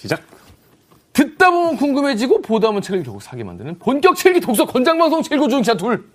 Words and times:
시작. 0.00 0.22
듣다 1.12 1.50
보면 1.50 1.76
궁금해지고 1.76 2.40
보다 2.40 2.68
보면 2.68 2.80
책을 2.80 3.02
결국 3.02 3.20
사게 3.22 3.44
만드는 3.44 3.78
본격 3.78 4.16
책기 4.16 4.40
독서 4.40 4.64
권장방송 4.64 5.22
책고 5.22 5.48
중 5.48 5.60
기자 5.60 5.74
둘 5.74 6.08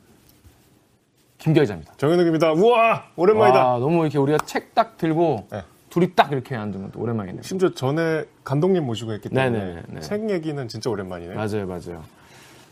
김기아 1.38 1.62
기자입니다. 1.64 1.94
정현욱입니다. 1.98 2.54
우와 2.54 3.06
오랜만이다. 3.16 3.64
와, 3.74 3.78
너무 3.80 4.02
이렇게 4.02 4.18
우리가 4.18 4.40
책 4.46 4.74
딱 4.74 4.98
들고 4.98 5.48
네. 5.52 5.62
둘이 5.92 6.14
딱 6.16 6.32
이렇게 6.32 6.56
앉은 6.56 6.82
것도 6.82 7.00
오랜만이네요. 7.00 7.44
심지어 7.44 7.70
전에 7.74 8.24
감독님 8.44 8.84
모시고 8.86 9.14
했기 9.14 9.30
때문에 9.30 9.50
네네, 9.66 9.82
네. 9.90 10.00
책 10.02 10.30
얘기는 10.32 10.68
진짜 10.68 10.90
오랜만이네. 10.90 11.36
맞아요, 11.36 11.68
맞아요. 11.68 12.04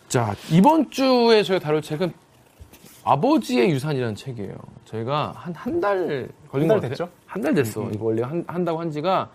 자, 0.10 0.34
이번 0.52 0.90
주에 0.90 1.44
저희가 1.44 1.64
다룰 1.64 1.82
책은 1.82 2.12
아버지의 3.04 3.70
유산이라는 3.70 4.16
책이에요. 4.16 4.56
저희가 4.86 5.34
한 5.36 5.54
한 5.54 5.80
달 5.80 6.28
걸린 6.50 6.70
한 6.72 6.80
달 6.80 6.82
것 6.82 6.82
같아요. 6.82 6.90
됐죠? 6.90 7.10
한 7.28 7.42
달 7.42 7.54
됐어. 7.54 7.88
이거 7.92 8.06
원래 8.06 8.24
한, 8.24 8.44
한다고 8.48 8.80
한 8.80 8.90
지가 8.92 9.30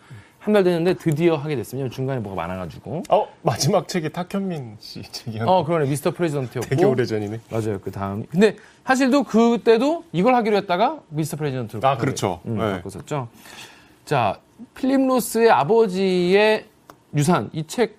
한 0.49 0.53
달 0.55 0.65
됐는데 0.65 0.95
드디어 0.95 1.37
하게 1.37 1.57
됐으면 1.57 1.91
중간에 1.91 2.21
뭐가 2.21 2.35
많아가지고. 2.41 3.03
어 3.11 3.29
마지막 3.43 3.87
책이 3.87 4.13
탁현민 4.13 4.77
씨 4.81 5.03
책이야. 5.03 5.45
어, 5.45 5.63
그러네. 5.63 5.91
미스터 5.91 6.13
프레지던트였고. 6.13 6.71
되게 6.71 6.87
오래 6.87 7.05
전이네. 7.05 7.41
맞아요. 7.51 7.79
그 7.81 7.91
다음. 7.91 8.25
근데 8.31 8.57
사실도 8.87 9.25
그때도 9.25 10.05
이걸 10.13 10.35
하기로 10.35 10.57
했다가 10.57 11.01
미스터 11.11 11.37
프레지던트로. 11.37 11.87
아, 11.87 11.99
그렇죠. 11.99 12.41
음, 12.47 12.57
네. 12.57 12.81
바꿨었죠. 12.81 13.29
자, 14.07 14.41
필립 14.75 15.07
로스의 15.07 15.51
아버지의 15.51 16.65
유산. 17.15 17.51
이 17.53 17.65
책 17.67 17.99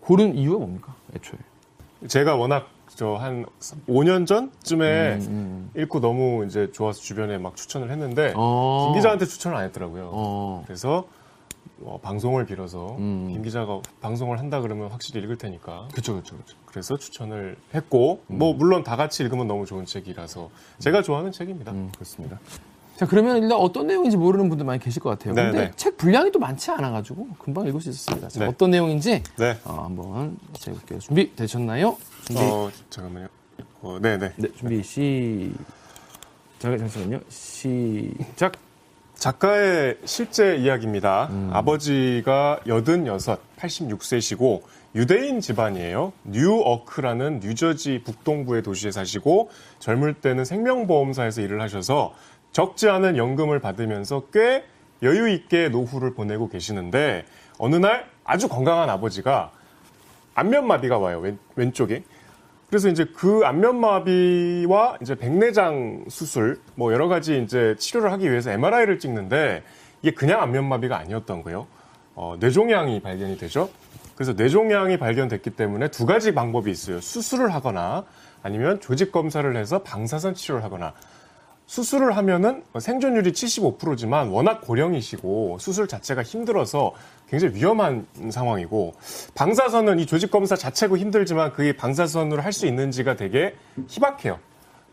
고른 0.00 0.36
이유가 0.36 0.58
뭡니까? 0.58 0.94
애초에. 1.16 1.38
제가 2.08 2.36
워낙 2.36 2.68
저한 2.94 3.46
5년 3.88 4.26
전쯤에 4.26 5.14
음, 5.22 5.70
읽고 5.74 6.00
너무 6.00 6.44
이제 6.44 6.70
좋아서 6.72 7.00
주변에 7.00 7.38
막 7.38 7.56
추천을 7.56 7.90
했는데 7.90 8.34
어. 8.36 8.88
김 8.92 8.98
기자한테 9.00 9.24
추천을 9.24 9.56
안 9.56 9.64
했더라고요. 9.64 10.10
어. 10.12 10.62
그래서 10.66 11.06
어, 11.82 11.98
방송을 12.02 12.46
빌어서 12.46 12.96
음. 12.98 13.30
김 13.32 13.42
기자가 13.42 13.80
방송을 14.00 14.38
한다 14.38 14.60
그러면 14.60 14.90
확실히 14.90 15.22
읽을 15.22 15.36
테니까 15.38 15.88
그쵸, 15.92 16.14
그쵸, 16.14 16.36
그쵸. 16.36 16.56
그래서 16.66 16.96
추천을 16.96 17.56
했고 17.74 18.22
음. 18.28 18.38
뭐 18.38 18.54
물론 18.54 18.84
다 18.84 18.96
같이 18.96 19.22
읽으면 19.22 19.46
너무 19.46 19.66
좋은 19.66 19.84
책이라서 19.84 20.50
제가 20.78 21.02
좋아하는 21.02 21.32
책입니다. 21.32 21.72
음, 21.72 21.90
그렇습니다. 21.92 22.38
자, 22.96 23.06
그러면 23.06 23.42
일단 23.42 23.58
어떤 23.58 23.88
내용인지 23.88 24.16
모르는 24.16 24.48
분들 24.48 24.64
많이 24.64 24.78
계실 24.78 25.02
것 25.02 25.10
같아요. 25.10 25.34
네, 25.34 25.44
근데 25.44 25.64
네. 25.66 25.72
책 25.74 25.96
분량이 25.96 26.30
또 26.30 26.38
많지 26.38 26.70
않아 26.70 26.92
가지고 26.92 27.26
금방 27.40 27.66
읽을 27.66 27.80
수 27.80 27.90
있었습니다. 27.90 28.28
자, 28.28 28.40
네. 28.40 28.46
어떤 28.46 28.70
내용인지 28.70 29.22
네. 29.36 29.58
어, 29.64 29.82
한번 29.84 30.38
제볼게요. 30.52 31.00
준비 31.00 31.34
되셨나요? 31.34 31.96
준비. 32.24 32.40
어 32.40 32.70
잠깐만요. 32.90 33.26
어, 33.82 33.98
네네. 34.00 34.32
네, 34.36 34.48
준비 34.56 34.82
시. 34.82 35.52
자, 36.60 36.76
잠시만요. 36.76 37.20
시작. 37.28 38.52
작가의 39.14 39.98
실제 40.04 40.56
이야기입니다. 40.56 41.28
음. 41.30 41.50
아버지가 41.52 42.60
86, 42.66 43.56
86세시고 43.56 44.62
유대인 44.94 45.40
집안이에요. 45.40 46.12
뉴어크라는 46.24 47.40
뉴저지 47.40 48.02
북동부의 48.04 48.62
도시에 48.62 48.90
사시고 48.90 49.50
젊을 49.80 50.14
때는 50.14 50.44
생명보험사에서 50.44 51.40
일을 51.40 51.60
하셔서 51.60 52.14
적지 52.52 52.88
않은 52.88 53.16
연금을 53.16 53.58
받으면서 53.60 54.24
꽤 54.32 54.64
여유 55.02 55.28
있게 55.28 55.68
노후를 55.68 56.14
보내고 56.14 56.48
계시는데 56.48 57.24
어느 57.58 57.76
날 57.76 58.08
아주 58.24 58.48
건강한 58.48 58.88
아버지가 58.88 59.50
안면마비가 60.34 60.98
와요. 60.98 61.20
왼, 61.20 61.38
왼쪽에. 61.56 62.04
그래서 62.74 62.88
이제 62.88 63.04
그 63.04 63.42
안면마비와 63.44 64.98
이제 65.00 65.14
백내장 65.14 66.06
수술 66.08 66.60
뭐 66.74 66.92
여러 66.92 67.06
가지 67.06 67.40
이제 67.40 67.76
치료를 67.78 68.10
하기 68.10 68.28
위해서 68.28 68.50
MRI를 68.50 68.98
찍는데 68.98 69.62
이게 70.02 70.10
그냥 70.12 70.42
안면마비가 70.42 70.98
아니었던 70.98 71.44
거예요. 71.44 71.68
어, 72.16 72.34
뇌종양이 72.40 72.98
발견이 72.98 73.38
되죠. 73.38 73.70
그래서 74.16 74.32
뇌종양이 74.32 74.96
발견됐기 74.96 75.50
때문에 75.50 75.86
두 75.92 76.04
가지 76.04 76.34
방법이 76.34 76.68
있어요. 76.68 77.00
수술을 77.00 77.54
하거나 77.54 78.06
아니면 78.42 78.80
조직 78.80 79.12
검사를 79.12 79.56
해서 79.56 79.84
방사선 79.84 80.34
치료를 80.34 80.64
하거나 80.64 80.94
수술을 81.66 82.16
하면은 82.16 82.64
생존율이 82.76 83.30
75%지만 83.30 84.30
워낙 84.30 84.62
고령이시고 84.62 85.58
수술 85.60 85.86
자체가 85.86 86.24
힘들어서 86.24 86.92
굉장히 87.34 87.56
위험한 87.56 88.06
상황이고 88.30 88.94
방사선은 89.34 89.98
이 89.98 90.06
조직 90.06 90.30
검사 90.30 90.54
자체고 90.54 90.96
힘들지만 90.96 91.52
그게 91.52 91.72
방사선으로 91.72 92.42
할 92.42 92.54
수 92.54 92.66
있는지가 92.66 93.16
되게 93.16 93.56
희박해요. 93.88 94.38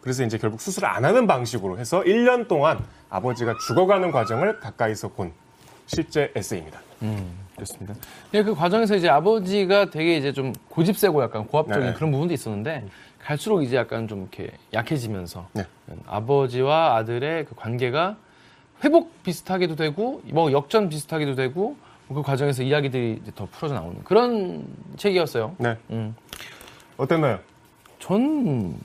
그래서 0.01 0.23
이제 0.23 0.39
결국 0.39 0.59
수술을 0.59 0.89
안 0.89 1.05
하는 1.05 1.27
방식으로 1.27 1.77
해서 1.77 2.01
1년 2.01 2.47
동안 2.47 2.79
아버지가 3.11 3.55
죽어가는 3.67 4.11
과정을 4.11 4.59
가까이서 4.59 5.09
본 5.09 5.31
실제 5.85 6.31
에세이입니다. 6.35 6.81
좋습니다. 7.59 7.93
네, 8.31 8.41
그 8.41 8.55
과정에서 8.55 8.95
이제 8.95 9.07
아버지가 9.07 9.91
되게 9.91 10.17
이제 10.17 10.33
좀 10.33 10.53
고집세고 10.69 11.21
약간 11.21 11.45
고압적인 11.45 11.89
네. 11.89 11.93
그런 11.93 12.09
부분도 12.09 12.33
있었는데 12.33 12.87
갈수록 13.19 13.61
이제 13.61 13.75
약간 13.75 14.07
좀 14.07 14.21
이렇게 14.21 14.49
약해지면서 14.73 15.47
네. 15.53 15.67
아버지와 16.07 16.95
아들의 16.95 17.45
그 17.45 17.53
관계가 17.53 18.17
회복 18.83 19.21
비슷하게도 19.21 19.75
되고 19.75 20.23
뭐 20.25 20.51
역전 20.51 20.89
비슷하게도 20.89 21.35
되고 21.35 21.75
그 22.13 22.21
과정에서 22.21 22.63
이야기들이 22.63 23.21
더 23.35 23.47
풀어져 23.51 23.75
나오는 23.75 24.03
그런 24.03 24.65
책이었어요. 24.97 25.55
네. 25.57 25.77
음. 25.91 26.15
어땠나요? 26.97 27.39
전 27.99 28.75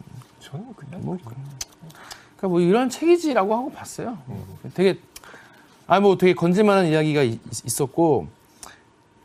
저는 0.40 0.66
그냥 0.76 1.00
뭐 1.02 1.16
그러니까 1.22 2.48
뭐 2.48 2.60
이런 2.60 2.88
책이지라고 2.88 3.54
하고 3.54 3.70
봤어요. 3.72 4.18
되게 4.74 4.98
아 5.86 6.00
뭐 6.00 6.16
되게 6.18 6.34
건질만한 6.34 6.86
이야기가 6.86 7.22
있- 7.22 7.40
있었고 7.64 8.26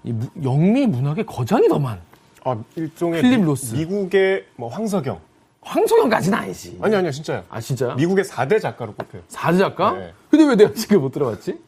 이 0.04 0.12
무- 0.14 0.30
영미 0.44 0.88
문학의 0.88 1.26
거장이 1.26 1.68
더만 1.68 2.00
아, 2.44 2.56
일종의 2.76 3.22
필립 3.22 3.40
미- 3.40 3.46
로스. 3.46 3.76
미국의 3.76 4.46
뭐 4.56 4.70
황석영. 4.70 5.20
황소경까지는 5.64 6.38
아니지. 6.38 6.78
아니 6.82 6.96
아니요, 6.96 7.12
진짜요. 7.12 7.44
아 7.50 7.60
진짜? 7.62 7.94
미국의 7.96 8.26
4대 8.26 8.60
작가로 8.60 8.94
꼽혀요. 8.96 9.22
사드 9.28 9.58
작가? 9.60 9.92
네. 9.94 10.12
근데 10.32 10.46
왜 10.46 10.56
내가 10.56 10.74
지금 10.74 11.02
못 11.02 11.12
들어봤지? 11.12 11.60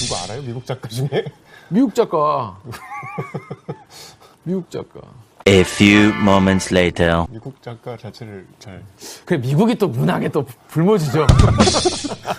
누구 0.00 0.16
알아요? 0.24 0.42
미국 0.42 0.64
작가 0.66 0.88
중에? 0.88 1.08
미국 1.68 1.94
작가. 1.94 2.58
미국 4.44 4.70
작가. 4.70 5.00
A 5.48 5.60
few 5.60 6.08
moments 6.20 6.72
later. 6.72 7.24
미국 7.30 7.62
작가 7.62 7.96
자체를 7.96 8.46
잘 8.58 8.82
그 9.24 9.34
미국이 9.34 9.74
또 9.76 9.88
문학에 9.88 10.28
또 10.28 10.44
불모지죠. 10.68 11.26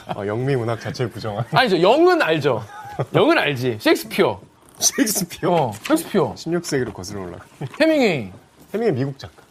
아, 0.08 0.26
영미 0.28 0.56
문학 0.56 0.80
자체를 0.82 1.10
부정한 1.12 1.46
아니죠. 1.52 1.82
영은 1.82 2.22
알죠. 2.22 2.64
영은 3.16 3.38
알지. 3.38 3.78
셰익스피어. 3.80 4.40
셰익스피어 4.80 5.52
어, 5.52 5.74
셰익스피어. 5.84 6.34
16세기로 6.36 6.94
거슬러 6.94 7.22
올라. 7.22 7.38
해밍웨이. 7.80 8.32
해밍의 8.74 8.94
미국 8.94 9.18
작가. 9.20 9.42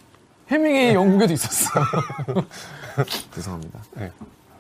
해밍웨이 0.51 0.95
영국에도 0.95 1.33
있었어. 1.33 1.71
죄송합니다. 3.35 3.79
네. 3.95 4.11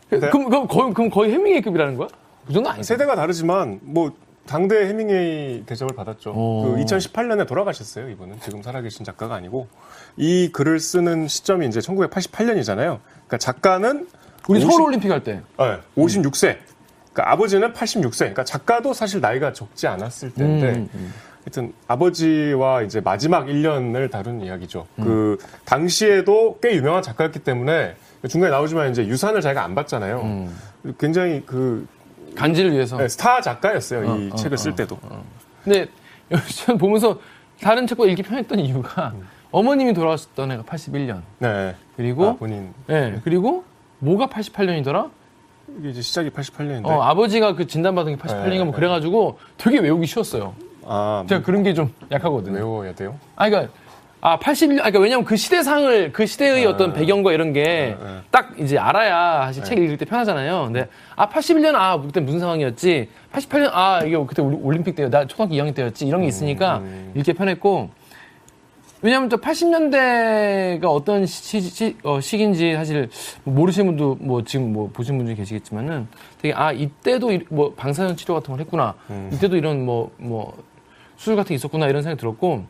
그럼, 0.09 0.49
그럼, 0.49 0.67
거의, 0.67 0.95
그럼 0.95 1.11
거의 1.11 1.33
해밍웨이급이라는 1.33 1.97
거야? 1.97 2.09
그 2.47 2.53
정도 2.53 2.71
아니지. 2.71 2.87
세대가 2.87 3.15
다르지만 3.15 3.81
뭐 3.83 4.13
당대 4.47 4.87
해밍웨이 4.87 5.65
대접을 5.65 5.95
받았죠. 5.95 6.31
오. 6.31 6.63
그 6.65 6.83
2018년에 6.83 7.47
돌아가셨어요. 7.47 8.09
이분은 8.11 8.41
지금 8.43 8.63
살아계신 8.63 9.05
작가가 9.05 9.35
아니고 9.37 9.69
이 10.17 10.51
글을 10.53 10.81
쓰는 10.81 11.29
시점이 11.29 11.67
이제 11.67 11.81
1988년이잖아요. 11.81 12.99
그러니까 12.99 13.39
작가는 13.39 14.09
우리 14.49 14.59
50 14.59 14.71
서울 14.71 14.83
올림픽 14.83 15.11
할 15.11 15.23
때. 15.23 15.43
네, 15.59 15.79
56세. 15.97 16.59
그러니까 17.13 17.33
아버지는 17.33 17.73
86세. 17.73 18.19
그러니까 18.19 18.45
작가도 18.45 18.93
사실 18.93 19.21
나이가 19.21 19.53
적지 19.53 19.87
않았을 19.87 20.33
때인데 20.33 20.69
음, 20.71 20.89
음. 20.95 21.15
하여튼 21.45 21.73
아버지와 21.87 22.83
이제 22.83 23.01
마지막 23.01 23.47
1년을 23.47 24.11
다룬 24.11 24.41
이야기죠. 24.41 24.87
음. 24.99 25.05
그 25.05 25.39
당시에도 25.65 26.59
꽤 26.61 26.75
유명한 26.75 27.03
작가였기 27.03 27.41
때문에 27.41 27.95
중간에 28.29 28.51
나오지만 28.51 28.91
이제 28.91 29.07
유산을 29.07 29.41
자기가 29.41 29.63
안 29.63 29.75
받잖아요. 29.75 30.21
음. 30.23 30.57
굉장히 30.99 31.43
그 31.47 31.87
간지를 32.35 32.73
위해서. 32.73 32.97
네, 32.97 33.09
스타 33.09 33.41
작가였어요. 33.41 34.05
이 34.05 34.31
어, 34.33 34.37
책을 34.37 34.55
어, 34.55 34.57
쓸 34.57 34.73
어, 34.73 34.75
때도. 34.75 34.99
근데 35.65 35.87
전 36.65 36.79
보면서 36.79 37.19
다른 37.61 37.87
책보다 37.87 38.11
읽기 38.11 38.23
편했던 38.23 38.59
이유가 38.61 39.13
음. 39.15 39.27
어머님이 39.51 39.93
돌아가셨던 39.95 40.51
해가 40.53 40.63
81년. 40.63 41.23
네. 41.39 41.75
그리고 41.97 42.29
아, 42.29 42.33
본인 42.37 42.73
예, 42.89 43.21
그리고 43.25 43.65
뭐가 43.99 44.29
88년이더라? 44.29 45.11
이게 45.79 45.91
이제 45.91 46.03
시작이 46.03 46.31
88년인데. 46.31 46.87
어, 46.87 47.03
아버지가 47.03 47.55
그 47.55 47.67
진단받은 47.67 48.17
게 48.17 48.23
88년인가 48.23 48.59
뭐 48.59 48.67
네, 48.67 48.73
그래가지고 48.73 49.39
되게 49.57 49.79
외우기 49.79 50.07
쉬웠어요. 50.07 50.55
아, 50.85 51.25
제가 51.29 51.43
그런 51.43 51.63
게 51.63 51.75
좀 51.75 51.93
약하거든요. 52.11 52.55
외워야 52.57 52.95
돼요? 52.95 53.19
아, 53.37 53.49
그러니까 53.49 53.73
아 54.23 54.39
81년, 54.39 54.73
아, 54.81 54.91
그러니까 54.91 54.99
왜냐면 55.01 55.25
그 55.25 55.35
시대상을 55.37 56.13
그 56.13 56.27
시대의 56.27 56.67
아, 56.67 56.71
어떤 56.71 56.93
배경과 56.93 57.33
이런 57.33 57.53
게 57.55 57.97
아, 57.99 58.05
아. 58.05 58.23
딱 58.31 58.53
이제 58.59 58.77
알아야 58.77 59.47
사실 59.47 59.65
책 59.65 59.79
읽을 59.79 59.97
때 59.97 60.05
편하잖아요. 60.05 60.65
근데 60.65 60.89
아 61.17 61.29
81년 61.29 61.75
아 61.75 61.99
그때 62.01 62.21
무슨 62.21 62.39
상황이었지? 62.41 63.09
88년 63.33 63.71
아 63.73 64.03
이게 64.05 64.17
그때 64.27 64.43
올- 64.43 64.59
올림픽 64.63 64.95
때요. 64.95 65.09
나 65.09 65.27
초등학교 65.27 65.55
2학년 65.55 65.75
때였지. 65.75 66.07
이런 66.07 66.21
게 66.21 66.27
있으니까 66.27 66.79
음. 66.79 67.13
읽기 67.15 67.33
편했고 67.33 67.89
왜냐하면 69.03 69.31
또 69.31 69.39
80년대가 69.39 70.85
어떤 70.85 71.25
시, 71.25 71.59
시, 71.63 71.97
어, 72.03 72.21
시기인지 72.21 72.75
사실 72.75 73.09
모르시는 73.45 73.87
분도 73.87 74.19
뭐 74.21 74.45
지금 74.45 74.75
뭐 74.75 74.91
보신 74.93 75.17
분들이 75.17 75.35
계시겠지만은 75.37 76.07
되게 76.43 76.53
아 76.55 76.71
이때도 76.73 77.33
이- 77.33 77.41
뭐 77.49 77.73
방사선 77.75 78.17
치료 78.17 78.35
같은 78.35 78.53
걸 78.53 78.61
했구나 78.61 78.95
음. 79.09 79.31
이때도 79.33 79.57
이런 79.57 79.87
뭐 79.87 80.11
뭐 80.19 80.63
수술 81.17 81.37
같은 81.37 81.49
게 81.49 81.55
있었구나 81.55 81.87
이런 81.87 82.03
생각이 82.03 82.21
들었고 82.21 82.65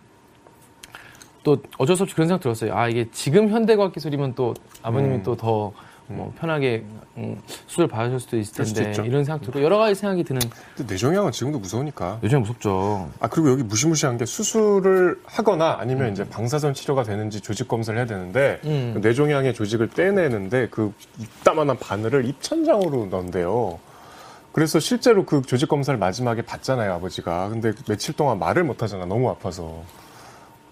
또 1.42 1.58
어쩔 1.78 1.96
수 1.96 2.02
없이 2.02 2.14
그런 2.14 2.28
생각 2.28 2.42
들었어요. 2.42 2.74
아 2.74 2.88
이게 2.88 3.08
지금 3.12 3.48
현대과학 3.48 3.92
기술이면 3.92 4.34
또 4.34 4.54
아버님이 4.82 5.16
음. 5.16 5.22
또더 5.22 5.72
뭐 6.08 6.32
편하게 6.38 6.84
음, 7.16 7.40
수술 7.66 7.86
받으실 7.86 8.18
수도 8.18 8.36
있을 8.36 8.66
수도 8.66 8.78
텐데 8.80 8.90
있죠. 8.90 9.04
이런 9.04 9.24
생각 9.24 9.42
들고 9.42 9.62
여러 9.62 9.78
가지 9.78 9.94
생각이 9.94 10.24
드는 10.24 10.40
근데 10.76 10.92
뇌종양은 10.92 11.32
지금도 11.32 11.60
무서우니까. 11.60 12.18
요즘에 12.22 12.40
무섭죠. 12.40 13.10
아 13.20 13.28
그리고 13.28 13.52
여기 13.52 13.62
무시무시한 13.62 14.18
게 14.18 14.26
수술을 14.26 15.20
하거나 15.24 15.76
아니면 15.78 16.12
이제 16.12 16.28
방사선 16.28 16.74
치료가 16.74 17.04
되는지 17.04 17.40
조직 17.40 17.68
검사를 17.68 17.96
해야 17.96 18.06
되는데 18.06 18.60
음. 18.64 18.92
그 18.94 18.98
뇌종양의 18.98 19.54
조직을 19.54 19.90
떼내는데 19.90 20.68
그 20.70 20.92
이따만한 21.18 21.78
바늘을 21.78 22.26
입천장으로 22.26 23.06
넣는데요. 23.06 23.78
그래서 24.52 24.80
실제로 24.80 25.24
그 25.24 25.42
조직 25.42 25.68
검사를 25.68 25.96
마지막에 25.96 26.42
받잖아요 26.42 26.92
아버지가. 26.94 27.50
근데 27.50 27.72
며칠 27.88 28.14
동안 28.16 28.38
말을 28.40 28.64
못 28.64 28.82
하잖아 28.82 29.06
너무 29.06 29.30
아파서. 29.30 29.84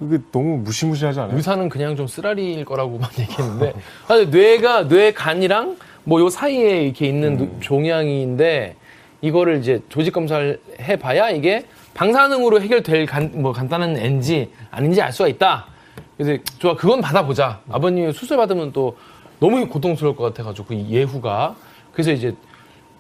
이게 0.01 0.19
너무 0.31 0.59
무시무시하지 0.59 1.21
않아요? 1.21 1.37
의사는 1.37 1.69
그냥 1.69 1.97
좀 1.97 2.07
쓰라리일 2.07 2.65
거라고만 2.65 3.09
얘기했는데 3.19 3.73
아, 4.07 4.17
근데 4.17 4.39
뇌가 4.39 4.89
뇌 4.89 5.13
간이랑 5.13 5.77
뭐 6.05 6.21
요 6.21 6.29
사이에 6.31 6.85
이렇게 6.85 7.07
있는 7.07 7.33
음. 7.33 7.37
노- 7.39 7.61
종양인데 7.61 8.77
이거를 9.21 9.59
이제 9.59 9.83
조직 9.89 10.13
검사를 10.13 10.61
해봐야 10.81 11.31
이게 11.31 11.65
방사능으로 11.95 12.63
해결될 12.63 13.07
간, 13.07 13.31
뭐 13.35 13.53
간단한 13.53 13.97
N지 13.97 14.51
아닌지 14.71 15.03
알 15.03 15.13
수가 15.13 15.29
있다. 15.29 15.67
그래서 16.17 16.41
좋아 16.59 16.75
그건 16.77 17.01
받아보자. 17.01 17.61
아버님이 17.69 18.13
수술 18.13 18.37
받으면 18.37 18.73
또 18.73 18.97
너무 19.41 19.69
고통스러울 19.69 20.15
것 20.17 20.25
같아가지고 20.25 20.69
그 20.69 20.75
예후가 20.89 21.57
그래서 21.93 22.13
이제 22.13 22.35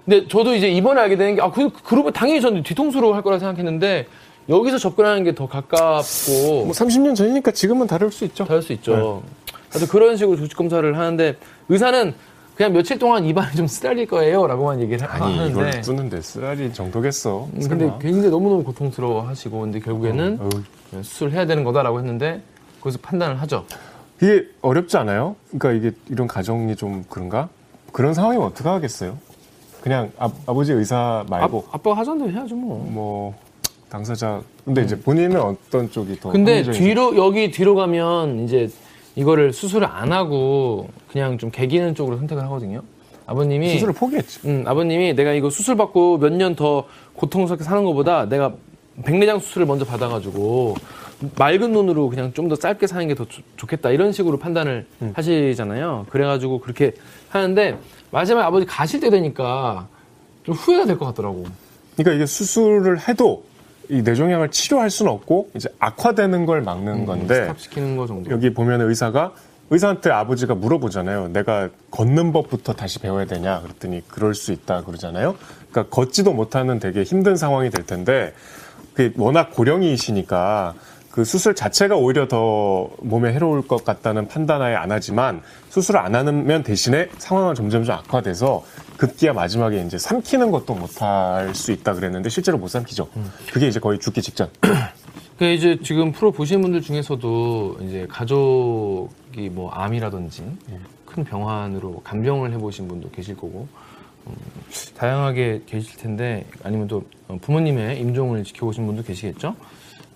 근데 0.04 0.26
저도 0.26 0.54
이제 0.54 0.68
이번에 0.70 1.00
알게 1.02 1.16
되는 1.16 1.34
게, 1.36 1.42
아, 1.42 1.50
그, 1.50 1.70
그러면 1.84 2.12
당연히 2.14 2.40
저는 2.40 2.62
뒤통수로 2.62 3.12
할 3.14 3.20
거라 3.22 3.38
생각했는데, 3.38 4.06
여기서 4.48 4.78
접근하는 4.78 5.24
게 5.24 5.34
더 5.34 5.46
가깝고, 5.46 6.64
뭐 6.64 6.70
30년 6.72 7.14
전이니까 7.14 7.50
지금은 7.52 7.86
다를 7.86 8.10
수 8.10 8.24
있죠. 8.24 8.44
다를 8.44 8.62
수 8.62 8.72
있죠. 8.72 9.22
그래서 9.68 9.86
그런 9.86 10.16
식으로 10.16 10.36
조직 10.38 10.56
검사를 10.56 10.96
하는데 10.98 11.36
의사는 11.68 12.14
그냥 12.56 12.72
며칠 12.72 12.98
동안 12.98 13.24
입안이 13.24 13.54
좀 13.54 13.66
쓰라릴 13.66 14.06
거예요라고만 14.06 14.80
얘기를 14.80 15.06
하- 15.06 15.24
아니 15.26 15.34
이걸 15.48 15.64
하는데 15.64 15.80
뚫는데 15.82 16.22
쓰라리 16.22 16.72
정도겠어. 16.72 17.48
음, 17.54 17.68
근데. 17.68 17.92
굉장히 18.00 18.30
너무너무 18.30 18.64
고통스러워 18.64 19.22
하시고 19.28 19.60
근데 19.60 19.78
결국에는 19.78 20.38
어우. 20.40 21.02
수술 21.04 21.30
해야 21.30 21.46
되는 21.46 21.62
거다라고 21.62 21.98
했는데 22.00 22.40
거기서 22.80 22.98
판단을 23.02 23.40
하죠. 23.42 23.64
이게 24.20 24.46
어렵지 24.62 24.96
않아요? 24.96 25.36
그러니까 25.56 25.72
이게 25.88 25.96
이런 26.08 26.26
가정이 26.26 26.74
좀 26.74 27.04
그런가? 27.08 27.48
그런 27.92 28.14
상황이면 28.14 28.46
어떻게 28.48 28.68
하겠어요? 28.68 29.16
그냥 29.82 30.10
아, 30.18 30.28
아버지 30.46 30.72
의사 30.72 31.24
말고 31.28 31.66
아, 31.70 31.76
아빠가 31.76 32.00
하자는 32.00 32.26
대로 32.26 32.32
해야죠 32.32 32.56
뭐. 32.56 32.84
뭐 32.90 33.34
당사자 33.90 34.40
근데 34.64 34.82
이제 34.82 34.98
본인은 34.98 35.40
어떤 35.40 35.90
쪽이 35.90 36.20
더 36.20 36.30
근데 36.30 36.56
합리적인지? 36.56 36.80
뒤로 36.80 37.16
여기 37.16 37.50
뒤로 37.50 37.74
가면 37.74 38.44
이제 38.44 38.68
이거를 39.16 39.52
수술을 39.52 39.86
안 39.90 40.12
하고 40.12 40.88
그냥 41.10 41.38
좀 41.38 41.50
개기는 41.50 41.94
쪽으로 41.94 42.18
선택을 42.18 42.42
하거든요. 42.44 42.82
아버님이 43.26 43.70
수술을 43.74 43.94
포기했지. 43.94 44.40
음, 44.46 44.64
아버님이 44.66 45.14
내가 45.14 45.32
이거 45.32 45.50
수술 45.50 45.76
받고 45.76 46.18
몇 46.18 46.32
년 46.32 46.54
더 46.54 46.84
고통스럽게 47.14 47.64
사는 47.64 47.82
것보다 47.84 48.26
내가 48.26 48.54
백내장 49.04 49.38
수술을 49.38 49.66
먼저 49.66 49.84
받아가지고 49.84 50.76
맑은 51.36 51.72
눈으로 51.72 52.08
그냥 52.10 52.32
좀 52.32 52.48
더 52.48 52.56
짧게 52.56 52.86
사는 52.86 53.06
게 53.08 53.14
더 53.14 53.26
좋겠다 53.56 53.90
이런 53.90 54.12
식으로 54.12 54.38
판단을 54.38 54.86
음. 55.02 55.12
하시잖아요. 55.16 56.06
그래가지고 56.10 56.60
그렇게 56.60 56.92
하는데 57.30 57.76
마지막에 58.10 58.46
아버지 58.46 58.66
가실 58.66 59.00
때 59.00 59.10
되니까 59.10 59.88
좀 60.44 60.54
후회가 60.54 60.84
될 60.86 60.96
것 60.98 61.06
같더라고. 61.06 61.44
그러니까 61.96 62.14
이게 62.14 62.26
수술을 62.26 63.08
해도 63.08 63.44
이 63.88 64.02
뇌종양을 64.02 64.50
치료할 64.50 64.90
수는 64.90 65.10
없고 65.12 65.50
이제 65.54 65.68
악화되는 65.78 66.46
걸 66.46 66.62
막는 66.62 67.06
건데 67.06 67.42
스탑시키는 67.42 67.96
거 67.96 68.06
정도. 68.06 68.30
여기 68.30 68.52
보면 68.52 68.82
의사가 68.82 69.32
의사한테 69.70 70.10
아버지가 70.10 70.54
물어보잖아요. 70.54 71.28
내가 71.28 71.68
걷는 71.90 72.32
법부터 72.32 72.74
다시 72.74 72.98
배워야 72.98 73.26
되냐? 73.26 73.60
그랬더니 73.60 74.02
그럴 74.08 74.34
수 74.34 74.52
있다 74.52 74.84
그러잖아요. 74.84 75.36
그러니까 75.70 75.94
걷지도 75.94 76.32
못하는 76.32 76.78
되게 76.78 77.02
힘든 77.02 77.36
상황이 77.36 77.70
될 77.70 77.84
텐데 77.84 78.34
그 78.94 79.12
워낙 79.16 79.50
고령이시니까 79.52 80.74
그 81.10 81.24
수술 81.24 81.54
자체가 81.54 81.96
오히려 81.96 82.28
더 82.28 82.90
몸에 83.00 83.32
해로울 83.32 83.66
것 83.66 83.84
같다는 83.84 84.28
판단하에 84.28 84.74
안 84.74 84.92
하지만 84.92 85.42
수술을 85.68 86.00
안 86.00 86.14
하면 86.14 86.62
대신에 86.62 87.08
상황은 87.18 87.54
점점점 87.54 87.96
악화돼서 87.96 88.64
급기야 88.98 89.32
마지막에 89.32 89.80
이제 89.82 89.96
삼키는 89.96 90.50
것도 90.50 90.74
못할 90.74 91.54
수 91.54 91.72
있다 91.72 91.94
그랬는데 91.94 92.28
실제로 92.28 92.58
못 92.58 92.68
삼키죠. 92.68 93.08
그게 93.52 93.68
이제 93.68 93.80
거의 93.80 93.98
죽기 93.98 94.20
직전. 94.20 94.50
그 95.38 95.44
이제 95.44 95.78
지금 95.84 96.10
프로 96.10 96.32
보시는 96.32 96.60
분들 96.62 96.82
중에서도 96.82 97.78
이제 97.82 98.06
가족이 98.08 99.50
뭐 99.52 99.70
암이라든지 99.70 100.42
큰 101.06 101.24
병환으로 101.24 102.00
간병을 102.02 102.52
해보신 102.54 102.88
분도 102.88 103.08
계실 103.10 103.36
거고 103.36 103.68
음, 104.26 104.34
다양하게 104.96 105.62
계실 105.64 105.96
텐데 105.96 106.44
아니면 106.64 106.88
또 106.88 107.04
부모님의 107.40 108.00
임종을 108.00 108.42
지켜보신 108.42 108.84
분도 108.84 109.04
계시겠죠. 109.04 109.54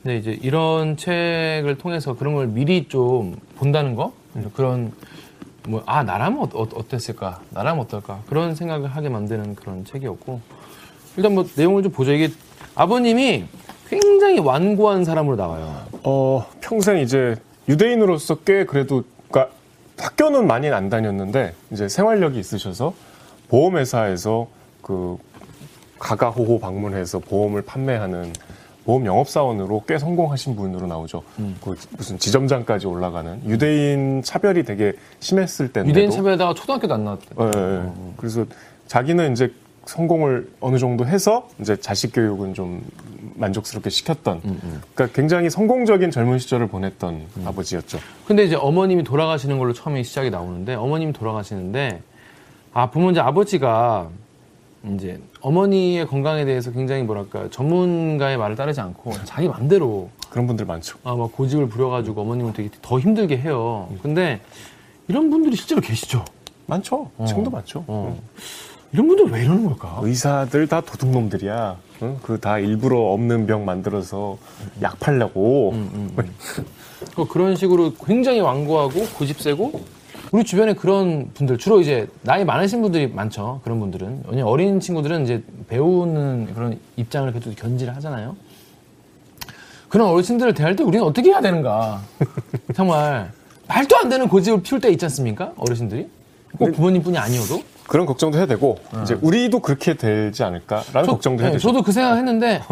근데 0.02 0.16
이제 0.16 0.36
이런 0.42 0.96
책을 0.96 1.78
통해서 1.78 2.14
그런 2.14 2.34
걸 2.34 2.48
미리 2.48 2.88
좀 2.88 3.36
본다는 3.54 3.94
거 3.94 4.12
그런 4.54 4.90
뭐 5.68 5.82
아 5.86 6.02
나라면 6.02 6.38
어, 6.38 6.48
어, 6.54 6.62
어 6.62 6.88
땠을까? 6.88 7.40
나라면 7.50 7.84
어떨까? 7.84 8.20
그런 8.28 8.54
생각을 8.54 8.88
하게 8.88 9.08
만드는 9.08 9.54
그런 9.54 9.84
책이었고 9.84 10.40
일단 11.16 11.34
뭐 11.34 11.46
내용을 11.54 11.82
좀 11.82 11.92
보죠. 11.92 12.12
이게 12.12 12.30
아버님이 12.74 13.44
굉장히 13.88 14.38
완고한 14.38 15.04
사람으로 15.04 15.36
나와요. 15.36 15.82
어, 16.04 16.46
평생 16.60 16.98
이제 16.98 17.36
유대인으로서 17.68 18.36
꽤 18.36 18.64
그래도, 18.64 19.04
그러니까 19.30 19.54
학교는 19.98 20.46
많이 20.46 20.70
안 20.70 20.88
다녔는데, 20.88 21.54
이제 21.70 21.88
생활력이 21.88 22.38
있으셔서 22.38 22.94
보험회사에서 23.50 24.48
그 24.80 25.18
가가호호 25.98 26.58
방문해서 26.58 27.18
보험을 27.18 27.62
판매하는 27.62 28.32
보험 28.84 29.06
영업사원으로 29.06 29.84
꽤 29.86 29.98
성공하신 29.98 30.56
분으로 30.56 30.86
나오죠. 30.86 31.22
그 31.62 31.76
무슨 31.90 32.18
지점장까지 32.18 32.86
올라가는 32.86 33.40
유대인 33.46 34.22
차별이 34.22 34.64
되게 34.64 34.92
심했을 35.20 35.72
때인데도 35.72 35.90
유대인 35.90 36.10
차별에다가 36.10 36.54
초등학교도 36.54 36.94
안 36.94 37.04
나왔대. 37.04 37.26
예, 37.40 37.44
예, 37.44 37.84
예. 37.86 37.90
그래서 38.16 38.44
자기는 38.86 39.32
이제 39.32 39.52
성공을 39.84 40.50
어느 40.60 40.78
정도 40.78 41.06
해서 41.06 41.48
이제 41.60 41.76
자식 41.76 42.14
교육은 42.14 42.54
좀 42.54 42.84
만족스럽게 43.34 43.90
시켰던 43.90 44.40
그러니까 44.94 45.14
굉장히 45.14 45.50
성공적인 45.50 46.10
젊은 46.10 46.38
시절을 46.38 46.68
보냈던 46.68 47.22
아버지였죠. 47.44 47.98
근데 48.26 48.44
이제 48.44 48.54
어머님이 48.54 49.02
돌아가시는 49.02 49.58
걸로 49.58 49.72
처음에 49.72 50.02
시작이 50.02 50.30
나오는데 50.30 50.74
어머님이 50.74 51.12
돌아가시는데 51.12 52.00
아 52.72 52.90
보면 52.90 53.12
이제 53.12 53.20
아버지가 53.20 54.08
이제 54.90 55.20
어머니의 55.40 56.06
건강에 56.06 56.44
대해서 56.44 56.72
굉장히 56.72 57.02
뭐랄까 57.04 57.48
전문가의 57.50 58.36
말을 58.36 58.56
따르지 58.56 58.80
않고 58.80 59.12
자기 59.24 59.48
맘대로 59.48 60.10
그런 60.30 60.46
분들 60.46 60.66
많죠. 60.66 60.98
아막 61.04 61.32
고집을 61.32 61.68
부려가지고 61.68 62.20
어머님을 62.22 62.52
되게 62.52 62.68
더 62.82 62.98
힘들게 62.98 63.38
해요. 63.38 63.88
근데 64.02 64.40
이런 65.08 65.30
분들이 65.30 65.54
실제로 65.56 65.80
계시죠. 65.80 66.24
많죠. 66.66 67.10
지금도 67.26 67.50
많죠. 67.50 67.84
어. 67.86 68.18
이런 68.92 69.06
분들 69.06 69.30
왜 69.30 69.44
이러는 69.44 69.66
걸까? 69.66 70.00
의사들 70.02 70.66
다 70.66 70.80
도둑놈들이야. 70.80 71.76
그다 72.22 72.58
일부러 72.58 72.98
없는 72.98 73.46
병 73.46 73.64
만들어서 73.64 74.36
약 74.82 74.98
팔려고. 74.98 75.74
어, 77.16 77.26
그런 77.26 77.56
식으로 77.56 77.94
굉장히 78.04 78.40
완고하고 78.40 79.06
고집 79.16 79.40
세고 79.40 79.80
우리 80.32 80.44
주변에 80.44 80.72
그런 80.72 81.30
분들 81.34 81.58
주로 81.58 81.80
이제 81.82 82.08
나이 82.22 82.42
많으신 82.42 82.80
분들이 82.80 83.06
많죠. 83.06 83.60
그런 83.64 83.78
분들은 83.80 84.22
왜냐면 84.28 84.50
어린 84.50 84.80
친구들은 84.80 85.24
이제 85.24 85.42
배우는 85.68 86.54
그런 86.54 86.80
입장을 86.96 87.30
그래도 87.30 87.52
견지를 87.54 87.94
하잖아요. 87.96 88.34
그런 89.90 90.08
어르신들을 90.08 90.54
대할 90.54 90.74
때 90.74 90.84
우리는 90.84 91.04
어떻게 91.04 91.28
해야 91.28 91.42
되는가? 91.42 92.00
정말 92.74 93.30
말도 93.68 93.94
안 93.98 94.08
되는 94.08 94.26
고집을 94.26 94.62
피울 94.62 94.80
때 94.80 94.88
있지 94.90 95.04
않습니까? 95.04 95.52
어르신들이 95.58 96.08
꼭 96.58 96.72
부모님뿐이 96.72 97.18
아니어도 97.18 97.62
그런 97.86 98.06
걱정도 98.06 98.38
해야 98.38 98.46
되고 98.46 98.78
이제 99.02 99.18
우리도 99.20 99.60
그렇게 99.60 99.94
되지 99.94 100.44
않을까라는 100.44 101.10
걱정도 101.10 101.42
해야 101.42 101.50
네, 101.50 101.56
되죠. 101.58 101.68
저도 101.68 101.82
그 101.82 101.92
생각했는데 101.92 102.62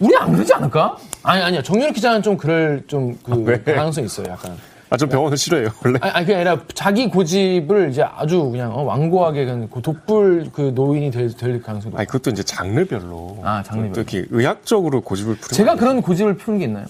우리 0.00 0.16
안 0.16 0.32
그러지 0.32 0.54
않을까? 0.54 0.96
아니 1.22 1.42
아니야 1.42 1.62
정윤 1.62 1.92
기자는 1.92 2.22
좀 2.22 2.38
그럴 2.38 2.84
좀그 2.86 3.42
왜? 3.42 3.62
가능성 3.62 4.02
이 4.02 4.06
있어요. 4.06 4.28
약간 4.30 4.56
아, 4.90 4.96
좀 4.96 5.08
병원을 5.08 5.36
싫어해요, 5.36 5.68
원래. 5.84 5.98
아니, 6.02 6.12
아니, 6.12 6.26
그게 6.26 6.36
아니라 6.36 6.60
자기 6.74 7.08
고집을 7.08 7.90
이제 7.90 8.02
아주 8.02 8.50
그냥 8.50 8.72
어, 8.76 8.82
완고하게 8.82 9.44
그냥 9.44 9.68
그 9.72 9.80
독불 9.82 10.50
그 10.52 10.72
노인이 10.74 11.10
될, 11.10 11.34
될 11.34 11.60
가능성이 11.62 11.90
높아요. 11.92 12.00
아니, 12.00 12.06
그것도 12.06 12.30
이제 12.30 12.42
장르별로. 12.42 13.38
아, 13.42 13.62
장르별로. 13.62 13.92
또 13.94 14.00
이렇게 14.00 14.26
의학적으로 14.30 15.00
고집을 15.00 15.36
부리는. 15.36 15.56
제가 15.56 15.76
그런 15.76 16.02
고집을 16.02 16.36
피우는 16.36 16.58
게 16.60 16.66
있나요? 16.66 16.86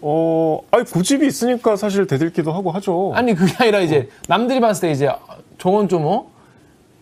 어, 0.00 0.60
아니, 0.70 0.84
고집이 0.84 1.26
있으니까 1.26 1.76
사실 1.76 2.06
대들기도 2.06 2.52
하고 2.52 2.70
하죠. 2.72 3.12
아니, 3.14 3.34
그게 3.34 3.52
아니라 3.58 3.80
이제 3.80 4.08
남들이 4.28 4.60
봤을 4.60 4.88
때 4.88 4.92
이제 4.92 5.10
저건 5.58 5.88
좀 5.88 6.04
어? 6.06 6.26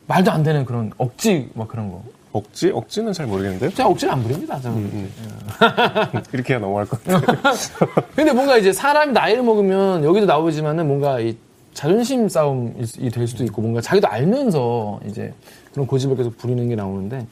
말도 0.07 0.31
안 0.31 0.43
되는 0.43 0.65
그런 0.65 0.93
억지 0.99 1.51
막 1.55 1.69
그런 1.69 1.91
거. 1.91 2.03
억지? 2.33 2.71
억지는 2.71 3.13
잘 3.13 3.27
모르겠는데요. 3.27 3.71
제가 3.71 3.89
억지를 3.91 4.15
안 4.15 4.23
부립니다. 4.23 4.59
저는. 4.61 4.79
음, 4.79 5.13
이렇게 6.33 6.55
해야 6.55 6.61
넘어갈 6.61 6.87
것 6.87 7.03
같아요. 7.05 7.21
근데 8.17 8.33
뭔가 8.33 8.57
이제 8.57 8.73
사람이 8.73 9.13
나이를 9.13 9.43
먹으면 9.43 10.03
여기도 10.05 10.27
나오지만은 10.27 10.87
뭔가 10.89 11.21
이 11.21 11.37
자존심 11.75 12.29
싸움이 12.29 13.11
될 13.13 13.27
수도 13.27 13.45
있고 13.45 13.61
뭔가 13.63 13.81
자기도 13.81 14.09
알면서 14.09 15.01
이제 15.07 15.33
그런 15.73 15.87
고집을 15.87 16.17
계속 16.17 16.37
부리는 16.39 16.69
게 16.69 16.75
나오는데 16.75 17.27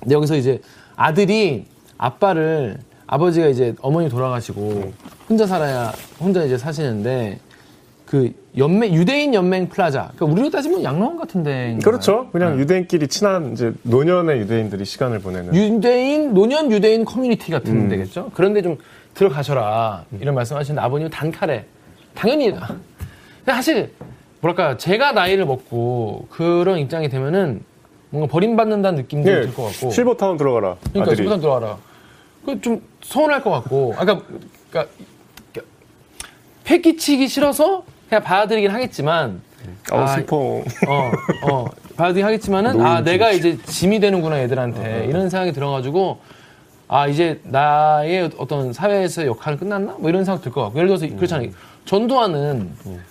근데 0.00 0.14
여기서 0.14 0.36
이제 0.36 0.60
아들이 0.96 1.66
아빠를 1.98 2.78
아버지가 3.06 3.46
이제 3.46 3.74
어머니 3.80 4.08
돌아가시고 4.08 4.92
혼자 5.28 5.46
살아야 5.46 5.92
혼자 6.20 6.44
이제 6.44 6.58
사시는데 6.58 7.38
그 8.04 8.32
연맹 8.56 8.94
유대인 8.94 9.34
연맹 9.34 9.68
플라자 9.68 10.10
그러니까 10.16 10.26
우리로 10.26 10.50
따지면 10.50 10.82
양로원 10.82 11.16
같은데 11.18 11.78
그렇죠. 11.84 12.28
그냥 12.32 12.58
유대인끼리 12.58 13.06
친한 13.08 13.52
이제 13.52 13.72
노년의 13.82 14.38
유대인들이 14.40 14.84
시간을 14.84 15.18
보내는. 15.18 15.54
유대인 15.54 16.32
노년 16.32 16.70
유대인 16.72 17.04
커뮤니티 17.04 17.50
같은 17.50 17.72
음. 17.72 17.88
데겠죠. 17.88 18.30
그런데 18.34 18.62
좀 18.62 18.78
들어가셔라 19.14 20.04
이런 20.20 20.34
말씀하시는데 20.34 20.80
아버님은 20.80 21.10
단칼에 21.10 21.64
당연히 22.14 22.50
근데 22.50 22.62
사실 23.46 23.92
뭐랄까 24.40 24.76
제가 24.78 25.12
나이를 25.12 25.44
먹고 25.44 26.26
그런 26.30 26.78
입장이 26.78 27.08
되면은 27.10 27.62
뭔가 28.10 28.30
버림받는다는 28.32 29.02
느낌도 29.02 29.30
예, 29.30 29.40
들것 29.42 29.72
같고 29.72 29.90
실버타운 29.90 30.36
들어가라. 30.38 30.76
그러니까 30.92 31.02
아들이. 31.12 31.16
집부터 31.16 31.40
들어와라. 31.40 31.78
그 32.46 32.60
좀 32.60 32.80
서운할 33.02 33.42
것 33.42 33.50
같고 33.50 33.94
아까 33.98 34.20
그러니까 34.70 34.92
패기치기 36.64 37.28
싫어서 37.28 37.84
그냥 38.08 38.22
받아들이긴 38.22 38.70
하겠지만 38.70 39.40
어, 39.92 39.98
아, 40.00 40.06
슬퍼. 40.08 40.36
어, 40.36 40.62
어, 41.50 41.64
받아들이긴 41.96 42.24
하겠지만은, 42.24 42.80
아, 42.80 43.00
내가 43.02 43.32
이제 43.32 43.58
짐이 43.64 43.98
되는구나, 44.00 44.38
애들한테. 44.40 45.06
이런 45.08 45.28
생각이 45.28 45.52
들어가지고, 45.52 46.18
아, 46.86 47.08
이제 47.08 47.40
나의 47.42 48.30
어떤 48.38 48.72
사회에서 48.72 49.26
역할은 49.26 49.58
끝났나? 49.58 49.96
뭐 49.98 50.08
이런 50.08 50.24
생각 50.24 50.42
들 50.42 50.52
것 50.52 50.62
같고. 50.62 50.78
예를 50.78 50.88
들어서, 50.96 51.08
그렇잖아요. 51.16 51.48
전두환은 51.84 52.70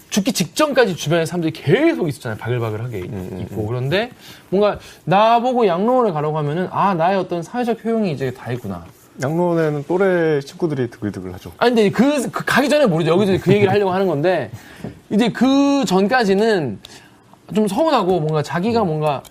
죽기 0.09 0.31
직전까지 0.31 0.95
주변에 0.95 1.25
사람들이 1.25 1.51
계속 1.51 2.07
있었잖아요. 2.07 2.37
바글바글하게 2.37 2.99
있고. 2.99 3.65
그런데 3.67 4.11
뭔가 4.49 4.79
나보고 5.03 5.67
양로원을 5.67 6.13
가라고 6.13 6.37
하면은, 6.37 6.69
아, 6.71 6.93
나의 6.93 7.17
어떤 7.17 7.43
사회적 7.43 7.83
효용이 7.83 8.11
이제 8.13 8.31
다 8.31 8.51
있구나. 8.53 8.85
양로원에는 9.24 9.86
또래 9.88 10.41
친구들이 10.41 10.89
드글드글 10.89 11.34
하죠. 11.36 11.51
아니 11.57 11.74
근데 11.75 11.89
그, 11.89 12.29
그 12.31 12.43
가기 12.45 12.69
전에 12.69 12.86
모르죠. 12.86 13.12
여기서 13.12 13.41
그 13.43 13.53
얘기를 13.53 13.72
하려고 13.72 13.91
하는 13.91 14.07
건데 14.07 14.51
이제 15.10 15.29
그 15.29 15.86
전까지는 15.86 16.79
좀 17.53 17.67
서운하고 17.67 18.19
뭔가 18.19 18.41
자기가 18.41 18.84
뭔가 18.84 19.22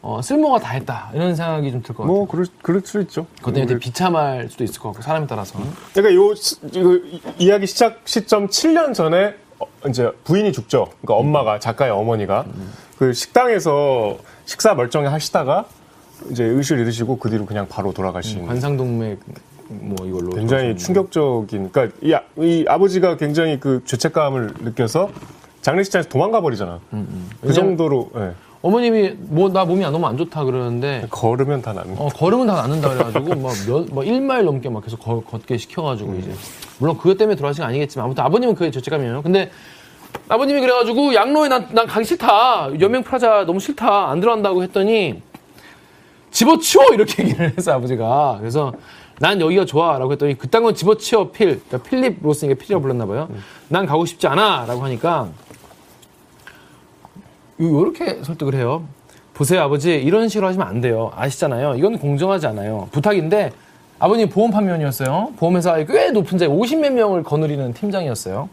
어, 0.00 0.20
쓸모가 0.22 0.58
다 0.60 0.70
했다 0.72 1.10
이런 1.14 1.34
생각이 1.34 1.70
좀 1.72 1.82
들 1.82 1.94
것 1.94 2.02
같아요. 2.04 2.06
뭐 2.06 2.26
그럴 2.28 2.46
그럴 2.62 2.82
수 2.84 3.00
있죠. 3.02 3.26
그것 3.38 3.52
때문에 3.52 3.66
되게 3.66 3.80
비참할 3.80 4.48
수도 4.50 4.64
있을 4.64 4.80
것 4.80 4.90
같고 4.90 5.02
사람에 5.02 5.26
따라서. 5.26 5.58
그러니까 5.94 6.14
요 6.14 6.32
이- 6.32 7.20
이야기 7.38 7.66
시작 7.66 8.00
시점 8.04 8.48
7년 8.48 8.94
전에 8.94 9.34
어, 9.58 9.66
이제 9.88 10.10
부인이 10.24 10.52
죽죠. 10.52 10.88
그러니까 11.02 11.14
엄마가 11.14 11.58
작가의 11.58 11.90
어머니가 11.90 12.44
그 12.98 13.12
식당에서 13.12 14.18
식사 14.46 14.74
멀쩡히 14.74 15.06
하시다가 15.06 15.64
이제 16.30 16.44
의식을 16.44 16.82
잃으시고 16.82 17.18
그 17.18 17.30
뒤로 17.30 17.46
그냥 17.46 17.66
바로 17.68 17.92
돌아가신 17.92 18.46
관상동맥 18.46 19.18
뭐 19.68 20.06
이걸로 20.06 20.30
굉장히. 20.30 20.76
충격적인 20.76 21.70
그러니까 21.72 21.96
이, 22.02 22.12
아- 22.14 22.22
이 22.38 22.64
아버지가 22.68 23.16
굉장히 23.16 23.58
그 23.58 23.82
죄책감을 23.84 24.54
느껴서 24.60 25.10
장례식장에서 25.62 26.08
도망가 26.08 26.40
버리잖아. 26.40 26.80
그 27.40 27.52
정도로 27.52 28.10
예. 28.16 28.32
어머님이 28.60 29.10
뭐 29.18 29.48
나 29.50 29.64
몸이 29.64 29.82
너무 29.82 30.06
안 30.06 30.16
좋다 30.16 30.44
그러는데 30.44 31.06
걸으면 31.10 31.60
다 31.62 31.72
나는. 31.72 31.94
어, 31.98 32.08
걸으면 32.08 32.46
다 32.46 32.54
낫는다 32.54 32.88
그래가지고 32.90 33.40
막 33.40 33.52
몇, 33.66 33.94
막 33.94 34.04
1마일 34.04 34.44
넘게 34.44 34.68
막 34.70 34.82
계속 34.84 35.00
걸- 35.00 35.22
걷게 35.24 35.56
시켜가지고 35.58 36.14
이제 36.16 36.30
물론 36.78 36.96
그것 36.96 37.16
때문에 37.18 37.36
돌아가신 37.36 37.62
건 37.62 37.68
아니겠지만 37.70 38.06
아무튼 38.06 38.24
아버님은 38.24 38.54
그게 38.54 38.70
죄책감이에요. 38.70 39.22
근데 39.22 39.50
아버님이 40.28 40.60
그래가지고 40.60 41.14
양로에 41.14 41.48
난, 41.48 41.68
난 41.72 41.86
가기 41.86 42.06
싫다. 42.06 42.70
연맹 42.80 43.02
프라자 43.02 43.44
너무 43.46 43.60
싫다. 43.60 44.10
안 44.10 44.20
들어간다고 44.20 44.62
했더니 44.62 45.20
집어치워 46.34 46.86
이렇게 46.92 47.22
얘기를 47.22 47.54
해서 47.56 47.72
아버지가 47.72 48.38
그래서 48.40 48.72
난 49.20 49.40
여기가 49.40 49.64
좋아라고 49.64 50.12
했더니 50.12 50.36
그딴 50.36 50.64
건 50.64 50.74
집어치워 50.74 51.30
필 51.30 51.60
그러니까 51.68 51.78
필립 51.88 52.18
로스니까 52.22 52.58
필이라고 52.58 52.82
불렀나 52.82 53.06
봐요. 53.06 53.28
난 53.68 53.86
가고 53.86 54.04
싶지 54.04 54.26
않아라고 54.26 54.82
하니까 54.82 55.28
이렇게 57.58 58.22
설득을 58.24 58.54
해요. 58.56 58.84
보세요, 59.32 59.62
아버지. 59.62 59.94
이런 59.94 60.28
식으로 60.28 60.48
하시면 60.48 60.66
안 60.66 60.80
돼요. 60.80 61.12
아시잖아요. 61.14 61.74
이건 61.76 61.98
공정하지 61.98 62.46
않아요. 62.48 62.88
부탁인데, 62.92 63.52
아버님 63.98 64.28
보험 64.28 64.52
판매원이었어요. 64.52 65.32
보험회사에 65.36 65.86
꽤 65.86 66.12
높은 66.12 66.38
자리, 66.38 66.48
50몇 66.50 66.90
명을 66.90 67.24
거느리는 67.24 67.72
팀장이었어요. 67.72 68.48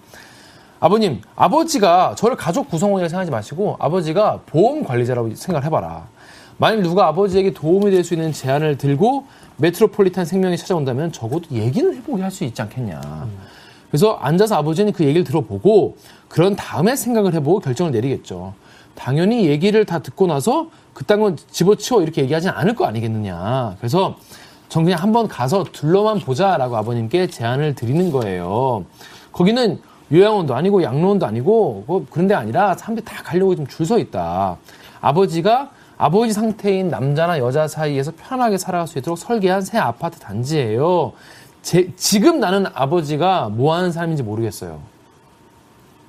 아버님, 0.79 1.21
아버지가 1.35 2.15
저를 2.17 2.35
가족 2.35 2.67
구성원이라 2.69 3.09
생각하지 3.09 3.29
마시고, 3.29 3.77
아버지가 3.79 4.41
보험 4.47 4.83
관리자라고 4.83 5.35
생각을 5.35 5.65
해봐라. 5.67 6.07
만일 6.61 6.83
누가 6.83 7.07
아버지에게 7.07 7.53
도움이 7.53 7.89
될 7.89 8.03
수 8.03 8.13
있는 8.13 8.31
제안을 8.31 8.77
들고 8.77 9.25
메트로폴리탄 9.57 10.25
생명이 10.25 10.57
찾아온다면 10.57 11.11
적어도 11.11 11.47
얘기는 11.51 11.91
해보게 11.95 12.21
할 12.21 12.29
수 12.29 12.43
있지 12.43 12.61
않겠냐. 12.61 13.01
그래서 13.89 14.13
앉아서 14.13 14.55
아버지는 14.55 14.93
그 14.93 15.03
얘기를 15.03 15.23
들어보고 15.23 15.97
그런 16.29 16.55
다음에 16.55 16.95
생각을 16.95 17.33
해보고 17.33 17.59
결정을 17.61 17.91
내리겠죠. 17.91 18.53
당연히 18.93 19.47
얘기를 19.47 19.85
다 19.85 19.99
듣고 19.99 20.27
나서 20.27 20.69
그딴 20.93 21.19
건 21.19 21.35
집어치워 21.49 22.03
이렇게 22.03 22.21
얘기하진 22.21 22.51
않을 22.51 22.75
거 22.75 22.85
아니겠느냐. 22.85 23.77
그래서 23.79 24.15
전 24.69 24.83
그냥 24.83 25.01
한번 25.01 25.27
가서 25.27 25.63
둘러만 25.63 26.19
보자라고 26.19 26.77
아버님께 26.77 27.27
제안을 27.27 27.73
드리는 27.73 28.11
거예요. 28.11 28.85
거기는 29.31 29.79
요양원도 30.11 30.53
아니고 30.53 30.83
양로원도 30.83 31.25
아니고 31.25 31.85
뭐 31.87 32.05
그런 32.09 32.27
데 32.27 32.35
아니라 32.35 32.75
사람들이 32.75 33.03
다 33.03 33.23
가려고 33.23 33.55
좀줄서 33.55 33.97
있다. 33.97 34.57
아버지가 35.01 35.71
아버지 36.01 36.34
상태인 36.34 36.88
남자나 36.89 37.38
여자 37.38 37.67
사이에서 37.67 38.12
편하게 38.17 38.58
살아갈 38.58 38.88
수 38.88 38.98
있도록 38.98 39.20
설계한 39.20 39.62
새 39.62 39.77
아파트 39.77 40.20
단지예요. 40.20 41.13
제- 41.62 41.93
지금 41.96 42.39
나는 42.39 42.65
아버지가 42.74 43.50
뭐 43.50 43.75
하는 43.75 43.91
사람인지 43.91 44.24
모르겠어요. 44.24 44.79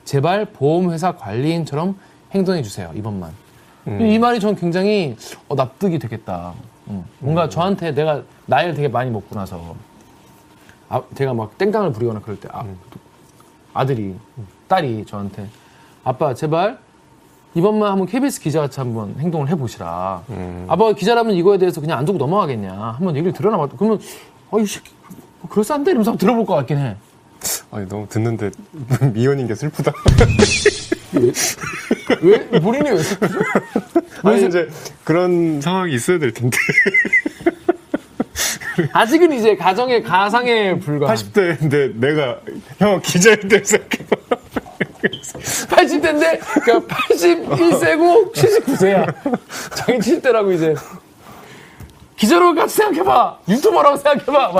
제발 0.06 0.46
보험회사 0.46 1.16
관리인처럼 1.16 1.98
행동해 2.30 2.62
주세요. 2.62 2.90
이번만. 2.94 3.32
이 3.86 4.18
말이 4.18 4.40
전 4.40 4.56
굉장히 4.56 5.14
어, 5.50 5.56
납득이 5.56 5.98
되겠다. 5.98 6.54
음. 6.88 7.04
뭔가 7.18 7.50
저한테 7.50 7.92
내가 7.92 8.22
나이를 8.46 8.72
되게 8.72 8.88
많이 8.88 9.10
먹고 9.10 9.34
나서 9.34 9.76
아, 10.88 11.02
제가 11.14 11.34
막 11.34 11.58
땡깡을 11.58 11.92
부리거나 11.92 12.20
그럴 12.20 12.40
때 12.40 12.48
아, 12.50 12.64
아들이 13.74 14.14
딸이 14.68 15.04
저한테 15.04 15.48
아빠 16.02 16.32
제발 16.32 16.78
이번만 17.54 17.90
한번 17.92 18.06
KBS 18.06 18.40
기자같이 18.40 18.80
한번 18.80 19.14
행동을 19.18 19.48
해보시라. 19.50 20.22
아빠 20.68 20.92
기자라면 20.92 21.34
이거에 21.36 21.58
대해서 21.58 21.80
그냥 21.80 21.98
안 21.98 22.04
두고 22.04 22.18
넘어가겠냐. 22.18 22.72
한번 22.96 23.14
얘기를 23.16 23.32
들어나 23.32 23.56
봐. 23.58 23.68
그러면 23.76 24.00
어, 24.50 24.58
이 24.58 24.66
새끼 24.66 24.90
뭐 25.40 25.50
그럴싸한데 25.50 25.90
이러면서 25.90 26.12
한번 26.12 26.18
들어볼 26.18 26.46
것 26.46 26.54
같긴 26.54 26.78
해. 26.78 26.96
아니 27.70 27.88
너무 27.88 28.06
듣는데 28.08 28.50
미연인 29.12 29.46
게 29.46 29.54
슬프다. 29.54 29.92
왜 32.22 32.48
본인이 32.60 32.90
왜 32.90 32.98
슬프죠? 32.98 33.38
아니 34.24 34.46
이제 34.46 34.68
그런 35.04 35.60
상황이 35.60 35.94
있어야 35.94 36.18
될 36.18 36.32
텐데. 36.32 36.56
아직은 38.94 39.32
이제 39.32 39.54
가정의 39.56 40.02
가상에 40.02 40.78
불과한 40.78 41.14
80대인데 41.14 41.94
내가 41.96 42.40
형 42.78 43.00
기자일 43.02 43.40
때 43.48 43.62
생각해봐. 43.62 44.16
80대인데 45.68 46.40
그러니까 46.62 46.94
81세고 46.96 48.32
79세야. 48.32 49.14
자기 49.74 49.98
70대라고 49.98 50.54
이제 50.54 50.74
기자로 52.16 52.54
같이 52.54 52.76
생각해봐. 52.76 53.38
유튜버라고 53.48 53.96
생각해봐. 53.96 54.52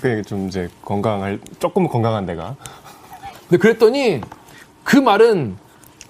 그게 0.00 0.22
좀 0.22 0.48
이제 0.48 0.68
건강할 0.84 1.40
조금 1.58 1.88
건강한 1.88 2.26
내가. 2.26 2.56
근데 3.48 3.56
그랬더니 3.60 4.20
그 4.84 4.96
말은 4.96 5.56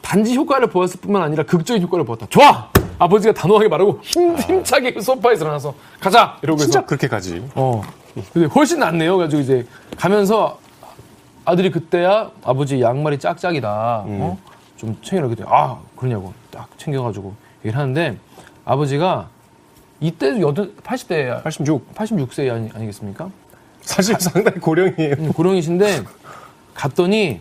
단지 0.03 0.35
효과를 0.35 0.69
보았을 0.69 1.01
뿐만 1.01 1.23
아니라 1.23 1.45
극적인 1.45 1.83
효과를 1.83 2.05
보았다. 2.05 2.27
좋아. 2.31 2.69
아버지가 2.99 3.33
단호하게 3.33 3.69
말하고 3.69 4.01
힘, 4.03 4.37
힘차게 4.37 4.93
그 4.93 5.01
소파에서 5.03 5.45
일어나서 5.45 5.75
가자 6.01 6.37
이러고 6.43 6.59
진짜 6.59 6.81
해서 6.81 6.87
그렇게 6.87 7.09
가지. 7.09 7.43
어. 7.55 7.81
근데 8.33 8.47
훨씬 8.49 8.81
낫네요. 8.81 9.17
그래가지고 9.17 9.43
이제 9.43 9.67
가면서 9.97 10.59
아들이 11.45 11.71
그때야 11.71 12.31
아버지 12.45 12.81
양말이 12.81 13.19
짝짝이다. 13.19 14.05
어? 14.07 14.39
좀 14.77 14.97
챙겨라. 15.03 15.29
그때 15.29 15.45
아 15.47 15.79
그러냐고 15.97 16.33
딱 16.51 16.69
챙겨가지고 16.79 17.35
얘기를 17.61 17.79
하는데 17.79 18.17
아버지가 18.65 19.29
이때도 20.01 20.41
여든 20.41 20.75
80대 20.83 21.43
86. 21.43 21.95
86세 21.95 22.51
아니, 22.51 22.71
아니겠습니까? 22.73 23.31
사실 23.83 24.15
상당히 24.19 24.59
고령이에요. 24.59 25.15
음, 25.19 25.33
고령이신데 25.33 26.03
갔더니 26.75 27.41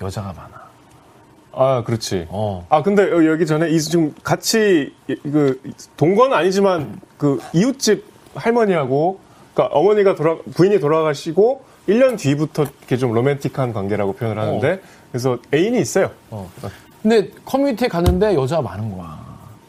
여자가 0.00 0.32
많아. 0.32 0.60
아, 1.52 1.82
그렇지. 1.84 2.26
어. 2.30 2.64
아, 2.68 2.82
근데 2.82 3.02
여- 3.10 3.26
여기 3.26 3.44
전에 3.44 3.68
이 3.70 3.80
지금 3.80 4.14
같이 4.22 4.94
이- 5.08 5.14
그 5.16 5.60
동거는 5.96 6.36
아니지만 6.36 7.00
그 7.18 7.40
이웃집 7.52 8.04
할머니하고 8.34 9.18
그러니까 9.52 9.76
어머니가 9.76 10.14
돌아 10.14 10.36
부인이 10.54 10.78
돌아가시고 10.80 11.64
1년 11.90 12.16
뒤부터 12.18 12.62
이렇게 12.62 12.96
좀 12.96 13.12
로맨틱한 13.12 13.72
관계라고 13.72 14.12
표현을 14.14 14.40
하는데 14.40 14.80
그래서 15.10 15.38
애인이 15.52 15.78
있어요. 15.80 16.10
근데 17.02 17.30
커뮤니티에 17.44 17.88
갔는데 17.88 18.34
여자가 18.34 18.62
많은 18.62 18.96
거야. 18.96 19.18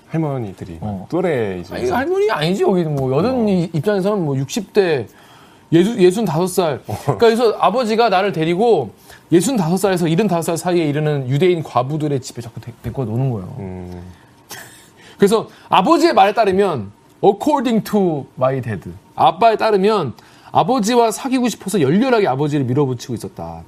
할머니들이 0.09 0.77
어. 0.81 1.07
또래 1.09 1.59
이제 1.61 1.73
아니, 1.73 1.89
할머니 1.89 2.29
아니지 2.29 2.63
여기는 2.63 2.95
뭐 2.95 3.15
여든 3.17 3.47
이 3.47 3.69
입장에서는 3.73 4.23
뭐 4.25 4.35
60대 4.35 5.07
예수 5.71 5.97
예순 5.97 6.25
다섯 6.25 6.47
살. 6.47 6.81
그러니까 6.85 7.15
그래서 7.17 7.55
아버지가 7.59 8.09
나를 8.09 8.33
데리고 8.33 8.91
예순 9.31 9.55
다섯 9.55 9.77
살에서 9.77 10.07
일흔 10.09 10.27
다섯 10.27 10.41
살 10.41 10.57
사이에 10.57 10.83
이르는 10.85 11.29
유대인 11.29 11.63
과부들의 11.63 12.19
집에 12.19 12.41
자꾸 12.41 12.59
데- 12.59 12.73
데리고 12.83 13.05
노는 13.05 13.31
거예요. 13.31 13.55
음, 13.59 14.01
그래서 15.17 15.47
아버지의 15.69 16.13
말에 16.13 16.33
따르면 16.33 16.91
according 17.23 17.83
to 17.89 18.25
my 18.37 18.59
dad. 18.61 18.91
아빠에 19.15 19.55
따르면 19.55 20.13
아버지와 20.51 21.11
사귀고 21.11 21.47
싶어서 21.49 21.81
열렬하게 21.81 22.27
아버지를 22.27 22.65
밀어붙이고 22.65 23.13
있었다. 23.13 23.63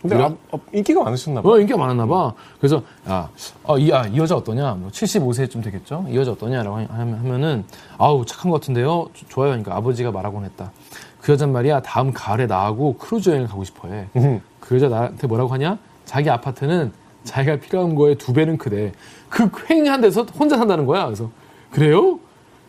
근데? 0.00 0.16
아, 0.16 0.32
어, 0.52 0.58
인기가 0.72 1.02
많으셨나 1.02 1.42
봐. 1.42 1.50
어, 1.50 1.58
인기가 1.60 1.78
많았나 1.78 2.06
봐. 2.06 2.32
그래서 2.58 2.82
야, 3.08 3.28
어, 3.64 3.76
이, 3.78 3.92
아, 3.92 4.06
이 4.06 4.16
여자 4.16 4.34
어떠냐? 4.34 4.74
뭐 4.74 4.90
75세쯤 4.90 5.62
되겠죠? 5.62 6.06
이 6.08 6.16
여자 6.16 6.30
어떠냐라고 6.32 6.76
하- 6.78 6.86
하면 6.88 7.44
은 7.44 7.64
아우 7.98 8.24
착한 8.24 8.50
것 8.50 8.60
같은데요. 8.60 9.08
조- 9.12 9.28
좋아요. 9.28 9.50
그러니까 9.50 9.76
아버지가 9.76 10.10
말하곤 10.10 10.44
했다. 10.44 10.72
그 11.20 11.32
여잔 11.32 11.52
말이야 11.52 11.82
다음 11.82 12.12
가을에 12.14 12.46
나하고 12.46 12.96
크루즈 12.96 13.28
여행을 13.28 13.46
가고 13.48 13.62
싶어해. 13.64 14.06
음. 14.16 14.40
그 14.58 14.76
여자 14.76 14.88
나한테 14.88 15.26
뭐라고 15.26 15.52
하냐? 15.52 15.76
자기 16.06 16.30
아파트는 16.30 16.92
자기가 17.24 17.56
필요한 17.56 17.94
거에 17.94 18.14
두 18.14 18.32
배는 18.32 18.56
크대. 18.56 18.92
그 19.28 19.50
횡한 19.68 20.00
데서 20.00 20.22
혼자 20.22 20.56
산다는 20.56 20.86
거야. 20.86 21.04
그래서 21.04 21.28
그래요? 21.70 22.18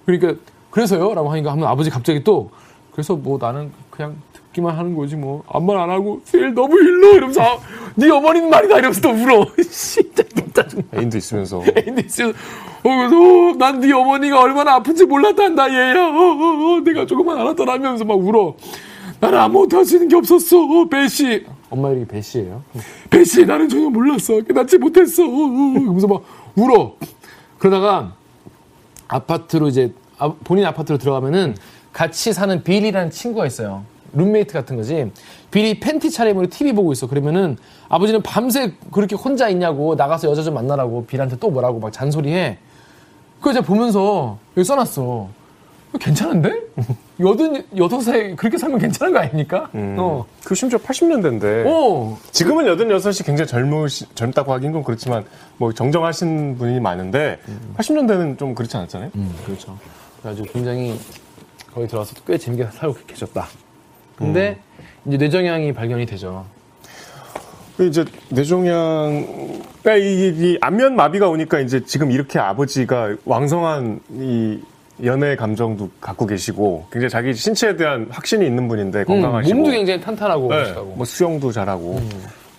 그러니까 0.06 0.34
그래서요라고 0.70 1.32
하니까 1.32 1.52
하면 1.54 1.66
아버지 1.70 1.90
갑자기 1.90 2.26
또 2.26 2.52
그래서 2.92 3.16
뭐 3.16 3.38
나는 3.40 3.72
그냥 3.90 4.16
듣기만 4.34 4.78
하는 4.78 4.96
거지 4.96 5.16
뭐 5.16 5.44
아무 5.48 5.68
말 5.74 5.78
안 5.84 5.90
하고 5.90 6.22
제일 6.26 6.54
너무 6.54 6.78
일러 6.80 7.14
이러면서 7.14 7.42
아, 7.42 7.58
네 7.96 8.10
어머니는 8.10 8.50
말이다 8.50 8.76
이러면서 8.80 9.02
또 9.02 9.10
울어. 9.12 9.46
진짜 9.70 10.24
정말. 10.68 10.86
애인도 11.00 11.18
있으면서 11.18 11.62
근데 11.86 12.06
진짜 12.08 12.30
어, 12.30 12.34
그래서 12.84 13.58
난 13.58 13.80
네 13.80 13.92
어머니가 13.94 14.42
얼마나 14.42 14.76
아픈지 14.76 15.06
몰랐단다 15.06 15.72
얘야. 15.74 16.06
어, 16.08 16.12
어, 16.12 16.76
어, 16.78 16.82
내가 16.84 17.06
조금만 17.06 17.38
알았더라면서 17.40 18.04
막 18.06 18.16
울어. 18.16 18.56
나는 19.20 19.38
아무것도 19.40 19.78
할 19.78 19.86
수 19.86 19.96
있는 19.96 20.08
게 20.10 20.16
없었어. 20.16 20.58
어, 20.64 20.86
배씨. 20.90 21.46
엄마 21.70 21.90
이름이 21.92 22.06
배씨예요. 22.08 22.64
배씨 23.10 23.46
나는 23.46 23.70
전혀 23.70 23.90
몰랐어. 23.90 24.42
깨닫지 24.42 24.78
못했어. 24.80 25.24
어, 25.24 25.28
어, 25.28 25.30
어. 25.30 25.74
그러면서 25.80 26.08
막 26.08 26.24
울어. 26.56 26.96
그러다가 27.60 28.14
아파트로 29.08 29.68
이제 29.70 29.94
아, 30.18 30.34
본인 30.44 30.66
아파트로 30.66 30.98
들어가면은 30.98 31.56
같이 31.94 32.34
사는 32.34 32.64
빌이라는 32.64 33.12
친구가 33.12 33.46
있어요. 33.46 33.84
룸메이트 34.14 34.54
같은 34.54 34.76
거지. 34.76 35.12
빌이 35.52 35.80
팬티 35.80 36.12
차림으로 36.12 36.48
TV 36.50 36.74
보고 36.74 36.92
있어. 36.92 37.08
그러면은 37.08 37.58
아버지는 37.90 38.22
밤새 38.22 38.74
그렇게 38.92 39.16
혼자 39.16 39.50
있냐고 39.50 39.96
나가서 39.96 40.30
여자 40.30 40.44
좀 40.44 40.54
만나라고 40.54 41.06
빌한테 41.06 41.38
또 41.38 41.50
뭐라고 41.50 41.80
막 41.80 41.92
잔소리해. 41.92 42.58
그거 43.40 43.54
제가 43.54 43.66
보면서 43.66 44.38
여기 44.56 44.66
써놨어. 44.66 45.30
괜찮은데? 46.00 46.54
여든 47.20 47.66
여덟 47.76 48.02
살 48.02 48.36
그렇게 48.36 48.58
살면 48.58 48.80
괜찮은 48.80 49.12
거 49.12 49.20
아닙니까? 49.20 49.70
어. 49.74 50.26
그 50.44 50.56
심지어 50.56 50.80
80년대인데 50.80 51.66
어. 51.68 52.18
지금은 52.32 52.66
86이 52.66 53.26
굉장히 53.26 53.48
젊으시, 53.48 54.06
젊다고 54.16 54.54
하긴 54.54 54.72
좀 54.72 54.84
그렇지만 54.84 55.26
뭐 55.58 55.74
정정하신 55.74 56.58
분이 56.58 56.80
많은데 56.80 57.40
80년대는 57.78 58.38
좀 58.38 58.56
그렇지 58.56 58.78
않았잖아요. 58.78 59.12
음, 59.16 59.36
그렇죠. 59.46 59.78
그래가지고 60.22 60.48
굉장히 60.54 60.98
거기 61.74 61.88
들어와서 61.88 62.14
꽤 62.28 62.38
재밌게 62.38 62.66
살고 62.72 62.96
계셨다. 63.08 63.48
근데 64.16 64.58
이제 65.06 65.18
뇌정향이 65.18 65.74
발견이 65.74 66.06
되죠. 66.06 66.46
그 67.78 67.88
이제 67.88 68.06
뇌종양 68.30 69.62
그러니까 69.82 69.96
이, 70.06 70.28
이 70.38 70.58
안면 70.62 70.96
마비가 70.96 71.30
오니까 71.30 71.60
이제 71.60 71.84
지금 71.86 72.12
이렇게 72.12 72.38
아버지가 72.38 73.16
왕성한 73.26 74.02
이 74.12 74.60
연애 75.04 75.36
감정도 75.36 75.90
갖고 76.00 76.28
계시고 76.28 76.88
굉장히 76.92 77.10
자기 77.10 77.34
신체에 77.34 77.76
대한 77.76 78.08
확신이 78.12 78.46
있는 78.46 78.68
분인데 78.68 79.06
건강하시고 79.06 79.56
음, 79.56 79.58
몸도 79.64 79.72
굉장히 79.72 80.00
탄탄하고 80.02 80.50
네. 80.50 80.74
뭐 80.96 81.06
수영도 81.06 81.52
잘하고 81.52 82.00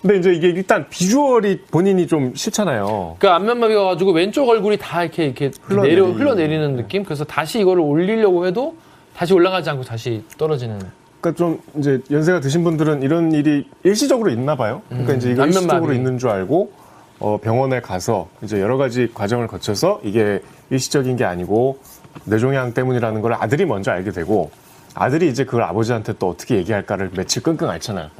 근데 0.00 0.18
이제 0.18 0.32
이게 0.34 0.48
일단 0.48 0.88
비주얼이 0.88 1.60
본인이 1.70 2.08
좀 2.08 2.34
싫잖아요. 2.34 3.16
그러니까 3.20 3.37
안면마비가 3.37 3.84
가지고 3.84 4.10
왼쪽 4.10 4.48
얼굴이 4.48 4.76
다 4.78 5.04
이렇게 5.04 5.26
이렇게 5.26 5.50
흘러내리- 5.50 5.82
내려 5.82 6.06
흘러내리는 6.06 6.74
느낌. 6.76 7.04
그래서 7.04 7.22
다시 7.22 7.60
이거를 7.60 7.80
올리려고 7.82 8.44
해도 8.48 8.74
다시 9.16 9.33
올라가지 9.35 9.70
않고 9.70 9.85
다시 9.85 10.25
떨어지는. 10.38 10.79
그러니까 11.20 11.38
좀 11.38 11.61
이제 11.79 12.01
연세가 12.11 12.40
드신 12.40 12.64
분들은 12.64 13.03
이런 13.03 13.33
일이 13.33 13.68
일시적으로 13.85 14.31
있나 14.31 14.57
봐요. 14.57 14.83
그러니까 14.88 15.14
이제 15.14 15.31
이거 15.31 15.42
음, 15.44 15.48
일시적으로 15.48 15.87
마비. 15.87 15.96
있는 15.96 16.18
줄 16.18 16.31
알고 16.31 16.72
어, 17.20 17.38
병원에 17.40 17.81
가서 17.81 18.29
이제 18.42 18.61
여러 18.61 18.77
가지 18.77 19.09
과정을 19.14 19.46
거쳐서 19.46 20.01
이게 20.03 20.42
일시적인 20.70 21.16
게 21.16 21.25
아니고 21.25 21.79
뇌종양 22.25 22.75
때문이라는 22.75 23.20
걸 23.20 23.35
아들이 23.35 23.64
먼저 23.64 23.92
알게 23.92 24.11
되고 24.11 24.51
아들이 24.94 25.29
이제 25.29 25.44
그걸 25.44 25.62
아버지한테 25.62 26.14
또 26.18 26.29
어떻게 26.31 26.57
얘기할까를 26.57 27.11
며칠 27.14 27.42
끙끙 27.42 27.70
앓잖아요. 27.70 28.11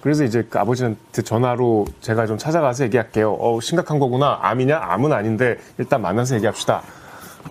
그래서 0.00 0.24
이제 0.24 0.44
그 0.48 0.58
아버지한테 0.58 1.22
전화로 1.22 1.86
제가 2.00 2.26
좀 2.26 2.36
찾아가서 2.38 2.84
얘기할게요. 2.84 3.34
어, 3.34 3.60
심각한 3.60 3.98
거구나. 3.98 4.38
암이냐? 4.42 4.78
암은 4.80 5.12
아닌데 5.12 5.56
일단 5.78 6.02
만나서 6.02 6.34
얘기합시다. 6.36 6.82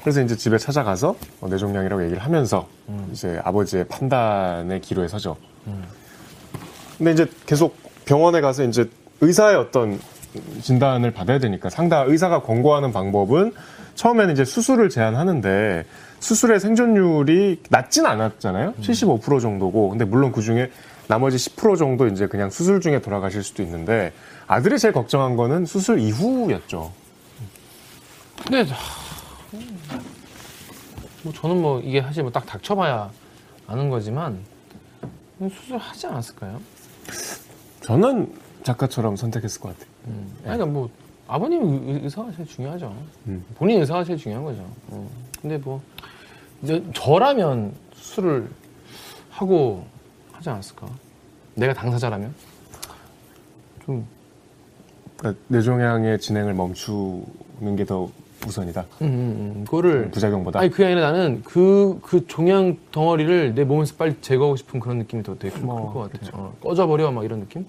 그래서 0.02 0.22
이제 0.22 0.36
집에 0.36 0.58
찾아가서 0.58 1.16
어, 1.42 1.48
뇌종양이라고 1.48 2.04
얘기를 2.04 2.22
하면서 2.22 2.68
이제 3.12 3.40
아버지의 3.44 3.88
판단의 3.88 4.82
기로에 4.82 5.08
서죠. 5.08 5.38
근데 6.98 7.12
이제 7.12 7.28
계속 7.46 7.78
병원에 8.06 8.42
가서 8.42 8.64
이제 8.64 8.90
의사의 9.22 9.58
어떤 9.58 10.00
진단을 10.62 11.12
받아야 11.12 11.40
되니까 11.40 11.70
상담 11.70 12.10
의사가 12.10 12.42
권고하는 12.42 12.92
방법은 12.92 13.54
처음에는 13.96 14.34
이제 14.34 14.46
수술을 14.46 14.90
제안하는데 14.90 15.86
수술의 16.20 16.60
생존율이 16.60 17.64
낮진 17.70 18.06
않았잖아요. 18.06 18.74
75% 18.82 19.42
정도고. 19.42 19.90
근데 19.90 20.06
물론 20.06 20.32
그 20.32 20.42
중에 20.42 20.72
나머지 21.08 21.38
10% 21.38 21.78
정도 21.78 22.08
이제 22.08 22.28
그냥 22.28 22.50
수술 22.50 22.82
중에 22.82 23.02
돌아가실 23.02 23.44
수도 23.44 23.64
있는데 23.64 24.14
아들이 24.46 24.78
제일 24.78 24.94
걱정한 24.94 25.36
거는 25.36 25.66
수술 25.66 26.00
이후였죠. 26.00 26.92
근데 28.44 28.62
하, 28.72 29.07
뭐 31.28 31.34
저는 31.34 31.62
뭐 31.62 31.80
이게 31.82 32.02
사실 32.02 32.24
뭐 32.24 32.32
딱 32.32 32.46
닥쳐봐야 32.46 33.12
아는 33.68 33.90
거지만 33.90 34.40
수술하지 35.40 36.08
않았을까요? 36.08 36.60
저는 37.82 38.34
작가처럼 38.64 39.16
선택했을 39.16 39.62
것 39.62 39.70
같아요. 39.78 39.92
아니, 40.08 40.44
그러니까 40.44 40.66
뭐 40.66 40.90
아버님 41.28 41.88
의- 41.90 42.04
의사가 42.04 42.32
제일 42.32 42.48
중요하죠. 42.48 42.96
음. 43.28 43.44
본인 43.56 43.80
의사가 43.82 44.04
제일 44.06 44.18
중요한 44.18 44.44
거죠. 44.46 44.66
어. 44.88 45.10
근데 45.42 45.58
뭐 45.58 45.82
이제 46.64 46.82
저라면 46.94 47.74
수술을 47.94 48.50
하고 49.30 49.86
하지 50.32 50.50
않았을까? 50.50 50.88
내가 51.56 51.74
당사자라면 51.74 52.34
좀 53.86 54.06
그러니까 55.18 55.42
뇌종양의 55.50 56.20
진행을 56.20 56.54
멈추는 56.54 57.76
게 57.78 57.84
더 57.86 58.10
우선이다. 58.48 58.86
음, 59.02 59.06
음, 59.06 59.54
음. 59.58 59.64
그거를 59.66 60.10
부작용보다. 60.12 60.60
아니 60.60 60.70
그게 60.70 60.86
아니라 60.86 61.12
나는 61.12 61.42
그 61.44 62.00
그 62.02 62.26
종양 62.28 62.78
덩어리를 62.92 63.54
내 63.56 63.64
몸에서 63.64 63.96
빨리 63.98 64.16
제거하고 64.22 64.56
싶은 64.56 64.80
그런 64.80 64.98
느낌이 65.00 65.24
더 65.24 65.36
되게 65.38 65.54
클것 65.60 66.12
같아요. 66.12 66.30
어, 66.34 66.54
꺼져버려 66.62 67.12
막 67.12 67.26
이런 67.26 67.42
느낌 67.42 67.66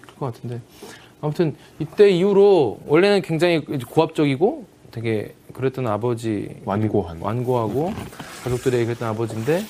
클 0.00 0.14
것 0.16 0.32
같은데 0.32 0.60
아무튼 1.20 1.56
이때 1.80 2.10
이후로 2.10 2.80
원래는 2.86 3.22
굉장히 3.22 3.60
고압적이고 3.64 4.64
되게 4.92 5.34
그랬던 5.52 5.86
아버지 5.88 6.60
완고한. 6.64 7.18
완고하고 7.20 7.92
가족들에게 8.44 8.84
그랬던 8.84 9.08
아버지인데 9.08 9.62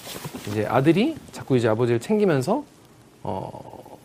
이제 0.48 0.66
아들이 0.66 1.16
자꾸 1.32 1.56
이제 1.56 1.68
아버지를 1.68 2.00
챙기면서 2.00 2.64
어 3.22 3.98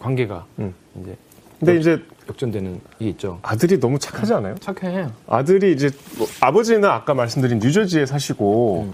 관계가 0.00 0.44
음. 0.58 0.74
이제 1.00 1.16
근데 1.58 1.76
이제 1.76 2.02
역전되는 2.28 2.80
게 2.98 3.08
있죠. 3.10 3.38
아들이 3.42 3.78
너무 3.78 3.98
착하지 3.98 4.32
않아요? 4.34 4.54
착해. 4.60 5.06
아들이 5.28 5.72
이제 5.72 5.90
뭐 6.18 6.26
아버지는 6.40 6.84
아까 6.88 7.14
말씀드린 7.14 7.58
뉴저지에 7.58 8.06
사시고 8.06 8.92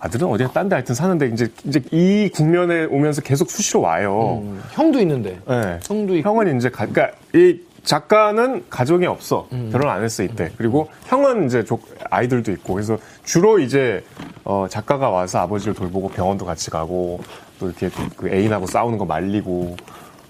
아들은 0.00 0.26
어디에 0.26 0.48
딴 0.52 0.68
데 0.68 0.74
하여튼 0.76 0.94
사는데 0.94 1.28
이제 1.28 1.48
이제 1.64 1.80
이 1.92 2.28
국면에 2.34 2.84
오면서 2.86 3.22
계속 3.22 3.50
수시로 3.50 3.82
와요. 3.82 4.40
음, 4.42 4.60
형도 4.72 4.98
있는데. 5.00 5.38
네. 5.46 5.78
형도 5.84 6.16
있고. 6.16 6.28
형은 6.28 6.56
이제 6.56 6.70
가, 6.70 6.86
그러니까 6.86 7.16
이 7.34 7.60
작가는 7.84 8.64
가정이 8.70 9.06
없어. 9.06 9.48
결혼 9.70 9.88
안 9.90 10.02
했어 10.02 10.22
이때. 10.22 10.50
그리고 10.56 10.88
형은 11.06 11.46
이제 11.46 11.64
조- 11.64 11.80
아이들도 12.10 12.50
있고. 12.52 12.74
그래서 12.74 12.96
주로 13.24 13.58
이제 13.60 14.02
어, 14.44 14.66
작가가 14.68 15.08
와서 15.10 15.38
아버지를 15.40 15.74
돌보고 15.74 16.08
병원도 16.08 16.44
같이 16.46 16.70
가고 16.70 17.20
또 17.60 17.66
이렇게 17.68 17.90
그 18.16 18.28
애인하고 18.28 18.66
싸우는 18.66 18.98
거 18.98 19.04
말리고 19.04 19.76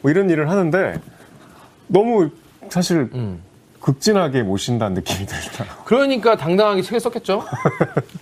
뭐 0.03 0.11
이런 0.11 0.29
일을 0.29 0.51
하는데 0.51 1.01
너무 1.93 2.31
사실 2.71 3.11
음. 3.15 3.43
극진하게 3.81 4.43
모신다는 4.43 4.95
느낌이 4.95 5.27
들더라. 5.27 5.77
그러니까 5.85 6.37
당당하게 6.37 6.83
책을 6.83 7.01
썼겠죠. 7.01 7.45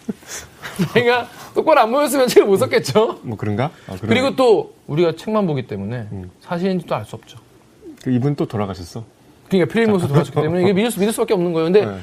내가 0.94 1.28
똑바로 1.54 1.80
안 1.80 1.90
모였으면 1.90 2.28
책을 2.28 2.46
못 2.48 2.56
썼겠죠. 2.56 3.20
뭐 3.22 3.37
그런가? 3.37 3.70
아. 3.87 3.96
그리고 4.00 4.35
또 4.35 4.74
우리가 4.87 5.12
책만 5.16 5.46
보기 5.46 5.66
때문에 5.66 6.09
사실인지도 6.40 6.94
알 6.94 7.04
수 7.04 7.14
없죠. 7.16 7.38
그 8.02 8.11
이분 8.11 8.35
또 8.35 8.46
돌아가셨어. 8.46 9.04
그러니까 9.48 9.72
필리모스 9.72 10.06
돌아왔기 10.06 10.33
때문에 10.33 10.62
이게 10.62 10.72
믿을, 10.72 10.90
수, 10.90 10.98
믿을 11.00 11.12
수밖에 11.12 11.35
없는 11.35 11.52
거예요. 11.52 11.70
근데 11.70 11.85
네. 11.85 11.98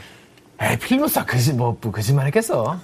에이, 0.59 0.77
필리모스가 0.79 1.25
거짓, 1.25 1.53
뭐, 1.53 1.77
뭐 1.81 1.91
거짓말 1.91 2.27
했겠어. 2.27 2.63
어. 2.63 2.79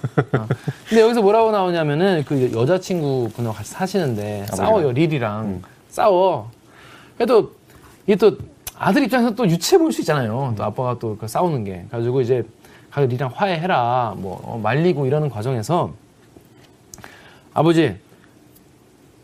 근데 0.88 1.02
여기서 1.02 1.22
뭐라고 1.22 1.50
나오냐면은 1.52 2.24
그 2.26 2.50
여자친구 2.52 3.30
분하고 3.34 3.54
같이 3.54 3.70
사시는데 3.70 4.46
싸워요, 4.52 4.90
릴이랑. 4.92 5.62
싸워. 5.88 6.50
그래도 7.16 7.52
이게 8.06 8.16
또 8.16 8.36
아들 8.78 9.04
입장에서 9.04 9.34
또 9.34 9.48
유치해 9.48 9.78
보일 9.78 9.92
수 9.92 10.00
있잖아요. 10.00 10.54
또 10.56 10.64
아빠가 10.64 10.98
또그 10.98 11.28
싸우는 11.28 11.64
게. 11.64 11.86
가지고 11.90 12.20
이제 12.20 12.44
가서 12.90 13.06
릴이랑 13.06 13.30
화해해라. 13.34 14.14
뭐 14.18 14.40
어, 14.44 14.58
말리고 14.62 15.06
이러는 15.06 15.28
과정에서 15.28 15.92
아버지 17.52 17.96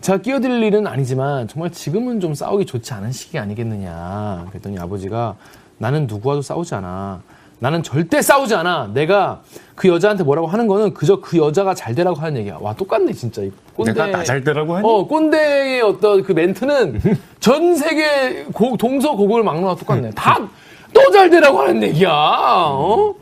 제가 0.00 0.18
끼어들 0.18 0.62
일은 0.62 0.86
아니지만 0.86 1.46
정말 1.46 1.70
지금은 1.70 2.20
좀 2.20 2.34
싸우기 2.34 2.64
좋지 2.66 2.94
않은 2.94 3.12
시기 3.12 3.38
아니겠느냐. 3.38 4.46
그랬더니 4.50 4.78
아버지가 4.78 5.36
나는 5.78 6.06
누구와도 6.06 6.42
싸우지 6.42 6.74
않아. 6.76 7.22
나는 7.60 7.82
절대 7.82 8.22
싸우지 8.22 8.54
않아. 8.54 8.90
내가 8.94 9.42
그 9.74 9.88
여자한테 9.88 10.24
뭐라고 10.24 10.46
하는 10.48 10.66
거는 10.66 10.94
그저 10.94 11.20
그 11.20 11.36
여자가 11.38 11.74
잘 11.74 11.94
되라고 11.94 12.16
하는 12.18 12.38
얘기야. 12.40 12.58
와 12.60 12.74
똑같네 12.74 13.12
진짜. 13.12 13.42
이 13.42 13.50
꼰대. 13.76 13.92
내가 13.92 14.06
나 14.06 14.24
잘 14.24 14.42
되라고 14.42 14.76
하니? 14.76 14.88
어 14.88 15.06
꼰대의 15.06 15.82
어떤 15.82 16.22
그 16.22 16.32
멘트는 16.32 17.00
전 17.40 17.76
세계 17.76 18.44
고- 18.52 18.76
동서고국을 18.76 19.42
막는 19.42 19.62
거랑 19.62 19.76
똑같네. 19.76 20.10
다 20.10 20.38
또 20.92 21.12
잘 21.12 21.30
되라고 21.30 21.60
하는 21.60 21.82
얘기야. 21.84 22.10
어? 22.12 23.14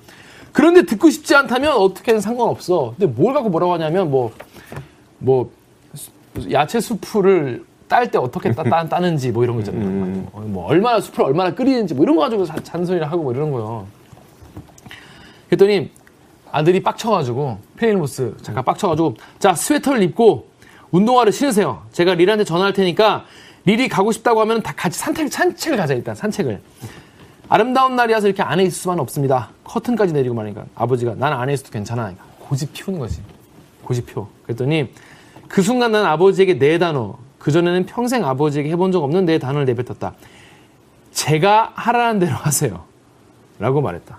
그런데 0.52 0.82
듣고 0.86 1.10
싶지 1.10 1.34
않다면 1.34 1.72
어떻게든 1.72 2.20
상관없어. 2.20 2.94
근데 2.98 3.12
뭘 3.12 3.34
갖고 3.34 3.50
뭐라고 3.50 3.74
하냐면 3.74 4.10
뭐뭐 4.10 5.50
야채 6.50 6.80
수프를 6.80 7.64
딸때 7.88 8.16
어떻게 8.18 8.52
따, 8.54 8.62
따, 8.62 8.86
따는지 8.88 9.30
뭐 9.32 9.44
이런 9.44 9.56
거 9.56 9.60
있잖아요. 9.60 9.86
어, 10.32 10.42
뭐 10.46 10.66
얼마나 10.66 11.00
수프를 11.00 11.26
얼마나 11.26 11.54
끓이는지 11.54 11.94
뭐 11.94 12.04
이런 12.04 12.16
거 12.16 12.22
가지고 12.22 12.44
자- 12.46 12.56
잔소리를 12.62 13.06
하고 13.10 13.22
뭐 13.22 13.32
이러는 13.32 13.52
거예요. 13.52 13.86
그랬더니 15.48 15.90
아들이 16.50 16.82
빡쳐가지고 16.82 17.58
페일모스 17.76 18.36
잠깐 18.42 18.64
빡쳐가지고 18.64 19.16
자 19.38 19.54
스웨터를 19.54 20.02
입고 20.02 20.48
운동화를 20.90 21.32
신으세요. 21.32 21.82
제가 21.92 22.14
릴한테 22.14 22.44
전화할 22.44 22.72
테니까 22.72 23.24
릴이 23.64 23.88
가고 23.88 24.12
싶다고 24.12 24.40
하면 24.40 24.62
다 24.62 24.72
같이 24.74 24.98
산책 24.98 25.30
산책을 25.30 25.76
가자 25.76 25.94
일단 25.94 26.14
산책을. 26.14 26.60
아름다운 27.50 27.96
날이라서 27.96 28.26
이렇게 28.26 28.42
안에 28.42 28.64
있을 28.64 28.72
수만은 28.72 29.02
없습니다. 29.02 29.50
커튼까지 29.64 30.12
내리고 30.12 30.34
말하니까 30.34 30.66
아버지가 30.74 31.14
난 31.16 31.32
안에 31.32 31.52
있어도 31.54 31.70
괜찮아. 31.70 32.02
그러니까 32.02 32.24
고집 32.40 32.72
피우는 32.72 32.98
거지. 33.00 33.20
고집 33.84 34.06
피워. 34.06 34.30
그랬더니 34.44 34.92
그 35.48 35.62
순간 35.62 35.92
난 35.92 36.04
아버지에게 36.04 36.58
네 36.58 36.78
단어. 36.78 37.16
그전에는 37.38 37.86
평생 37.86 38.24
아버지에게 38.24 38.70
해본 38.70 38.92
적 38.92 39.02
없는 39.02 39.24
네 39.24 39.38
단어를 39.38 39.64
내뱉었다. 39.66 40.14
제가 41.12 41.72
하라는 41.74 42.20
대로 42.20 42.34
하세요. 42.34 42.84
라고 43.58 43.80
말했다. 43.80 44.18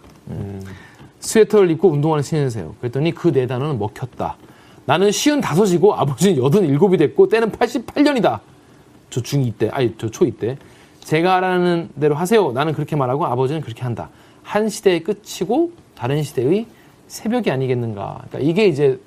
스웨터를 1.19 1.71
입고 1.71 1.89
운동화를 1.89 2.23
신으세요. 2.23 2.75
그랬더니 2.79 3.13
그 3.13 3.31
네 3.31 3.47
단어는 3.47 3.77
먹혔다. 3.79 4.37
나는 4.85 5.11
쉬운 5.11 5.41
다섯이고 5.41 5.93
아버지는 5.93 6.43
여든 6.43 6.65
일곱이 6.65 6.97
됐고 6.97 7.29
때는 7.29 7.51
88년이다. 7.51 8.39
저 9.09 9.21
중2 9.21 9.53
때, 9.57 9.69
아니 9.71 9.93
저 9.97 10.07
초2 10.07 10.39
때. 10.39 10.57
제가 11.01 11.35
하라는 11.35 11.89
대로 11.99 12.15
하세요. 12.15 12.51
나는 12.51 12.73
그렇게 12.73 12.95
말하고 12.95 13.25
아버지는 13.25 13.61
그렇게 13.61 13.81
한다. 13.81 14.09
한 14.43 14.69
시대의 14.69 15.03
끝이고 15.03 15.71
다른 15.95 16.23
시대의 16.23 16.67
새벽이 17.07 17.49
아니겠는가. 17.51 18.23
그러니까 18.29 18.39
이게 18.39 18.67
이제 18.67 18.99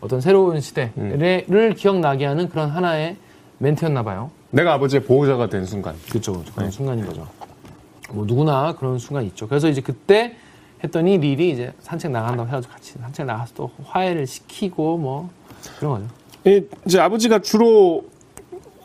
어떤 0.00 0.20
새로운 0.20 0.60
시대를 0.60 1.74
기억나게 1.76 2.26
하는 2.26 2.48
그런 2.48 2.70
하나의 2.70 3.16
멘트였나 3.58 4.02
봐요. 4.02 4.30
내가 4.50 4.74
아버지의 4.74 5.04
보호자가 5.04 5.48
된 5.48 5.64
순간. 5.64 5.94
그렇죠. 6.08 6.42
그런 6.54 6.70
순간인 6.70 7.06
거죠. 7.06 7.26
뭐 8.10 8.24
누구나 8.26 8.74
그런 8.76 8.98
순간 8.98 9.24
있죠. 9.26 9.48
그래서 9.48 9.68
이제 9.68 9.80
그때 9.80 10.36
했더니 10.84 11.18
릴이 11.18 11.50
이제 11.50 11.72
산책 11.80 12.10
나간다고 12.12 12.46
해가지고 12.48 12.72
같이 12.72 12.92
산책 13.00 13.26
나가서 13.26 13.52
또 13.54 13.70
화해를 13.84 14.26
시키고 14.26 14.98
뭐 14.98 15.30
그런 15.78 15.92
거죠. 15.94 16.06
이, 16.46 16.62
이제 16.86 17.00
아버지가 17.00 17.40
주로 17.40 18.04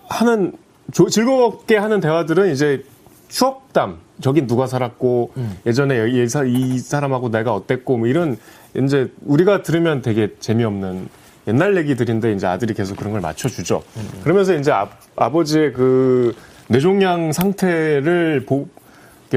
하는 0.08 0.54
조- 0.92 1.10
즐겁게 1.10 1.78
하는 1.78 2.00
대화들은 2.00 2.52
이제 2.54 2.84
추억담. 3.28 3.98
저긴 4.22 4.48
누가 4.48 4.68
살았고 4.68 5.32
예전에 5.66 6.10
이, 6.10 6.28
사- 6.28 6.44
이 6.44 6.78
사람하고 6.78 7.30
내가 7.30 7.54
어땠고 7.54 7.98
뭐 7.98 8.08
이런 8.08 8.38
이제 8.76 9.12
우리가 9.26 9.62
들으면 9.62 10.02
되게 10.02 10.36
재미없는 10.42 11.08
옛날 11.48 11.78
얘기들인데 11.78 12.34
이제 12.34 12.46
아들이 12.46 12.74
계속 12.74 12.98
그런 12.98 13.14
걸 13.14 13.22
맞춰주죠. 13.22 13.82
그러면서 14.24 14.56
이제 14.56 14.72
아, 14.74 14.90
아버지의 15.16 15.72
그 15.74 16.36
뇌종양 16.68 17.32
상태를 17.32 18.46
보, 18.46 18.68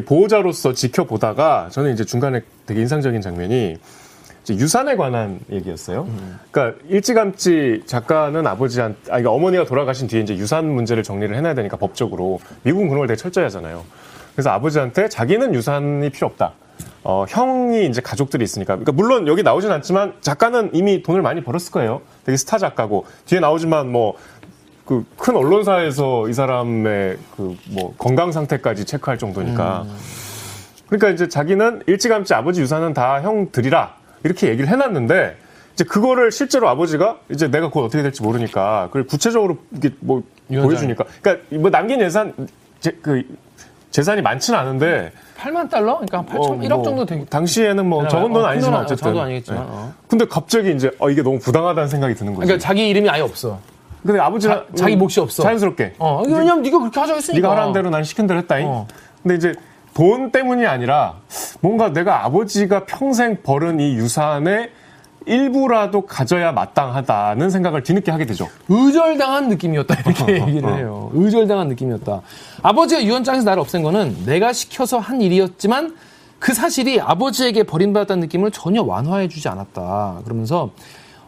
보호자로서 0.05 0.73
지켜보다가 0.73 1.69
저는 1.71 1.93
이제 1.95 2.05
중간에 2.05 2.41
되게 2.67 2.81
인상적인 2.81 3.21
장면이 3.21 3.77
유산에 4.51 4.97
관한 4.97 5.39
얘기였어요. 5.51 6.09
그러니까 6.51 6.79
일찌감치 6.89 7.83
작가는 7.87 8.45
아버지한, 8.45 8.97
아, 9.05 9.19
그러니까 9.19 9.31
어머니가 9.31 9.65
돌아가신 9.65 10.09
뒤에 10.09 10.21
이제 10.21 10.37
유산 10.37 10.69
문제를 10.69 11.03
정리를 11.05 11.35
해놔야 11.37 11.55
되니까 11.55 11.77
법적으로 11.77 12.41
미국은 12.65 12.89
그런 12.89 12.99
걸 13.01 13.07
되게 13.07 13.17
철저히 13.17 13.45
하잖아요. 13.45 13.85
그래서 14.35 14.51
아버지한테 14.51 15.09
자기는 15.09 15.55
유산이 15.55 16.11
필요 16.11 16.27
없다. 16.27 16.55
어, 17.05 17.25
형이 17.29 17.87
이제 17.87 18.01
가족들이 18.01 18.43
있으니까. 18.43 18.75
그러니까 18.75 18.93
물론 18.93 19.29
여기 19.29 19.43
나오진 19.43 19.71
않지만 19.71 20.15
작가는 20.21 20.71
이미 20.73 21.03
돈을 21.03 21.23
많이 21.23 21.43
벌었을 21.45 21.71
거예요. 21.71 22.01
되게 22.25 22.37
스타 22.37 22.59
작가고 22.59 23.07
뒤에 23.27 23.41
나오지만 23.41 23.91
뭐 23.93 24.17
그 24.85 25.05
큰 25.17 25.37
언론사에서 25.37 26.29
이 26.29 26.33
사람의 26.33 27.17
그 27.37 27.55
뭐 27.71 27.95
건강 27.97 28.33
상태까지 28.33 28.85
체크할 28.85 29.19
정도니까. 29.19 29.87
그러니까 30.93 31.09
이제 31.09 31.27
자기는 31.27 31.85
일찌감치 31.87 32.35
아버지 32.35 32.61
유산은 32.61 32.93
다형 32.93 33.51
드리라 33.51 33.95
이렇게 34.25 34.49
얘기를 34.49 34.69
해놨는데 34.69 35.37
이제 35.73 35.85
그거를 35.85 36.31
실제로 36.31 36.69
아버지가 36.69 37.17
이제 37.31 37.51
내가 37.51 37.71
곧 37.71 37.85
어떻게 37.85 38.03
될지 38.03 38.23
모르니까 38.23 38.89
그걸 38.89 39.07
구체적으로 39.07 39.57
이게 39.75 39.89
뭐 40.01 40.23
유언장에. 40.51 40.67
보여주니까 40.69 41.05
그러니까 41.23 41.47
뭐 41.61 41.71
남긴 41.71 42.03
예산 42.03 42.35
제, 42.81 42.91
그 43.01 43.23
재산이 43.91 44.21
많지는 44.21 44.59
않은데 44.59 45.13
8만 45.39 45.71
달러? 45.71 45.95
그러니까 45.99 46.19
한 46.19 46.27
8천, 46.27 46.37
어, 46.51 46.59
1억 46.59 46.75
뭐 46.75 46.83
정도 46.83 47.07
되겠 47.07 47.31
당시에는 47.31 47.87
뭐 47.87 48.03
되나요? 48.03 48.11
적은 48.11 48.33
돈 48.35 48.45
어, 48.45 48.47
아니지만 48.49 48.73
큰 48.73 48.81
돈은- 48.81 48.85
어쨌든 48.85 48.97
적은 49.03 49.15
돈 49.15 49.23
아니겠지만, 49.25 49.63
네. 49.63 49.67
어. 49.71 49.93
근데 50.09 50.25
갑자기 50.27 50.73
이제 50.75 50.91
어 50.99 51.09
이게 51.09 51.23
너무 51.23 51.39
부당하다는 51.39 51.89
생각이 51.89 52.15
드는 52.17 52.35
거지. 52.35 52.45
그러니까 52.47 52.63
자기 52.67 52.87
이름이 52.91 53.09
아예 53.09 53.23
없어. 53.23 53.59
근데 54.03 54.21
아버지가 54.21 54.55
자, 54.55 54.67
자기 54.75 54.97
몫이 54.97 55.21
없어. 55.21 55.43
자연스럽게 55.43 55.95
어, 55.99 56.23
왜냐면 56.27 56.61
네가 56.61 56.79
그렇게 56.81 57.01
하자고 57.01 57.17
했으니까. 57.17 57.41
네가 57.41 57.55
하라는 57.57 57.73
대로 57.73 57.89
난 57.89 58.05
시킨 58.05 58.27
대로 58.27 58.41
했다잉. 58.41 58.67
어. 58.69 58.87
근데 59.23 59.37
이제 59.37 59.55
돈 59.95 60.31
때문이 60.31 60.67
아니라 60.67 61.17
뭔가 61.61 61.93
내가 61.93 62.25
아버지가 62.25 62.87
평생 62.87 63.43
벌은 63.43 63.81
이 63.81 63.95
유산의 63.95 64.71
일부라도 65.27 66.07
가져야 66.07 66.51
마땅하다는 66.53 67.51
생각을 67.51 67.83
뒤늦게 67.83 68.11
하게 68.11 68.27
되죠. 68.27 68.49
의절당한 68.69 69.49
느낌이었다 69.49 69.95
이렇게 70.01 70.41
얘기를 70.47 70.77
해요. 70.77 71.11
의절당한 71.15 71.69
느낌이었다. 71.69 72.23
아버지가 72.63 73.05
유언장에서 73.05 73.45
나를 73.45 73.61
없앤 73.61 73.83
거는 73.83 74.25
내가 74.27 74.53
시켜서 74.53 74.99
한 74.99 75.21
일이었지만 75.21 75.95
그 76.39 76.55
사실이 76.55 77.01
아버지에게 77.01 77.63
버림받았다는 77.63 78.21
느낌을 78.23 78.51
전혀 78.51 78.83
완화해주지 78.83 79.49
않았다. 79.49 80.23
그러면서 80.25 80.71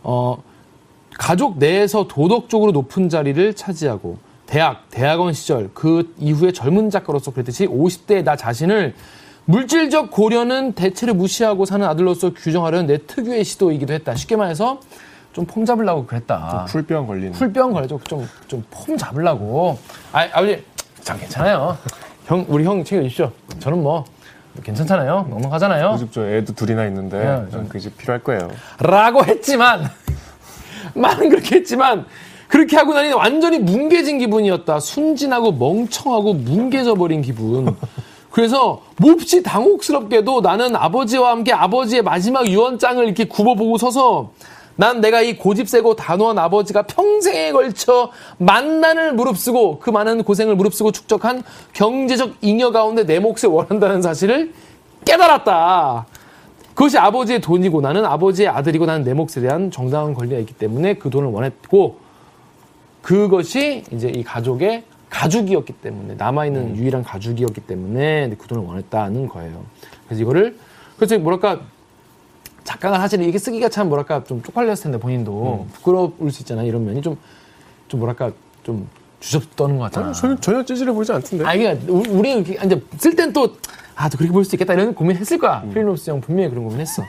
어, 0.02 0.38
가족 1.16 1.58
내에서 1.58 2.08
도덕적으로 2.08 2.72
높은 2.72 3.08
자리를 3.08 3.54
차지하고 3.54 4.18
대학, 4.46 4.88
대학원 4.90 5.32
시절 5.32 5.70
그 5.74 6.12
이후에 6.18 6.52
젊은 6.52 6.90
작가로서 6.90 7.30
그랬듯이 7.32 7.66
50대의 7.66 8.24
나 8.24 8.36
자신을 8.36 8.94
물질적 9.46 10.10
고려는 10.10 10.72
대체로 10.72 11.14
무시하고 11.14 11.64
사는 11.64 11.86
아들로서 11.86 12.32
규정하려는 12.32 12.86
내 12.86 12.98
특유의 13.06 13.44
시도이기도 13.44 13.92
했다. 13.92 14.14
쉽게 14.14 14.36
말해서 14.36 14.80
좀 15.32 15.46
폼 15.46 15.64
잡으려고 15.64 16.06
그랬다. 16.06 16.66
풀병 16.68 17.06
걸리는. 17.08 17.32
풀병 17.32 17.72
걸려서 17.72 17.98
좀, 18.04 18.28
좀 18.46 18.62
폼 18.70 18.96
잡으려고. 18.96 19.78
아, 20.12 20.28
아버지, 20.32 20.64
참 21.02 21.18
괜찮아요. 21.18 21.76
형, 22.26 22.44
우리 22.48 22.64
형 22.64 22.84
챙겨주십시오. 22.84 23.32
저는 23.58 23.82
뭐, 23.82 24.04
괜찮잖아요. 24.62 25.26
넉넉하잖아요. 25.28 25.90
요즘 25.94 26.08
저 26.12 26.24
애도 26.26 26.54
둘이나 26.54 26.86
있는데 26.86 27.18
네, 27.18 27.50
좀 27.50 27.68
그게 27.68 27.90
필요할 27.90 28.22
거예요. 28.22 28.48
라고 28.78 29.24
했지만, 29.24 29.90
말은 30.94 31.28
그렇게 31.30 31.56
했지만, 31.56 32.06
그렇게 32.48 32.76
하고 32.76 32.94
나니 32.94 33.12
완전히 33.12 33.58
뭉개진 33.58 34.18
기분이었다. 34.18 34.80
순진하고 34.80 35.52
멍청하고 35.52 36.34
뭉개져 36.34 36.94
버린 36.94 37.22
기분. 37.22 37.76
그래서 38.30 38.82
몹시 38.96 39.42
당혹스럽게도 39.42 40.40
나는 40.40 40.74
아버지와 40.74 41.30
함께 41.30 41.52
아버지의 41.52 42.02
마지막 42.02 42.48
유언장을 42.48 43.04
이렇게 43.04 43.24
굽어보고 43.24 43.78
서서 43.78 44.32
난 44.76 45.00
내가 45.00 45.20
이 45.20 45.36
고집세고 45.36 45.94
단호한 45.94 46.36
아버지가 46.38 46.82
평생에 46.82 47.52
걸쳐 47.52 48.10
만난을 48.38 49.12
무릅쓰고 49.12 49.78
그 49.78 49.90
많은 49.90 50.24
고생을 50.24 50.56
무릅쓰고 50.56 50.90
축적한 50.90 51.44
경제적 51.74 52.34
잉여 52.40 52.72
가운데 52.72 53.06
내 53.06 53.20
몫을 53.20 53.48
원한다는 53.48 54.02
사실을 54.02 54.52
깨달았다. 55.04 56.06
그것이 56.74 56.98
아버지의 56.98 57.40
돈이고 57.40 57.80
나는 57.80 58.04
아버지의 58.04 58.48
아들이고 58.48 58.84
나는 58.86 59.04
내 59.04 59.14
몫에 59.14 59.40
대한 59.40 59.70
정당한 59.70 60.12
권리가 60.12 60.40
있기 60.40 60.54
때문에 60.54 60.94
그 60.94 61.08
돈을 61.08 61.28
원했고 61.28 62.03
그것이 63.04 63.84
이제 63.92 64.08
이 64.08 64.24
가족의 64.24 64.82
가죽이었기 65.10 65.74
때문에 65.74 66.14
남아있는 66.14 66.74
유일한 66.76 67.04
가죽이었기 67.04 67.60
때문에 67.60 68.34
그 68.38 68.48
돈을 68.48 68.64
원했다는 68.64 69.28
거예요. 69.28 69.62
그래서 70.06 70.22
이거를 70.22 70.56
그래서 70.96 71.18
뭐랄까 71.18 71.60
작가가 72.64 72.98
사실 72.98 73.20
이게 73.22 73.38
쓰기가 73.38 73.68
참 73.68 73.88
뭐랄까 73.90 74.24
좀 74.24 74.42
쪽팔렸을 74.42 74.84
텐데 74.84 74.98
본인도 74.98 75.66
부끄러울 75.74 76.32
수 76.32 76.40
있잖아요. 76.42 76.66
이런 76.66 76.82
면이 76.86 77.02
좀좀 77.02 77.20
뭐랄까 78.00 78.32
좀 78.62 78.88
주접 79.20 79.54
떠는 79.54 79.76
것 79.76 79.84
같잖아. 79.84 80.12
전혀, 80.12 80.36
전혀 80.36 80.64
찌질해 80.64 80.90
보이지 80.92 81.12
않던데. 81.12 81.44
아, 81.44 81.52
이게 81.54 81.72
우리 81.88 82.32
이렇게 82.32 82.58
이제 82.64 82.82
쓸 82.96 83.14
땐 83.14 83.34
또 83.34 83.54
아, 83.94 84.08
또 84.08 84.16
그렇게 84.16 84.32
볼 84.32 84.44
수 84.46 84.54
있겠다 84.56 84.72
이런 84.72 84.94
고민했을 84.94 85.36
거야. 85.38 85.60
필리노스 85.74 86.10
형 86.10 86.22
분명히 86.22 86.48
그런 86.48 86.64
고민했어. 86.64 87.02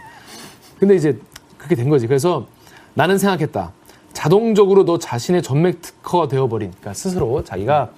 근데 0.78 0.96
이제 0.96 1.18
그렇게 1.58 1.76
된 1.76 1.90
거지. 1.90 2.06
그래서 2.06 2.48
나는 2.96 3.18
생각했다. 3.18 3.72
자동적으로 4.16 4.86
너 4.86 4.98
자신의 4.98 5.44
전맥 5.44 5.82
특허가 5.82 6.28
되어버린, 6.30 6.72
그러니까 6.72 6.94
스스로 6.94 7.44
자기가 7.44 7.92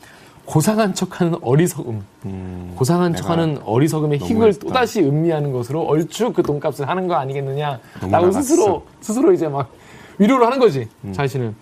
고상한 0.45 0.93
척하는 0.95 1.35
어리석음, 1.41 2.73
고상한 2.75 3.11
내가 3.11 3.21
척하는 3.21 3.59
어리석음의 3.63 4.17
희극을 4.19 4.35
너무했다. 4.35 4.59
또다시 4.67 5.01
음미하는 5.01 5.51
것으로 5.51 5.83
얼추 5.83 6.33
그 6.33 6.41
돈값을 6.41 6.89
하는 6.89 7.07
거 7.07 7.15
아니겠느냐. 7.15 7.79
너무 8.01 8.11
라고 8.11 8.25
나갔어. 8.27 8.41
스스로 8.41 8.83
스스로 8.99 9.31
이제 9.31 9.47
막 9.47 9.71
위로를 10.17 10.45
하는 10.47 10.57
거지 10.57 10.87
자신을. 11.11 11.53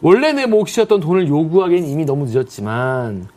원래 0.00 0.32
내 0.32 0.46
몫이었던 0.46 1.00
돈을 1.00 1.28
요구하기엔 1.28 1.84
이미 1.84 2.06
너무 2.06 2.24
늦었지만 2.24 3.28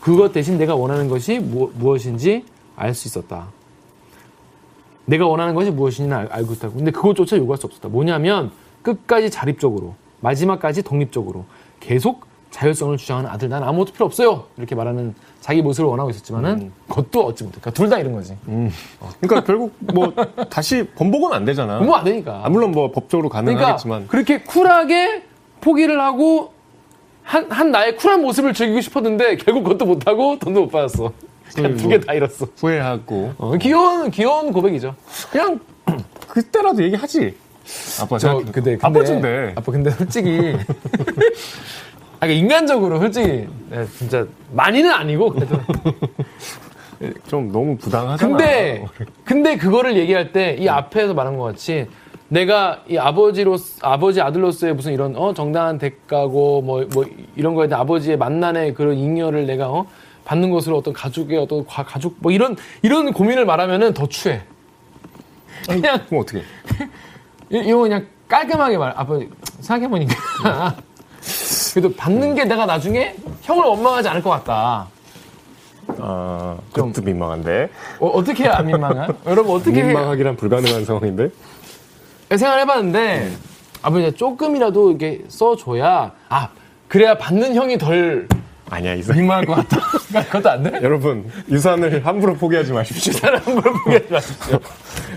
그것 0.00 0.32
대신 0.32 0.56
내가 0.56 0.74
원하는 0.74 1.08
것이 1.08 1.40
무, 1.40 1.70
무엇인지 1.74 2.46
알 2.76 2.94
수 2.94 3.08
있었다. 3.08 3.48
내가 5.04 5.26
원하는 5.26 5.54
것이 5.54 5.70
무엇인지는 5.70 6.16
알, 6.16 6.26
알고 6.30 6.54
있다고. 6.54 6.74
근데 6.76 6.90
그것조차 6.90 7.36
요구할 7.36 7.58
수 7.58 7.66
없었다. 7.66 7.88
뭐냐면 7.88 8.50
끝까지 8.88 9.30
자립적으로 9.30 9.94
마지막까지 10.20 10.82
독립적으로 10.84 11.44
계속 11.80 12.26
자율성을 12.52 12.96
주장하는 12.96 13.28
아들 13.28 13.48
난 13.48 13.64
아무것도 13.64 13.92
필요 13.94 14.06
없어요. 14.06 14.44
이렇게 14.56 14.76
말하는 14.76 15.12
자기 15.40 15.60
모습을 15.60 15.88
원하고 15.90 16.10
있었지만은 16.10 16.70
그것도 16.88 17.26
얻지 17.26 17.42
못해. 17.42 17.58
그러니까 17.60 17.70
둘 17.72 17.88
다 17.90 17.98
이런 17.98 18.12
거지. 18.12 18.36
그러니까 19.20 19.42
결국 19.44 19.74
뭐 19.80 20.12
다시 20.48 20.84
번복은 20.94 21.32
안 21.32 21.44
되잖아. 21.44 21.78
너무 21.80 21.92
안 21.94 22.04
되니까. 22.04 22.42
아, 22.44 22.48
물론 22.48 22.70
뭐 22.70 22.92
법적으로 22.92 23.28
그러니까 23.28 23.52
가능하겠지만. 23.54 24.06
그렇게 24.06 24.42
쿨하게 24.42 25.24
포기를 25.60 26.00
하고 26.00 26.52
한, 27.24 27.50
한 27.50 27.72
나의 27.72 27.96
쿨한 27.96 28.22
모습을 28.22 28.54
즐기고 28.54 28.80
싶었는데 28.82 29.36
결국 29.38 29.64
그것도 29.64 29.84
못하고 29.86 30.38
돈도 30.38 30.60
못 30.60 30.68
받았어. 30.70 31.12
그냥 31.56 31.76
두 31.76 31.88
개 31.88 31.98
다 31.98 32.14
잃었어. 32.14 32.46
후회하고 32.56 33.32
어, 33.38 33.52
귀여운 33.60 34.10
귀여운 34.12 34.52
고백이죠. 34.52 34.94
그냥 35.32 35.58
그때라도 36.28 36.82
얘기하지. 36.84 37.34
아빠 38.00 38.18
저. 38.18 38.36
근데 38.36 38.52
근데 38.52 38.78
아빠인데. 38.80 39.52
아빠 39.56 39.72
근데 39.72 39.90
솔직히 39.90 40.56
아, 42.20 42.26
인간적으로 42.26 42.98
솔직히 43.00 43.46
네, 43.70 43.86
진짜 43.98 44.26
많이는 44.52 44.90
아니고 44.90 45.30
그래도 45.30 45.58
좀 47.28 47.50
너무 47.52 47.76
부당하잖아. 47.76 48.36
근데 48.36 48.84
근데 49.24 49.56
그거를 49.56 49.96
얘기할 49.96 50.32
때 50.32 50.56
이 50.58 50.68
앞에서 50.68 51.12
말한 51.14 51.36
것 51.36 51.44
같이 51.44 51.86
내가 52.28 52.82
이 52.88 52.96
아버지로 52.96 53.56
아버지 53.82 54.20
아들로서의 54.20 54.74
무슨 54.74 54.92
이런 54.92 55.14
어 55.16 55.34
정당한 55.34 55.78
대가고 55.78 56.62
뭐뭐 56.62 57.04
이런 57.36 57.54
거에 57.54 57.68
대한 57.68 57.82
아버지의 57.82 58.16
만난의 58.16 58.74
그런 58.74 58.96
잉여를 58.96 59.46
내가 59.46 59.68
어 59.70 59.86
받는 60.24 60.50
것으로 60.50 60.78
어떤 60.78 60.94
가족의 60.94 61.36
어떤 61.38 61.66
과- 61.66 61.84
가족 61.84 62.16
뭐 62.20 62.32
이런 62.32 62.56
이런 62.82 63.12
고민을 63.12 63.44
말하면은 63.44 63.92
더 63.92 64.06
추해. 64.06 64.40
그냥 65.68 66.00
그럼 66.06 66.22
어떻게? 66.22 66.42
이- 67.50 67.58
이거 67.66 67.78
그냥 67.80 68.06
깔끔하게 68.28 68.78
말 68.78 68.92
아빠 68.96 69.18
생각해 69.60 69.88
보니까 69.88 70.14
그래도 71.72 71.92
받는 71.94 72.34
게 72.34 72.44
내가 72.44 72.66
나중에 72.66 73.14
형을 73.42 73.64
원망하지 73.64 74.08
않을 74.08 74.22
것 74.22 74.30
같다. 74.30 74.88
아, 75.98 76.56
좀- 76.74 76.88
그것도 76.92 77.04
민망한데. 77.04 77.68
어, 78.00 78.24
떻게 78.24 78.44
해야 78.44 78.56
안 78.56 78.66
민망한? 78.66 79.14
여러분 79.26 79.54
어떻게 79.56 79.80
해? 79.80 79.84
민망하기란 79.84 80.36
불가능한 80.36 80.84
상황인데. 80.84 81.30
생각을 82.30 82.60
해봤는데 82.62 83.32
아버지 83.82 84.10
조금이라도 84.12 84.90
이렇게 84.90 85.22
써줘야 85.28 86.10
아 86.30 86.48
그래야 86.88 87.16
받는 87.18 87.54
형이 87.54 87.76
덜 87.78 88.26
아니야, 88.70 88.94
이 88.94 89.02
사람. 89.02 89.18
민망할 89.20 89.44
것 89.44 89.54
같다. 89.56 89.78
그것도 90.24 90.50
안 90.50 90.62
돼? 90.62 90.80
여러분, 90.82 91.30
유산을 91.50 92.04
함부로 92.04 92.34
포기하지 92.34 92.72
마십시오. 92.72 93.12
사람을 93.12 93.62
포기하지 93.62 94.06
마십시오. 94.10 94.58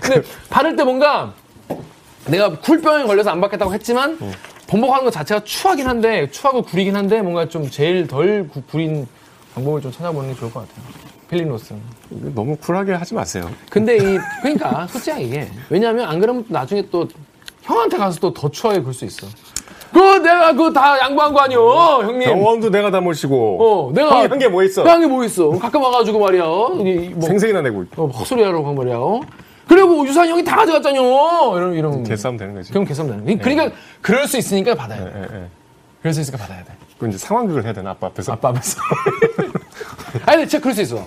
근데 0.02 0.22
받을 0.50 0.76
때 0.76 0.84
뭔가 0.84 1.32
내가 2.30 2.50
굴병에 2.60 3.04
걸려서 3.04 3.30
안 3.30 3.40
받겠다고 3.40 3.72
했지만 3.74 4.18
번복하는 4.66 5.04
것 5.04 5.10
자체가 5.10 5.40
추하긴 5.44 5.86
한데 5.86 6.30
추하고 6.30 6.62
구리긴 6.62 6.94
한데 6.96 7.22
뭔가 7.22 7.48
좀 7.48 7.68
제일 7.70 8.06
덜 8.06 8.46
구- 8.48 8.62
구린 8.70 9.06
방법을 9.54 9.80
좀 9.80 9.90
찾아보는 9.92 10.32
게 10.32 10.38
좋을 10.38 10.52
것 10.52 10.60
같아요. 10.68 10.84
필리노스. 11.30 11.74
너무 12.34 12.56
쿨하게 12.56 12.92
하지 12.92 13.14
마세요. 13.14 13.50
근데 13.70 13.96
이 13.96 14.18
그러니까 14.42 14.86
솔직하게 14.88 15.24
이게 15.24 15.50
왜냐하면 15.68 16.08
안 16.08 16.20
그러면 16.20 16.44
또 16.48 16.52
나중에 16.54 16.82
또 16.90 17.06
형한테 17.62 17.96
가서 17.98 18.18
또 18.20 18.32
더 18.32 18.48
추하게 18.50 18.80
굴 18.80 18.94
수 18.94 19.04
있어. 19.04 19.26
그거 19.92 20.18
내가 20.18 20.52
그거 20.52 20.70
다 20.70 20.98
양보한 21.00 21.32
거 21.32 21.40
아니오, 21.40 22.02
형님. 22.02 22.28
병원도 22.28 22.68
내가 22.70 22.90
다 22.90 23.00
모시고. 23.00 23.88
어, 23.88 23.92
내가 23.94 24.20
한 24.28 24.38
게 24.38 24.48
뭐 24.48 24.62
있어? 24.62 24.86
형이 24.86 25.06
뭐 25.06 25.24
있어? 25.24 25.48
가끔 25.50 25.82
와가지고 25.82 26.18
말이야. 26.18 26.42
여기 26.44 27.08
뭐 27.14 27.26
생색이나 27.26 27.62
내고 27.62 27.82
있고. 27.84 28.04
어, 28.04 28.06
헛소리 28.08 28.42
하라고 28.42 28.68
한 28.68 28.74
말이야. 28.74 28.96
어? 28.98 29.20
그리고 29.68 30.06
유산 30.06 30.26
형이 30.28 30.42
다 30.44 30.56
가져갔잖요. 30.56 31.00
이런 31.56 31.74
이런. 31.74 32.02
개싸움 32.02 32.36
되는 32.36 32.54
거지. 32.54 32.70
그럼 32.72 32.84
개싸움 32.86 33.10
되는. 33.10 33.24
거야. 33.24 33.36
그러니까 33.38 33.76
그럴 34.00 34.26
수 34.26 34.38
있으니까 34.38 34.74
받아야 34.74 35.04
돼. 35.04 35.12
예, 35.14 35.36
예. 35.36 35.46
그럴 36.00 36.14
수 36.14 36.20
있으니까 36.20 36.42
받아야 36.42 36.64
돼. 36.64 36.72
그 36.98 37.06
이제 37.08 37.18
상황극을 37.18 37.64
해야 37.64 37.72
되나, 37.72 37.90
아빠 37.90 38.08
앞에서? 38.08 38.32
아빠 38.32 38.48
앞에서. 38.48 38.80
아니, 40.26 40.48
진짜 40.48 40.60
그럴 40.60 40.74
수 40.74 40.82
있어. 40.82 41.04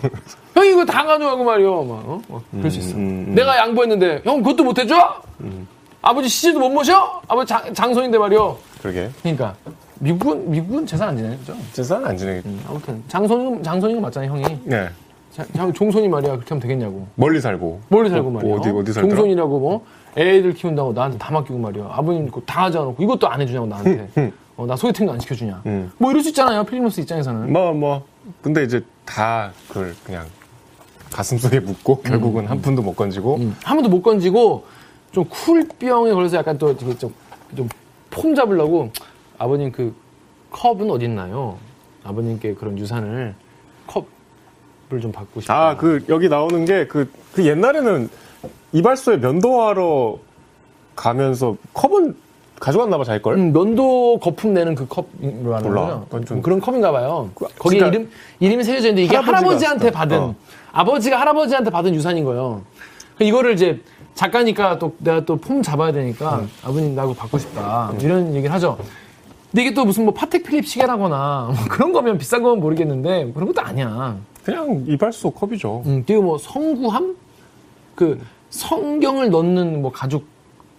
형이 0.54 0.69
이거 0.69 0.86
다 0.86 1.04
가져가고 1.04 1.43
말이야. 1.43 1.67
막, 1.67 1.80
어? 1.82 2.21
어, 2.30 2.41
그럴 2.52 2.71
수 2.71 2.80
있어. 2.80 2.95
음, 2.95 3.26
음. 3.30 3.36
내가 3.36 3.58
양보했는데, 3.58 4.21
형 4.24 4.41
그것도 4.41 4.63
못 4.63 4.78
해줘? 4.80 5.21
아버지 6.02 6.30
시집도 6.30 6.60
못 6.60 6.69
모셔? 6.69 7.21
아버지 7.28 7.50
장, 7.50 7.74
장손인데 7.74 8.17
말이야. 8.17 8.39
그러게. 8.82 9.10
그러니까. 9.21 9.56
미국은, 10.00 10.50
미국은 10.50 10.86
재산 10.86 11.10
안 11.10 11.17
지내죠? 11.17 11.56
재산 11.74 12.06
안 12.06 12.15
지내겠 12.17 12.43
아무튼. 12.67 13.04
장손, 13.08 13.62
장손인 13.63 13.97
거 13.97 14.02
맞잖아요, 14.04 14.32
형이. 14.32 14.60
네. 14.63 14.89
자, 15.31 15.45
형 15.55 15.71
종손이 15.71 16.07
말이야. 16.09 16.33
그렇게 16.33 16.49
하면 16.49 16.61
되겠냐고. 16.61 17.07
멀리 17.15 17.39
살고. 17.39 17.81
멀리 17.89 18.09
살고 18.09 18.29
뭐, 18.29 18.41
말이야. 18.41 18.55
어디, 18.55 18.69
어디 18.69 18.93
살더라? 18.93 19.15
종손이라고 19.15 19.59
뭐 19.59 19.85
애들 20.17 20.53
키운다고 20.53 20.93
나한테 20.93 21.17
다 21.17 21.31
맡기고 21.31 21.57
말이야. 21.57 21.87
아버님 21.89 22.29
다 22.45 22.63
하자놓고 22.63 23.01
이것도 23.01 23.27
안 23.27 23.41
해주냐고 23.41 23.65
나한테. 23.65 24.33
어, 24.57 24.65
나 24.65 24.75
소개팅도 24.75 25.13
안 25.13 25.19
시켜주냐. 25.19 25.61
음. 25.65 25.91
뭐 25.97 26.11
이럴 26.11 26.21
수 26.21 26.29
있잖아요. 26.29 26.63
필리노스 26.65 27.01
입장에서는. 27.01 27.51
뭐, 27.51 27.73
뭐. 27.73 28.03
근데 28.41 28.63
이제 28.63 28.83
다 29.05 29.51
그걸 29.67 29.95
그냥 30.03 30.25
가슴 31.11 31.37
속에 31.37 31.59
묻고 31.59 32.01
결국은 32.01 32.47
한 32.47 32.61
푼도 32.61 32.81
못 32.81 32.95
건지고. 32.95 33.37
음. 33.37 33.55
한 33.63 33.77
번도 33.77 33.89
못 33.89 34.01
건지고 34.01 34.65
좀 35.11 35.25
쿨병에 35.25 36.11
걸려서 36.11 36.37
약간 36.37 36.57
또 36.57 36.71
이게 36.71 36.97
좀, 36.97 37.13
좀폼 37.55 38.35
잡으려고 38.35 38.91
아버님 39.37 39.71
그 39.71 39.95
컵은 40.51 40.89
어딨나요? 40.91 41.57
아버님께 42.03 42.53
그런 42.55 42.77
유산을 42.77 43.35
컵 43.87 44.05
을 44.93 45.01
좀 45.01 45.12
받고 45.12 45.41
싶다. 45.41 45.54
아, 45.69 45.77
그, 45.77 46.04
여기 46.10 46.27
나오는 46.30 46.65
게 46.65 46.88
그, 46.88 47.10
그 47.34 47.45
옛날에는 47.45 48.10
이발소에 48.73 49.17
면도하러 49.17 50.17
가면서 50.95 51.56
컵은 51.73 52.15
가져갔나봐, 52.60 53.04
자기 53.06 53.21
걸? 53.23 53.36
음, 53.38 53.54
면도 53.54 54.19
거품 54.19 54.54
내는 54.54 54.75
그 54.75 54.88
컵으로 54.88 55.56
하는 55.56 55.69
몰라. 55.69 55.82
거죠. 55.88 56.06
그건 56.06 56.25
좀- 56.25 56.41
그런 56.43 56.60
컵인가 56.62 56.91
봐요. 56.91 57.30
거기 57.36 57.77
그러니까 57.77 57.88
이름 57.88 58.10
이름이 58.39 58.63
새겨져 58.63 58.89
있는데 58.89 59.04
이게 59.04 59.17
할아버지가- 59.17 59.25
할아버지한테 59.25 59.91
받은 59.91 60.19
어. 60.19 60.36
아버지가 60.71 61.19
할아버지한테 61.19 61.69
받은 61.71 61.95
유산인 61.95 62.23
거예요. 62.23 62.62
그 63.17 63.23
이거를 63.23 63.54
이제 63.54 63.80
작가니까 64.13 64.77
또 64.77 64.93
내가 64.99 65.25
또 65.25 65.38
폼 65.38 65.63
잡아야 65.63 65.91
되니까 65.91 66.36
음. 66.39 66.49
아버님 66.63 66.93
나 66.95 67.01
그거 67.04 67.15
받고 67.15 67.39
싶다 67.39 67.93
이런 67.99 68.36
얘기를 68.36 68.54
하죠. 68.54 68.77
근데 69.49 69.63
이게 69.63 69.73
또 69.73 69.84
무슨 69.84 70.06
뭐 70.06 70.13
파텍 70.13 70.43
필립 70.43 70.67
시계라거나 70.67 71.51
뭐 71.56 71.65
그런 71.67 71.91
거면 71.91 72.17
비싼 72.19 72.43
거면 72.43 72.60
모르겠는데 72.60 73.32
그런 73.34 73.47
것도 73.47 73.62
아니야. 73.65 74.17
그냥 74.43 74.84
이발소 74.88 75.32
컵이죠. 75.32 75.84
음, 75.86 76.04
그리고 76.06 76.23
뭐 76.23 76.38
성구함 76.38 77.15
그 77.95 78.19
성경을 78.49 79.30
넣는 79.30 79.82
뭐 79.82 79.91
가죽 79.91 80.25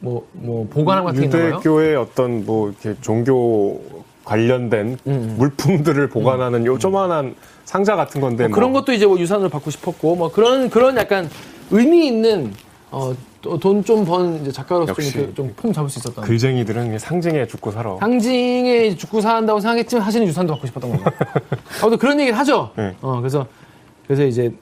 뭐 0.01 0.25
뭐 0.33 0.67
보관함 0.69 1.05
같은 1.05 1.21
게 1.21 1.27
있나 1.27 1.39
봐요. 1.39 1.49
유대교의 1.55 1.97
어떤 1.97 2.45
뭐 2.45 2.69
이렇게 2.69 2.95
종교 3.01 3.81
관련된 4.25 4.99
음. 5.07 5.35
물품들을 5.39 6.09
보관하는 6.09 6.65
요 6.67 6.79
조만한 6.79 7.35
상자 7.65 7.97
같은 7.97 8.21
건데 8.21 8.47
뭐 8.49 8.55
그런 8.55 8.73
뭐 8.73 8.81
것도 8.81 8.93
이제 8.93 9.07
뭐 9.07 9.19
유산을 9.19 9.49
받고 9.49 9.71
싶었고 9.71 10.17
뭐 10.17 10.31
그런 10.31 10.71
그런 10.71 10.97
약간 10.97 11.29
의미 11.71 12.07
있는 12.07 12.53
어 12.91 13.15
돈 13.43 13.83
좀 13.85 14.05
번 14.05 14.41
이제 14.41 14.53
작가로서 14.53 14.95
좀 14.95 15.35
좀폼 15.35 15.73
잡을 15.73 15.91
수 15.91 15.99
있었던. 15.99 16.25
글쟁이들은 16.25 16.99
상징에 16.99 17.47
죽고 17.47 17.71
살아. 17.73 17.97
상징에 17.99 18.95
죽고 18.97 19.21
산다고 19.21 19.61
생각했지만 19.61 20.05
사실은 20.05 20.27
유산도 20.27 20.53
받고 20.55 20.67
싶었던 20.69 20.91
거죠. 20.93 21.05
아무튼 21.83 21.99
그런 21.99 22.21
얘기를 22.21 22.39
하죠. 22.39 22.71
네. 22.77 22.95
어, 23.03 23.19
그래서 23.19 23.47
그래서 24.07 24.25
이제 24.25 24.53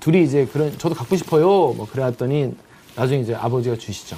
둘이 0.00 0.22
이제 0.24 0.46
그런 0.52 0.76
저도 0.78 0.94
갖고 0.94 1.16
싶어요. 1.16 1.44
뭐 1.44 1.86
그래왔더니 1.90 2.54
나중에 2.96 3.20
이제 3.20 3.34
아버지가 3.34 3.76
주시죠. 3.76 4.16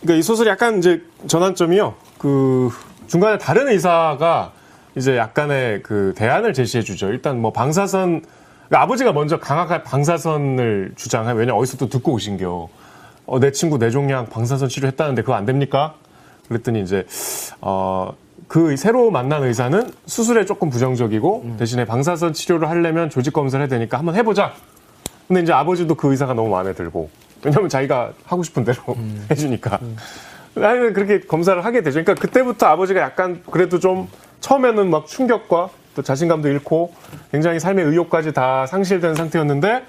그러니까 0.00 0.18
이 0.18 0.22
소설이 0.22 0.48
약간 0.48 0.78
이제 0.78 1.02
전환점이요. 1.26 1.94
그 2.18 2.70
중간에 3.06 3.38
다른 3.38 3.68
의사가 3.68 4.52
이제 4.96 5.16
약간의 5.16 5.82
그 5.82 6.12
대안을 6.16 6.52
제시해 6.54 6.82
주죠. 6.84 7.08
일단 7.08 7.40
뭐 7.40 7.52
방사선 7.52 8.22
그러니까 8.68 8.82
아버지가 8.82 9.12
먼저 9.12 9.38
강하게 9.38 9.82
방사선을 9.82 10.92
주장해. 10.96 11.32
왜냐 11.32 11.54
어디서 11.54 11.76
또 11.78 11.88
듣고 11.88 12.12
오신겨. 12.12 12.68
어, 13.26 13.40
내 13.40 13.52
친구 13.52 13.78
뇌종양 13.78 14.26
방사선 14.26 14.68
치료했다는데 14.68 15.22
그거 15.22 15.34
안 15.34 15.44
됩니까? 15.46 15.94
그랬더니 16.48 16.82
이제 16.82 17.06
어. 17.60 18.14
그 18.46 18.76
새로 18.76 19.10
만난 19.10 19.42
의사는 19.42 19.90
수술에 20.06 20.44
조금 20.44 20.68
부정적이고 20.68 21.56
대신에 21.58 21.86
방사선 21.86 22.34
치료를 22.34 22.68
하려면 22.68 23.08
조직 23.08 23.32
검사를 23.32 23.60
해야 23.60 23.68
되니까 23.68 23.98
한번 23.98 24.14
해보자. 24.16 24.52
근데 25.26 25.40
이제 25.40 25.52
아버지도 25.52 25.94
그 25.94 26.10
의사가 26.10 26.34
너무 26.34 26.50
마음에 26.50 26.74
들고 26.74 27.08
왜냐면 27.42 27.68
자기가 27.68 28.12
하고 28.24 28.42
싶은 28.42 28.64
대로 28.64 28.82
해주니까 29.30 29.80
나는 30.54 30.92
그렇게 30.92 31.20
검사를 31.20 31.64
하게 31.64 31.82
되죠. 31.82 32.02
그러니까 32.02 32.14
그때부터 32.14 32.66
아버지가 32.66 33.00
약간 33.00 33.42
그래도 33.50 33.78
좀 33.80 34.08
처음에는 34.40 34.90
막 34.90 35.06
충격과 35.06 35.70
또 35.96 36.02
자신감도 36.02 36.48
잃고 36.48 36.92
굉장히 37.32 37.58
삶의 37.58 37.86
의욕까지 37.86 38.34
다 38.34 38.66
상실된 38.66 39.14
상태였는데 39.14 39.84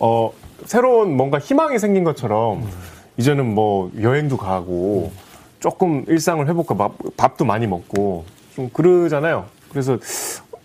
어 0.00 0.32
새로운 0.66 1.16
뭔가 1.16 1.38
희망이 1.38 1.78
생긴 1.78 2.04
것처럼 2.04 2.66
이제는 3.16 3.54
뭐 3.54 3.90
여행도 4.00 4.36
가고 4.36 5.12
조금 5.60 6.04
일상을 6.08 6.46
회복하고 6.48 6.76
밥- 6.76 7.16
밥도 7.16 7.44
많이 7.44 7.66
먹고 7.66 8.24
좀 8.54 8.68
그러잖아요. 8.70 9.46
그래서 9.70 9.98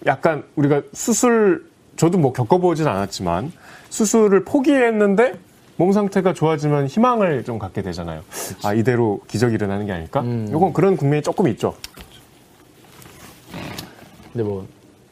약간 0.06 0.44
우리가 0.56 0.82
수술 0.94 1.66
저도 1.96 2.18
뭐 2.18 2.32
겪어보진 2.34 2.88
않았지만 2.88 3.52
수술을 3.90 4.44
포기했는데 4.46 5.36
몸 5.78 5.92
상태가 5.92 6.34
좋아지면 6.34 6.88
희망을 6.88 7.44
좀 7.44 7.60
갖게 7.60 7.82
되잖아요. 7.82 8.22
아 8.64 8.74
이대로 8.74 9.22
기적이 9.28 9.56
일어나는 9.56 9.86
게 9.86 9.92
아닐까? 9.92 10.22
요건 10.52 10.74
그런 10.74 10.98
국면이 10.98 11.22
조금 11.22 11.48
있죠. 11.50 11.76
근데 14.34 14.44
뭐 14.44 14.68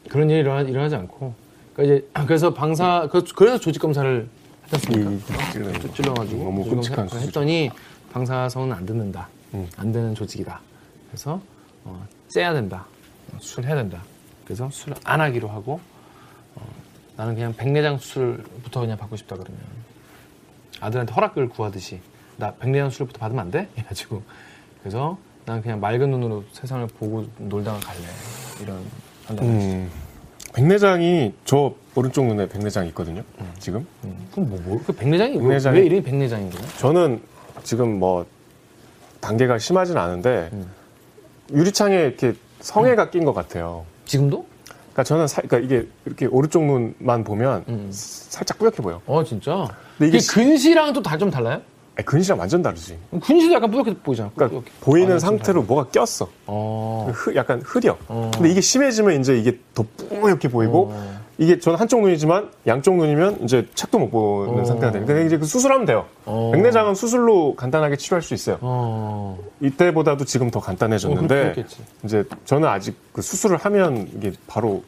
그런 0.09 0.29
일이 0.29 0.39
일어나, 0.39 0.61
일어나지 0.61 0.95
않고 0.95 1.33
그러니까 1.73 1.95
이제 1.95 2.07
그래서 2.27 2.53
방사 2.53 3.07
그- 3.11 3.23
그래서 3.35 3.59
조직 3.59 3.79
검사를 3.79 4.27
하지 4.69 4.75
않습니까? 4.75 5.35
이 5.35 5.51
찔러는 5.51 5.79
거. 5.79 5.93
찔러가지고 5.93 6.43
너무 6.43 6.65
끔찍한 6.69 7.07
수술. 7.07 7.27
했더니 7.27 7.71
방사선은 8.11 8.73
안 8.73 8.85
듣는다. 8.85 9.27
음. 9.53 9.69
안 9.77 9.91
되는 9.91 10.15
조직이다. 10.15 10.59
그래서 11.09 11.41
어, 11.83 12.05
째야 12.29 12.53
된다. 12.53 12.85
어, 13.33 13.37
수술해야 13.39 13.75
된다. 13.75 14.01
그래서 14.43 14.69
수술 14.69 14.93
안 15.03 15.21
하기로 15.21 15.47
하고 15.47 15.79
어, 16.55 16.61
나는 17.17 17.35
그냥 17.35 17.53
백내장 17.55 17.97
수술부터 17.97 18.81
그냥 18.81 18.97
받고 18.97 19.15
싶다 19.17 19.35
그러면 19.35 19.59
아들한테 20.79 21.13
허락을 21.13 21.49
구하듯이 21.49 22.01
나 22.37 22.53
백내장 22.55 22.89
수술부터 22.89 23.19
받으면 23.19 23.41
안 23.45 23.51
돼? 23.51 23.69
해가지고 23.77 24.21
그래서 24.81 25.17
난 25.45 25.61
그냥 25.61 25.79
맑은 25.79 26.09
눈으로 26.09 26.43
세상을 26.53 26.87
보고 26.87 27.27
놀다가 27.37 27.79
갈래 27.79 28.01
이런 28.61 28.83
판단을. 29.27 29.51
음, 29.51 29.91
백내장이 30.55 31.33
저 31.43 31.73
오른쪽 31.95 32.25
눈에 32.27 32.47
백내장 32.47 32.87
있거든요. 32.87 33.21
지금 33.59 33.85
음. 34.05 34.27
그럼 34.31 34.49
뭐, 34.49 34.59
뭐, 34.63 34.81
그 34.87 34.93
백내장이 34.93 35.35
왜- 35.37 35.57
백내장이- 35.57 35.73
왜 35.73 35.85
이름이 35.85 36.03
백내장인 36.03 36.49
거야? 36.49 36.61
저는 36.79 37.21
지금 37.63 37.99
뭐 37.99 38.25
단계가 39.19 39.57
심하진 39.57 39.97
않은데 39.97 40.49
음. 40.53 40.65
유리창에 41.51 41.97
이렇게 41.97 42.33
성에가 42.61 43.09
낀것 43.09 43.35
같아요. 43.35 43.85
지금도? 44.05 44.45
그러니까 44.93 45.03
저는 45.03 45.27
사- 45.27 45.41
그러니까 45.41 45.57
이게 45.75 45.87
이렇게 46.05 46.25
오른쪽 46.25 46.63
눈만 46.63 47.25
보면 47.25 47.65
음. 47.67 47.89
살짝 47.91 48.57
뿌옇게 48.57 48.81
보여. 48.81 49.01
어 49.05 49.23
진짜? 49.25 49.67
근데 49.97 50.07
이게 50.07 50.17
이게 50.17 50.19
시- 50.19 50.31
근시랑 50.31 50.93
또 50.93 51.01
다 51.03 51.17
좀 51.17 51.29
달라요? 51.29 51.61
아니, 51.97 52.05
근시랑 52.05 52.39
완전 52.39 52.61
다르지. 52.61 52.97
근시도 53.23 53.53
약간 53.53 53.71
뿌옇게 53.71 53.95
보이잖아. 54.03 54.29
그러니까 54.35 54.49
뿌옇게. 54.59 54.71
보이는 54.81 55.15
아, 55.15 55.19
좀 55.19 55.19
상태로. 55.37 55.63
뭐가 55.63 55.85
꼈어. 55.91 56.27
어. 56.45 57.09
흐- 57.13 57.35
약간 57.35 57.61
흐려. 57.63 57.97
어. 58.07 58.31
근데 58.33 58.49
이게 58.49 58.59
심해지면 58.61 59.19
이제 59.21 59.37
이게 59.37 59.57
더 59.73 59.85
뿌옇게 60.09 60.49
보이고 60.49 60.89
어. 60.91 61.25
이게 61.37 61.57
저는 61.59 61.77
한쪽 61.79 62.01
눈이지만 62.01 62.49
양쪽 62.67 62.95
눈이면 62.95 63.39
이제 63.43 63.67
책도 63.75 63.99
못 63.99 64.09
보는 64.09 64.61
어. 64.61 64.65
상태가 64.65 64.91
되니까 64.91 65.19
이제 65.21 65.37
그 65.37 65.45
수술하면 65.45 65.85
돼요. 65.85 66.05
어. 66.25 66.51
백내장은 66.53 66.95
수술로 66.95 67.55
간단하게 67.55 67.95
치료할 67.95 68.21
수 68.21 68.33
있어요. 68.33 68.57
어. 68.61 69.37
이때보다도 69.61 70.25
지금 70.25 70.51
더 70.51 70.59
어, 70.59 70.61
간단해졌는데 70.61 71.35
그렇겠지. 71.53 71.77
이제 72.03 72.23
저는 72.45 72.67
아직 72.67 72.95
그 73.13 73.21
수술을 73.21 73.57
하면 73.57 74.09
이게 74.17 74.33
바로 74.47 74.83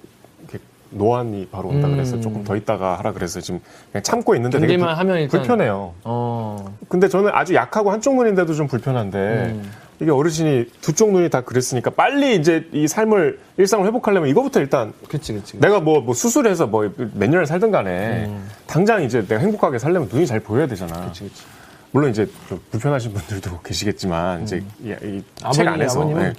노안이 0.91 1.47
바로 1.52 1.69
온다 1.69 1.88
그래서 1.88 2.15
음. 2.17 2.21
조금 2.21 2.43
더 2.43 2.56
있다가 2.56 2.97
하라 3.00 3.13
그래서 3.13 3.39
지금 3.41 3.60
그냥 3.91 4.04
참고 4.04 4.36
있는데 4.36 4.60
되게 4.60 4.78
불- 4.78 4.88
하면 4.89 5.17
일단 5.19 5.41
불편해요. 5.41 5.93
어. 6.04 6.73
근데 6.89 7.08
저는 7.08 7.32
아주 7.34 7.54
약하고 7.56 7.91
한쪽 7.91 8.15
눈인데도 8.15 8.54
좀 8.54 8.67
불편한데 8.67 9.17
음. 9.17 9.71
이게 10.00 10.12
어르신이 10.12 10.65
두 10.82 10.93
쪽 10.93 11.12
눈이 11.12 11.30
다 11.30 11.41
그랬으니까 11.41 11.89
빨리 11.89 12.36
이제 12.36 12.67
이 12.71 12.88
삶을 12.88 13.39
일상을 13.58 13.86
회복하려면 13.88 14.30
이거부터 14.30 14.60
일단 14.60 14.93
그치 15.10 15.34
그치. 15.34 15.60
내가 15.60 15.80
뭐, 15.80 16.02
뭐 16.02 16.13
수술해서 16.13 16.67
뭐 16.67 16.91
몇 17.13 17.30
년을 17.30 17.45
살든 17.47 17.71
간에 17.71 18.26
음. 18.28 18.47
당장 18.67 19.02
이제 19.04 19.26
내가 19.26 19.41
행복하게 19.41 19.80
살려면 19.80 20.08
눈이 20.12 20.28
잘 20.28 20.39
보여야 20.39 20.67
되잖아. 20.67 21.08
그치 21.08 21.23
그치. 21.23 21.43
물론 21.91 22.12
이제 22.12 22.28
좀 22.47 22.60
불편하신 22.69 23.13
분들도 23.13 23.60
계시겠지만 23.65 24.43
이제 24.43 24.63
이, 24.84 24.89
이책 24.89 25.02
음. 25.04 25.23
아버님 25.41 25.67
안에서 25.69 26.06
네. 26.06 26.34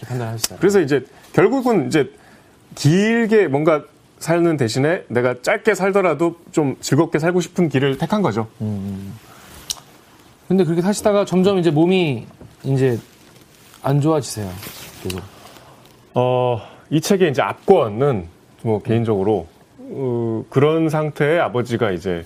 그래서 0.60 0.78
이제 0.80 1.04
결국은 1.32 1.88
이제 1.88 2.10
길게 2.74 3.48
뭔가 3.48 3.82
사는 4.18 4.56
대신에 4.56 5.04
내가 5.08 5.40
짧게 5.42 5.74
살더라도 5.74 6.36
좀 6.52 6.76
즐겁게 6.80 7.18
살고 7.18 7.40
싶은 7.40 7.68
길을 7.68 7.98
택한 7.98 8.20
거죠. 8.22 8.48
근데 10.48 10.64
그렇게 10.64 10.80
사시다가 10.82 11.24
점점 11.24 11.58
이제 11.58 11.70
몸이 11.70 12.26
이제 12.64 12.98
안 13.82 14.00
좋아지세요. 14.00 14.50
계속. 15.02 15.20
어, 16.14 16.60
이 16.90 17.00
책의 17.00 17.30
이제 17.30 17.42
앞권은 17.42 18.26
뭐 18.62 18.82
개인적으로 18.82 19.46
어, 19.78 20.44
그런 20.50 20.88
상태에 20.88 21.38
아버지가 21.38 21.92
이제 21.92 22.24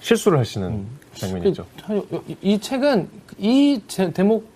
실수를 0.00 0.38
하시는 0.38 0.86
장면이죠. 1.14 1.66
그, 1.86 2.24
이- 2.28 2.36
이 2.42 2.58
책은 2.58 3.08
이 3.38 3.80
제- 3.86 4.12
대목 4.12 4.48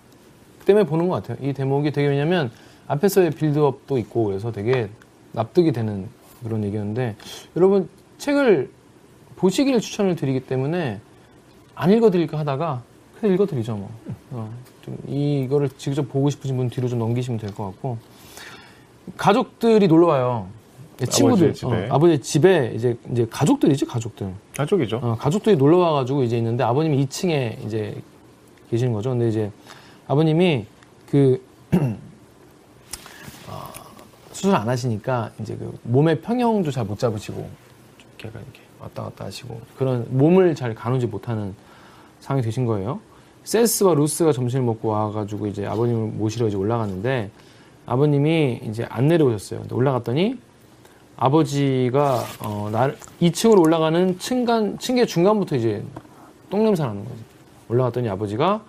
때문에 0.65 0.85
보는 0.85 1.07
것 1.07 1.23
같아요. 1.23 1.37
이 1.47 1.53
대목이 1.53 1.91
되게 1.91 2.07
왜냐면 2.07 2.51
앞에서의 2.87 3.31
빌드업도 3.31 3.97
있고 3.99 4.25
그래서 4.25 4.51
되게 4.51 4.89
납득이 5.31 5.71
되는 5.71 6.07
그런 6.43 6.63
얘기였는데 6.63 7.15
여러분 7.55 7.89
책을 8.17 8.69
보시기를 9.35 9.79
추천을 9.79 10.15
드리기 10.15 10.41
때문에 10.41 10.99
안 11.75 11.91
읽어드릴까 11.91 12.37
하다가 12.39 12.83
그냥 13.19 13.35
읽어드리죠 13.35 13.75
뭐. 13.75 13.89
어, 14.31 14.53
좀 14.83 14.97
이거를 15.07 15.69
직접 15.77 16.03
보고 16.09 16.29
싶으신 16.29 16.57
분 16.57 16.69
뒤로 16.69 16.87
좀 16.87 16.99
넘기시면 16.99 17.39
될 17.39 17.53
것 17.53 17.65
같고 17.65 17.97
가족들이 19.17 19.87
놀러 19.87 20.07
와요. 20.07 20.47
친구들 21.09 21.49
아버지의 21.49 21.53
집에. 21.55 21.89
어, 21.89 21.95
아버지 21.95 22.19
집에 22.21 22.71
이제 22.75 22.95
이제 23.11 23.25
가족들이지 23.29 23.85
가족들. 23.85 24.31
가족이죠. 24.55 24.99
어, 25.01 25.17
가족들이 25.19 25.55
놀러 25.55 25.77
와가지고 25.79 26.23
이제 26.23 26.37
있는데 26.37 26.63
아버님이 26.63 27.05
2층에 27.07 27.65
이제 27.65 27.95
계시는 28.69 28.93
거죠. 28.93 29.09
근데 29.09 29.27
이제 29.29 29.51
아버님이 30.07 30.65
그 31.09 31.43
어, 31.73 31.97
수술 34.41 34.55
안 34.55 34.67
하시니까 34.67 35.29
이제 35.39 35.55
그 35.55 35.77
몸의 35.83 36.21
평형도 36.21 36.71
잘 36.71 36.83
못 36.83 36.97
잡으시고 36.97 37.35
좀 37.37 38.09
이렇게 38.17 38.39
이렇게 38.39 38.59
왔다 38.79 39.03
갔다 39.03 39.25
하시고 39.25 39.61
그런 39.77 40.07
몸을 40.09 40.55
잘 40.55 40.73
가누지 40.73 41.05
못하는 41.05 41.53
상황이 42.19 42.43
되신 42.43 42.65
거예요. 42.65 42.99
센스와 43.43 43.93
루스가 43.93 44.31
점심을 44.31 44.65
먹고 44.65 44.89
와가지고 44.89 45.45
이제 45.45 45.67
아버님을 45.67 46.07
모시러 46.13 46.47
이제 46.47 46.57
올라갔는데 46.57 47.29
아버님이 47.85 48.61
이제 48.63 48.83
안 48.89 49.07
내려오셨어요. 49.07 49.63
올라갔더니 49.71 50.39
아버지가 51.17 52.23
어, 52.43 52.69
날 52.71 52.97
2층으로 53.21 53.61
올라가는 53.61 54.17
층간 54.17 54.79
층계 54.79 55.05
중간부터 55.05 55.55
이제 55.55 55.83
똥냄새 56.49 56.81
나는 56.83 57.05
거지. 57.05 57.21
올라갔더니 57.69 58.09
아버지가 58.09 58.63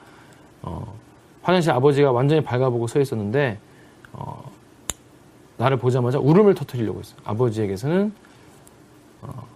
어, 0.61 0.95
화장실 1.41 1.71
아버지가 1.71 2.13
완전히 2.13 2.45
밝아보고 2.45 2.87
서 2.89 3.01
있었는데 3.01 3.59
어, 4.13 4.53
나를 5.63 5.77
보자마자 5.77 6.19
울음을 6.19 6.55
터뜨리려고 6.57 6.99
했어요. 6.99 7.17
아버지에게서는 7.25 8.13
어, 9.23 9.47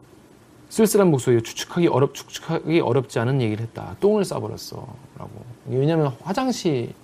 쓸쓸한 0.69 1.11
목소리로 1.11 1.43
추측하기 1.43 1.89
어렵 1.89 2.15
추측하기 2.15 2.79
어렵지 2.79 3.19
않은 3.19 3.41
얘기를 3.43 3.65
했다. 3.65 3.97
똥을 3.99 4.25
싸버렸어라고. 4.25 5.31
왜냐하면 5.67 6.13
화장실에서 6.23 6.95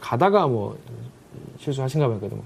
가다가 0.00 0.46
뭐 0.46 0.78
실수하신가 1.58 2.06
봐요. 2.06 2.18
그래도 2.20 2.36
뭐 2.36 2.44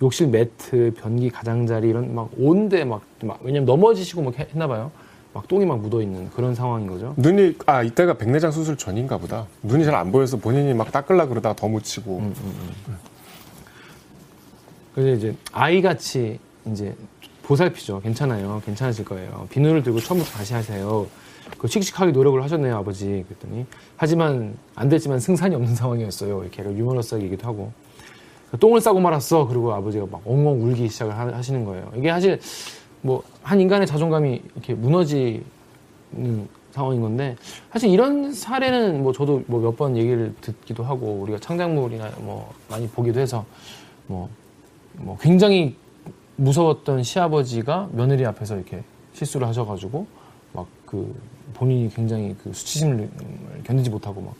욕실 0.00 0.28
매트, 0.28 0.94
변기 0.96 1.28
가장자리 1.28 1.90
이런 1.90 2.14
막 2.14 2.30
온데 2.38 2.84
막, 2.84 3.02
막 3.22 3.40
왜냐면 3.42 3.66
넘어지시고 3.66 4.22
막 4.22 4.38
했나 4.38 4.66
봐요. 4.66 4.90
막 5.34 5.48
똥이 5.48 5.66
막 5.66 5.80
묻어 5.80 6.00
있는 6.00 6.30
그런 6.30 6.54
상황인 6.54 6.86
거죠. 6.86 7.12
눈이 7.18 7.56
아 7.66 7.82
이때가 7.82 8.14
백내장 8.14 8.50
수술 8.50 8.78
전인가 8.78 9.18
보다. 9.18 9.46
눈이 9.62 9.84
잘 9.84 9.94
안 9.94 10.12
보여서 10.12 10.38
본인이 10.38 10.72
막 10.72 10.90
닦으려 10.90 11.28
그러다가 11.28 11.54
더 11.54 11.68
묻히고. 11.68 12.18
음. 12.18 12.34
그래서 14.94 15.12
이제 15.16 15.36
아이같이 15.52 16.38
이제 16.66 16.94
보살피죠. 17.42 18.00
괜찮아요. 18.00 18.62
괜찮아질 18.64 19.04
거예요. 19.04 19.46
비누를 19.50 19.82
들고 19.82 20.00
처음부터 20.00 20.30
다시 20.30 20.54
하세요. 20.54 21.06
그 21.58 21.66
씩씩하게 21.66 22.12
노력을 22.12 22.42
하셨네요, 22.42 22.76
아버지. 22.76 23.24
그랬더니 23.28 23.66
하지만 23.96 24.54
안 24.74 24.88
됐지만 24.88 25.18
승산이 25.18 25.54
없는 25.54 25.74
상황이었어요. 25.74 26.42
이렇게 26.42 26.62
유머러스하게 26.62 27.24
얘기도 27.26 27.46
하고 27.48 27.72
똥을 28.60 28.80
싸고 28.80 29.00
말았어. 29.00 29.46
그리고 29.48 29.72
아버지가 29.72 30.06
막 30.10 30.20
엉엉 30.24 30.62
울기 30.62 30.88
시작을 30.88 31.16
하- 31.16 31.32
하시는 31.36 31.64
거예요. 31.64 31.90
이게 31.96 32.10
사실 32.10 32.40
뭐 33.00 33.22
한 33.42 33.60
인간의 33.60 33.88
자존감이 33.88 34.40
이렇게 34.54 34.72
무너지는 34.74 35.42
상황인 36.70 37.00
건데 37.00 37.36
사실 37.72 37.90
이런 37.90 38.32
사례는 38.32 39.02
뭐 39.02 39.12
저도 39.12 39.42
뭐 39.46 39.60
몇 39.60 39.76
번 39.76 39.96
얘기를 39.96 40.32
듣기도 40.40 40.84
하고 40.84 41.06
우리가 41.22 41.38
창작물이나 41.40 42.08
뭐 42.18 42.52
많이 42.70 42.86
보기도 42.88 43.18
해서 43.18 43.44
뭐, 44.06 44.28
뭐 44.94 45.16
굉장히 45.20 45.76
무서웠던 46.36 47.02
시아버지가 47.02 47.90
며느리 47.92 48.24
앞에서 48.26 48.56
이렇게 48.56 48.82
실수를 49.12 49.46
하셔가지고 49.48 50.06
막 50.52 50.66
그 50.92 51.18
본인이 51.54 51.88
굉장히 51.88 52.36
그 52.44 52.52
수치심을 52.52 53.08
견디지 53.64 53.88
못하고 53.88 54.20
막 54.20 54.34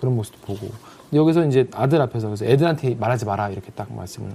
그런 0.00 0.16
모습도 0.16 0.40
보고. 0.44 0.72
여기서 1.12 1.46
이제 1.46 1.68
아들 1.72 2.02
앞에서 2.02 2.26
그래서 2.26 2.44
애들한테 2.44 2.96
말하지 2.96 3.24
마라 3.24 3.50
이렇게 3.50 3.70
딱 3.70 3.92
말씀을 3.94 4.34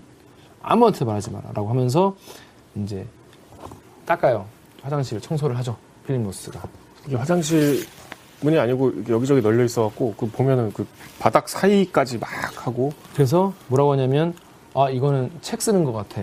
아무한테 0.62 1.04
말하지 1.04 1.32
마라라고 1.32 1.70
하면서 1.70 2.16
이제 2.76 3.06
닦아요. 4.06 4.46
화장실 4.82 5.20
청소를 5.20 5.58
하죠. 5.58 5.76
필립 6.06 6.24
로스가. 6.24 6.62
이게 7.06 7.18
화장실 7.18 7.86
문이 8.40 8.58
아니고 8.58 8.94
여기저기 9.10 9.42
널려 9.42 9.66
있어갖고 9.66 10.14
그 10.18 10.28
보면은 10.28 10.72
그 10.72 10.88
바닥 11.20 11.50
사이까지 11.50 12.18
막 12.20 12.30
하고. 12.66 12.94
그래서 13.14 13.54
뭐라고 13.68 13.92
하냐면 13.92 14.34
아 14.78 14.92
이거는 14.92 15.32
책 15.42 15.60
쓰는 15.60 15.84
것 15.84 15.92
같아. 15.92 16.22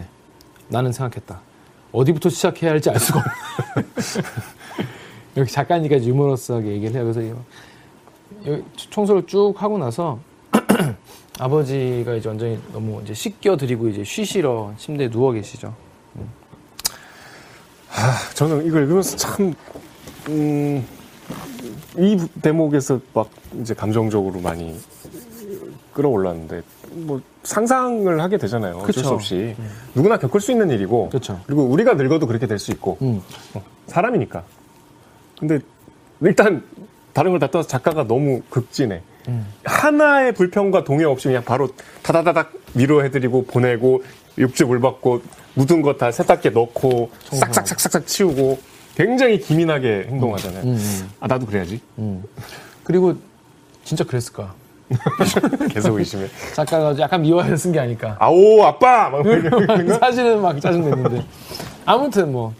나는 0.68 0.92
생각했다. 0.92 1.40
어디부터 1.90 2.28
시작해야 2.28 2.70
할지 2.70 2.88
알 2.88 3.00
수가 3.00 3.18
없네. 3.18 3.88
여기 5.38 5.50
작가니까 5.50 6.00
유머러스하게 6.00 6.68
얘기를 6.68 6.94
해요. 6.94 7.12
그래서 7.12 7.36
여기 8.46 8.62
청소를 8.76 9.26
쭉 9.26 9.54
하고 9.56 9.76
나서 9.76 10.20
아버지가 11.40 12.14
이제 12.14 12.28
완전히 12.28 12.60
너무 12.72 13.02
이제 13.02 13.12
씻겨 13.12 13.56
드리고 13.56 13.88
이제 13.88 14.04
쉬시러 14.04 14.72
침대에 14.78 15.10
누워 15.10 15.32
계시죠. 15.32 15.74
저는 18.34 18.66
이걸 18.66 18.84
읽으면서 18.84 19.16
참, 19.16 19.52
음, 20.28 20.86
이 21.98 22.16
대목에서 22.40 23.00
막 23.12 23.30
이제 23.60 23.74
감정적으로 23.74 24.40
많이 24.40 24.78
끌어올랐는데, 25.92 26.62
뭐, 26.94 27.20
상상을 27.42 28.20
하게 28.20 28.38
되잖아요. 28.38 28.76
어쩔 28.76 28.86
그쵸. 28.86 29.00
수 29.02 29.08
없이. 29.10 29.54
누구나 29.94 30.18
겪을 30.18 30.40
수 30.40 30.50
있는 30.52 30.70
일이고, 30.70 31.10
그쵸. 31.10 31.40
그리고 31.46 31.64
우리가 31.64 31.94
늙어도 31.94 32.26
그렇게 32.26 32.46
될 32.46 32.58
수 32.58 32.70
있고, 32.72 32.98
음. 33.02 33.20
어, 33.54 33.62
사람이니까. 33.86 34.42
근데 35.38 35.58
일단 36.20 36.62
다른 37.12 37.30
걸 37.32 37.38
다 37.40 37.50
떠나서 37.50 37.68
작가가 37.68 38.06
너무 38.06 38.42
극진해. 38.50 39.02
음. 39.28 39.46
하나의 39.64 40.32
불평과 40.34 40.84
동의 40.84 41.04
없이 41.06 41.28
그냥 41.28 41.44
바로 41.44 41.68
다다다닥 42.02 42.52
위로해드리고 42.74 43.44
보내고 43.46 44.02
육즙 44.38 44.68
물 44.68 44.80
받고 44.80 45.22
묻은 45.54 45.80
거다 45.82 46.10
세탁기에 46.12 46.50
넣고 46.50 47.10
싹싹싹싹 47.30 48.06
치우고 48.06 48.58
굉장히 48.96 49.38
기민하게 49.40 50.06
행동하잖아요. 50.08 50.62
음, 50.64 50.68
음, 50.76 51.10
아 51.20 51.26
나도 51.26 51.46
그래야지. 51.46 51.80
음. 51.98 52.22
그리고 52.82 53.14
진짜 53.84 54.04
그랬을까 54.04 54.54
계속 55.70 55.94
의심해. 55.98 56.26
작가가 56.54 56.94
약간 56.98 57.22
미워해서 57.22 57.56
쓴 57.56 57.72
게 57.72 57.80
아닐까 57.80 58.16
아오 58.20 58.62
아빠 58.64 59.08
막. 59.10 59.24
사실은 60.00 60.42
막 60.42 60.60
짜증냈는데 60.60 61.24
아무튼 61.86 62.32
뭐 62.32 62.52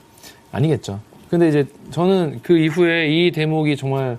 아니겠죠. 0.53 1.01
근데 1.31 1.49
이제 1.49 1.66
저는 1.91 2.41
그 2.43 2.57
이후에 2.57 3.09
이 3.09 3.31
대목이 3.33 3.77
정말 3.77 4.18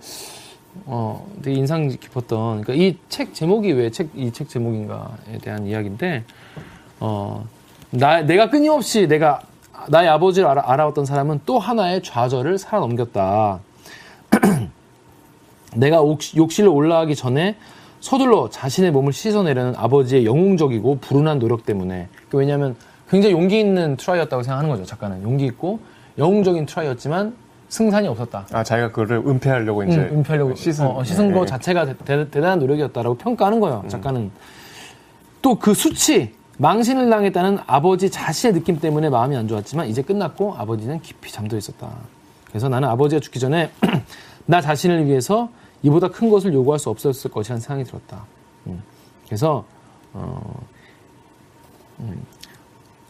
어 0.86 1.26
되게 1.42 1.58
인상 1.58 1.88
깊었던 1.88 2.62
그러니까 2.62 2.74
이 2.74 2.98
책 3.10 3.34
제목이 3.34 3.72
왜 3.72 3.90
책 3.90 4.10
이 4.16 4.32
책 4.32 4.50
제목인가에 4.50 5.38
대한 5.42 5.66
이야기인데 5.66 6.24
어 7.00 7.44
나 7.92 8.22
내가 8.22 8.50
끊임없이 8.50 9.08
내가 9.08 9.42
나의 9.88 10.10
아버지를 10.10 10.50
알아, 10.50 10.64
알아왔던 10.66 11.06
사람은 11.06 11.42
또 11.46 11.60
하나의 11.60 12.04
좌절을 12.04 12.58
살아넘겼다. 12.58 13.60
내가 15.76 16.02
옥- 16.02 16.36
욕실로 16.36 16.74
올라가기 16.74 17.16
전에 17.16 17.56
서둘러 18.06 18.48
자신의 18.52 18.92
몸을 18.92 19.14
씻어내려는 19.14 19.74
아버지의 19.76 20.28
영웅적이고 20.28 21.00
불운한 21.00 21.40
노력 21.40 21.66
때문에. 21.66 22.08
그 22.30 22.38
왜냐하면 22.38 22.76
굉장히 23.10 23.34
용기 23.34 23.60
있는 23.60 23.98
try였다고 23.98 24.44
생각하는 24.44 24.70
거죠 24.70 24.86
작가는. 24.86 25.24
용기 25.24 25.48
있고 25.48 25.80
영웅적인 26.20 26.68
try였지만 26.68 27.36
승산이 27.70 28.08
없었다. 28.08 28.46
아 28.52 28.64
자기가 28.64 28.90
그거를 28.90 29.24
은폐하려고 29.26 29.84
이제 29.86 29.98
음, 29.98 30.20
은폐하려고 30.20 30.54
씻은, 30.54 30.86
어, 30.86 31.04
씻은 31.04 31.32
거 31.32 31.40
예, 31.40 31.42
예. 31.42 31.46
자체가 31.48 31.96
대, 32.06 32.30
단한 32.30 32.60
노력이었다라고 32.60 33.16
평가하는 33.18 33.60
거예요 33.60 33.84
작가는. 33.88 34.30
또그 35.42 35.74
수치 35.74 36.32
망신을 36.60 37.10
당했다는 37.10 37.58
아버지 37.66 38.12
자신의 38.12 38.54
느낌 38.54 38.80
때문에 38.80 39.10
마음이 39.10 39.36
안 39.36 39.48
좋았지만 39.48 39.88
이제 39.88 40.04
끝났고 40.04 40.54
아버지는 40.56 41.02
깊이 41.02 41.34
잠들어 41.34 41.58
있었다. 41.58 41.90
그래서 42.50 42.70
나는 42.70 42.88
아버지가 42.88 43.20
죽기 43.20 43.40
전에 43.40 43.72
나 44.46 44.62
자신을 44.62 45.08
위해서 45.08 45.50
이보다 45.84 46.10
큰 46.10 46.30
것을 46.30 46.54
요구할 46.54 46.80
수 46.80 46.90
없었을 46.90 47.32
것이라는 47.32 47.62
생각이 47.62 47.84
들었다 47.84 48.26
음. 48.68 48.82
그래서 49.26 49.66
어, 50.14 50.60
음. 52.00 52.26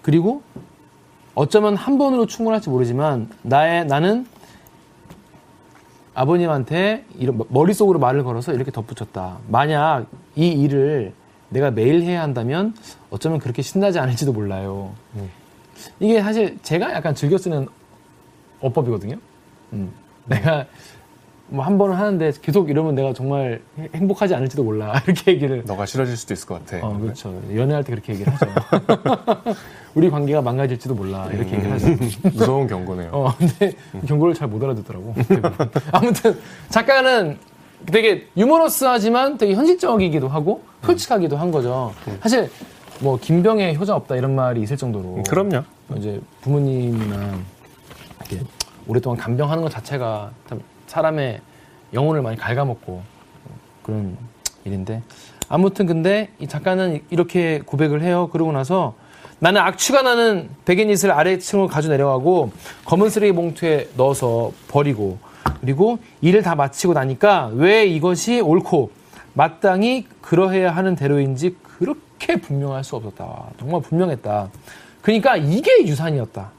그리고 0.02 0.42
어쩌면 1.34 1.76
한 1.76 1.98
번으로 1.98 2.26
충분할지 2.26 2.70
모르지만 2.70 3.30
나의 3.42 3.86
나는 3.86 4.26
아버님한테 6.14 7.06
이런 7.18 7.42
머릿속으로 7.50 8.00
말을 8.00 8.24
걸어서 8.24 8.54
이렇게 8.54 8.72
덧붙였다. 8.72 9.40
만약 9.50 10.06
이 10.36 10.48
일을 10.48 11.14
내가 11.50 11.72
매일 11.72 12.02
해야 12.04 12.22
한다면 12.22 12.74
어쩌면 13.10 13.40
그렇게 13.40 13.62
신나지 13.62 14.00
않을지도 14.00 14.32
몰라요. 14.32 14.94
이게 16.00 16.22
사실 16.22 16.58
제가 16.64 16.94
약간 16.94 17.14
즐겨 17.14 17.38
쓰는 17.38 17.68
어법이거든요. 18.62 19.18
음. 19.74 19.92
내가 20.26 20.66
뭐 21.48 21.64
한 21.64 21.78
번은 21.78 21.96
하는데 21.96 22.32
계속 22.42 22.70
이러면 22.70 22.96
내가 22.96 23.14
정말 23.14 23.62
해- 23.78 23.90
행복하지 23.94 24.34
않을지도 24.34 24.64
몰라. 24.64 25.02
이렇게 25.06 25.32
얘기를 25.32 25.64
너가 25.66 25.86
싫어질 25.86 26.18
수도 26.18 26.34
있을 26.34 26.48
것 26.48 26.66
같아. 26.66 26.86
어, 26.86 26.98
그렇죠. 26.98 27.40
연애할 27.54 27.84
때 27.84 27.92
그렇게 27.92 28.14
얘기를 28.14 28.34
하죠. 28.34 28.48
우리 29.94 30.10
관계가 30.10 30.42
망가질지도 30.42 30.96
몰라. 30.96 31.30
이렇게 31.32 31.52
얘기를 31.56 31.72
하죠. 31.74 31.88
무서운 32.34 32.68
경고네요. 32.68 33.10
어, 33.12 33.34
근데 33.38 33.74
경고를 34.08 34.34
잘 34.34 34.48
못 34.48 34.64
알아듣더라고. 34.64 35.14
아무튼 35.92 36.38
작가는 36.70 37.38
되게 37.92 38.28
유머러스하지만 38.38 39.38
되게 39.38 39.54
현실적이기도 39.54 40.28
하고 40.28 40.64
솔직하기도 40.84 41.38
한 41.38 41.52
거죠. 41.52 41.94
사실 42.22 42.50
뭐 43.02 43.20
김병의 43.20 43.76
효자 43.78 43.96
없다 43.96 44.16
이런 44.16 44.34
말이 44.36 44.62
있을 44.62 44.78
정도로 44.78 45.24
그럼요. 45.30 45.64
이제 45.98 46.20
부모님이나 46.42 47.34
이렇게 48.30 48.44
오랫동안 48.88 49.18
간병하는 49.20 49.62
것 49.64 49.70
자체가 49.72 50.32
참 50.50 50.60
사람의 50.96 51.42
영혼을 51.94 52.22
많이 52.22 52.38
갉아먹고 52.38 53.04
그런 53.84 54.18
일인데 54.64 55.02
아무튼 55.50 55.86
근데 55.86 56.30
이 56.40 56.48
작가는 56.48 57.04
이렇게 57.10 57.62
고백을 57.66 58.02
해요. 58.02 58.30
그러고 58.32 58.54
나서 58.54 58.96
나는 59.40 59.60
악취가 59.62 60.02
나는 60.02 60.50
베개닛을 60.64 61.12
아래층으로 61.12 61.68
가져 61.68 61.90
내려가고 61.90 62.52
검은 62.86 63.10
쓰레기 63.10 63.34
봉투에 63.34 63.90
넣어서 63.98 64.54
버리고 64.70 65.20
그리고 65.60 66.00
일을 66.22 66.42
다 66.42 66.56
마치고 66.56 66.94
나니까 66.94 67.52
왜 67.54 67.86
이것이 67.86 68.40
옳고 68.40 68.92
마땅히 69.34 70.08
그러해야 70.22 70.72
하는 70.72 70.96
대로인지 70.96 71.58
그렇게 71.78 72.38
분명할 72.38 72.86
수 72.86 72.96
없었다. 72.96 73.48
정말 73.60 73.82
분명했다. 73.82 74.50
그러니까 75.02 75.36
이게 75.36 75.86
유산이었다. 75.86 76.52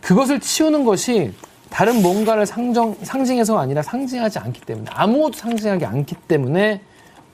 그것을 0.00 0.40
치우는 0.40 0.84
것이 0.84 1.32
다른 1.74 2.02
뭔가를 2.02 2.46
상정, 2.46 2.94
상징해서가 3.02 3.60
아니라 3.60 3.82
상징하지 3.82 4.38
않기 4.38 4.60
때문에 4.60 4.88
아무것도 4.92 5.32
상징하지 5.32 5.84
않기 5.84 6.14
때문에 6.28 6.80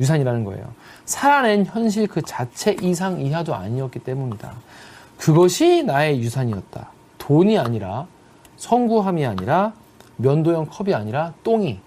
유산이라는 0.00 0.44
거예요. 0.44 0.72
살아낸 1.04 1.66
현실 1.66 2.06
그 2.06 2.22
자체 2.22 2.74
이상 2.80 3.20
이하도 3.20 3.54
아니었기 3.54 3.98
때문이다. 3.98 4.54
그것이 5.18 5.82
나의 5.82 6.22
유산이었다. 6.22 6.88
돈이 7.18 7.58
아니라 7.58 8.06
성구함이 8.56 9.26
아니라 9.26 9.74
면도형 10.16 10.68
컵이 10.70 10.94
아니라 10.94 11.34
똥이 11.44 11.78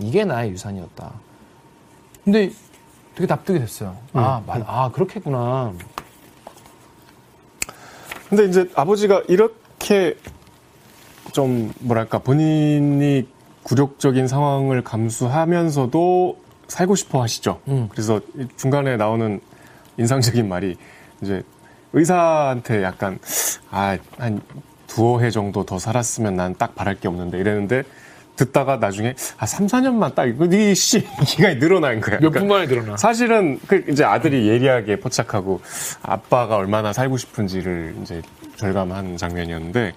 이게 0.00 0.24
나의 0.24 0.50
유산이었다. 0.50 1.12
근데 2.24 2.50
되게 3.14 3.28
납득이 3.28 3.60
됐어요. 3.60 3.96
아, 4.12 4.42
맞, 4.44 4.60
아 4.66 4.90
그렇겠구나. 4.90 5.72
근데 8.28 8.46
이제 8.46 8.68
아버지가 8.74 9.22
이렇게 9.28 10.16
좀 11.32 11.72
뭐랄까 11.80 12.18
본인이 12.18 13.26
굴욕적인 13.64 14.28
상황을 14.28 14.82
감수하면서도 14.82 16.36
살고 16.68 16.94
싶어 16.96 17.22
하시죠. 17.22 17.60
음. 17.68 17.88
그래서 17.90 18.20
이 18.38 18.46
중간에 18.56 18.96
나오는 18.96 19.40
인상적인 19.98 20.48
말이 20.48 20.76
이제 21.20 21.42
의사한테 21.92 22.82
약간 22.82 23.18
아 23.70 23.96
한 24.18 24.40
두어 24.86 25.20
해 25.20 25.30
정도 25.30 25.64
더 25.64 25.78
살았으면 25.78 26.36
난 26.36 26.54
딱 26.54 26.74
바랄 26.74 26.98
게 27.00 27.08
없는데 27.08 27.38
이랬는데 27.38 27.82
듣다가 28.36 28.76
나중에 28.76 29.14
아 29.38 29.46
3, 29.46 29.66
4년만 29.66 30.14
딱 30.14 30.26
이거 30.26 30.44
이씨 30.46 31.06
기간이 31.26 31.58
늘어난 31.58 32.00
거야. 32.00 32.18
몇 32.18 32.30
그러니까 32.30 32.40
분만에 32.40 32.66
늘어나. 32.66 32.96
사실은 32.96 33.58
그 33.66 33.84
이제 33.88 34.04
아들이 34.04 34.48
예리하게 34.48 35.00
포착하고 35.00 35.60
아빠가 36.02 36.56
얼마나 36.56 36.92
살고 36.92 37.16
싶은지를 37.16 37.94
이제 38.02 38.20
절감한 38.56 39.16
장면이었는데 39.16 39.92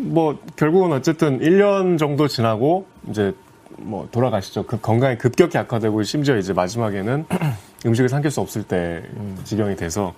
뭐 0.00 0.38
결국은 0.56 0.92
어쨌든 0.92 1.40
1년 1.40 1.98
정도 1.98 2.26
지나고 2.28 2.86
이제 3.08 3.34
뭐 3.78 4.08
돌아가시죠. 4.10 4.64
그 4.66 4.80
건강이 4.80 5.18
급격히 5.18 5.58
악화되고 5.58 6.02
심지어 6.02 6.36
이제 6.36 6.52
마지막에는 6.52 7.26
음식을 7.86 8.08
삼킬 8.08 8.30
수 8.30 8.40
없을 8.40 8.62
때 8.62 9.02
지경이 9.44 9.76
돼서 9.76 10.14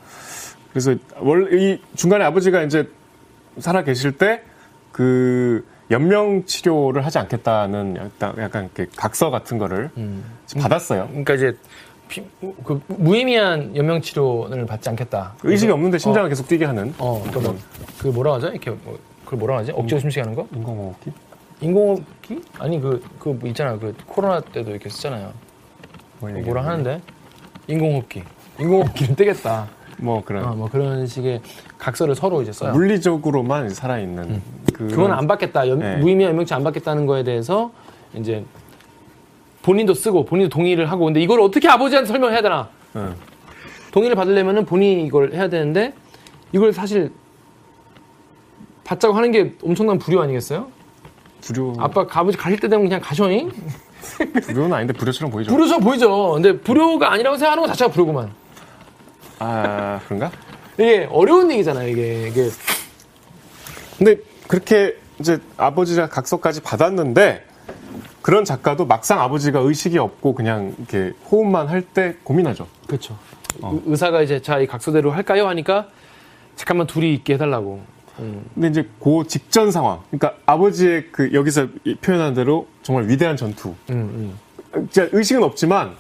그래서 0.70 0.95
원래 1.18 1.57
이 1.72 1.80
중간에 1.95 2.24
아버지가 2.24 2.62
이제 2.62 2.89
살아 3.59 3.83
계실 3.85 4.12
때 4.12 4.43
그 4.93 5.64
연명 5.91 6.45
치료를 6.45 7.05
하지 7.07 7.16
않겠다는 7.18 7.97
약간, 7.97 8.35
약간 8.43 8.64
이렇게 8.64 8.87
각서 8.95 9.30
같은 9.30 9.57
거를 9.57 9.89
받았어요. 10.61 11.07
그러니까 11.09 11.33
이제 11.33 11.57
피- 12.09 12.22
그 12.62 12.78
무의미한 12.89 13.74
연명 13.74 14.03
치료를 14.03 14.66
받지 14.66 14.91
않겠다. 14.91 15.33
의식이 15.43 15.72
없는데 15.72 15.97
심장을 15.97 16.28
계속 16.28 16.47
뛰게 16.47 16.66
하는 16.66 16.93
어, 16.99 17.24
그뭐그 17.33 18.09
뭐라 18.09 18.35
하죠? 18.35 18.49
이렇게 18.49 18.70
뭐 18.70 18.99
그걸 19.33 19.39
뭐라 19.39 19.59
하지? 19.59 19.72
억지로 19.72 19.99
숨쉬게 20.01 20.20
하는 20.20 20.35
거? 20.37 20.47
인공호흡기? 20.55 21.11
인공호흡기? 21.62 22.43
아니 22.59 22.78
그 22.80 23.03
그 23.18 23.30
뭐 23.30 23.49
있잖아. 23.49 23.78
그 23.78 23.95
코로나 24.07 24.41
때도 24.41 24.70
이렇게 24.70 24.91
쓰잖아요. 24.91 25.33
뭘 26.20 26.35
뭐라 26.43 26.64
하는데? 26.66 27.01
인공호흡기. 27.66 28.22
인공호흡기는 28.61 29.16
뜨겠다. 29.16 29.68
뭐 29.99 30.22
그런 30.22 30.45
어, 30.45 30.55
뭐 30.55 30.68
그런 30.68 31.07
식의 31.07 31.41
각서를 31.78 32.14
서로 32.14 32.43
이제 32.43 32.53
써요. 32.53 32.72
물리적으로만 32.74 33.70
살아있는 33.70 34.43
그 34.74 34.89
그건 34.89 35.12
안 35.12 35.26
받겠다. 35.26 35.66
연- 35.68 35.78
네. 35.78 35.97
무의미한 35.97 36.33
연명치 36.33 36.53
안 36.53 36.62
받겠다는 36.62 37.07
거에 37.07 37.22
대해서 37.24 37.70
이제 38.14 38.45
본인도 39.62 39.95
쓰고 39.95 40.26
본인도 40.26 40.51
동의를 40.51 40.91
하고 40.91 41.07
근데 41.07 41.20
이걸 41.22 41.41
어떻게 41.41 41.68
아버지한테 41.68 42.09
설명해야 42.09 42.43
되나? 42.43 42.68
응. 42.97 43.14
동의를 43.93 44.14
받으려면은 44.16 44.66
본인이 44.66 45.07
이걸 45.07 45.33
해야 45.33 45.49
되는데 45.49 45.95
이걸 46.53 46.72
사실 46.74 47.12
받자고 48.93 49.14
하는 49.14 49.30
게 49.32 49.55
엄청난 49.62 49.99
불효 49.99 50.20
아니겠어요? 50.20 50.68
불효 51.40 51.74
아빠 51.78 52.05
아버지 52.11 52.36
가실 52.36 52.59
때 52.61 52.68
되면 52.68 52.84
그냥 52.84 53.01
가셔잉? 53.01 53.51
불효는 54.43 54.72
아닌데 54.74 54.93
불효처럼 54.93 55.30
보이죠. 55.30 55.51
불효처럼 55.51 55.82
보이죠. 55.82 56.32
근데 56.32 56.59
불효가 56.59 57.12
아니라고 57.12 57.36
생각하는 57.38 57.62
것 57.62 57.68
자체가 57.68 57.90
불효구만. 57.90 58.30
아 59.38 60.01
그런가? 60.07 60.30
이게 60.74 61.09
어려운 61.11 61.51
얘기잖아요. 61.53 61.88
이게 61.88 62.28
이게 62.28 62.49
근데 63.99 64.16
그렇게 64.49 64.97
이제 65.20 65.38
아버지가 65.57 66.09
각서까지 66.09 66.61
받았는데 66.62 67.47
그런 68.20 68.45
작가도 68.45 68.86
막상 68.86 69.20
아버지가 69.20 69.61
의식이 69.61 69.99
없고 69.99 70.34
그냥 70.34 70.74
이렇게 70.78 71.12
호흡만 71.30 71.68
할 71.68 71.82
때 71.82 72.16
고민하죠. 72.24 72.66
그렇죠. 72.86 73.16
어. 73.62 73.72
의- 73.74 73.82
의사가 73.86 74.22
이제 74.22 74.40
자 74.43 74.61
이 74.61 74.66
각서대로 74.66 75.11
할까요 75.12 75.49
하니까 75.49 75.88
잠깐만 76.57 76.86
둘이 76.86 77.14
있게 77.14 77.34
해달라고. 77.34 77.80
음. 78.18 78.44
근데 78.54 78.68
이제 78.68 78.88
그 79.02 79.24
직전 79.26 79.70
상황, 79.70 80.00
그러니까 80.10 80.34
아버지의 80.46 81.06
그 81.12 81.32
여기서 81.32 81.68
이- 81.84 81.94
표현한 81.96 82.34
대로 82.34 82.66
정말 82.82 83.08
위대한 83.08 83.36
전투. 83.36 83.70
음, 83.90 84.36
음. 84.74 84.86
진짜 84.90 85.08
의식은 85.12 85.42
없지만 85.42 85.94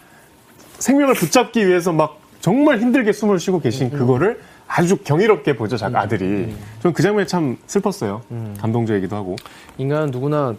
생명을 0.78 1.14
붙잡기 1.14 1.66
위해서 1.66 1.92
막 1.92 2.20
정말 2.40 2.80
힘들게 2.80 3.12
숨을 3.12 3.38
쉬고 3.38 3.60
계신 3.60 3.90
그거를 3.90 4.40
아주 4.66 4.96
경이롭게 4.96 5.54
보죠, 5.56 5.76
작 5.76 5.94
아들이. 5.94 6.54
저는 6.80 6.94
그 6.94 7.02
장면이 7.02 7.28
참 7.28 7.56
슬펐어요. 7.66 8.22
감동적이기도 8.58 9.14
하고. 9.14 9.36
인간은 9.78 10.10
누구나 10.10 10.54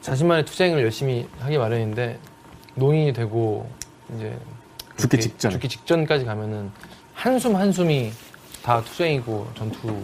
자신만의 0.00 0.46
투쟁을 0.46 0.82
열심히 0.82 1.28
하기 1.40 1.58
마련인데 1.58 2.18
노인이 2.74 3.12
되고 3.12 3.68
이제 4.16 4.34
죽기 4.96 5.20
직전. 5.20 5.50
죽기 5.50 5.68
직전까지 5.68 6.24
가면은 6.24 6.70
한숨 7.14 7.54
한숨이 7.54 8.12
다 8.62 8.82
투쟁이고 8.82 9.46
전투 9.54 9.94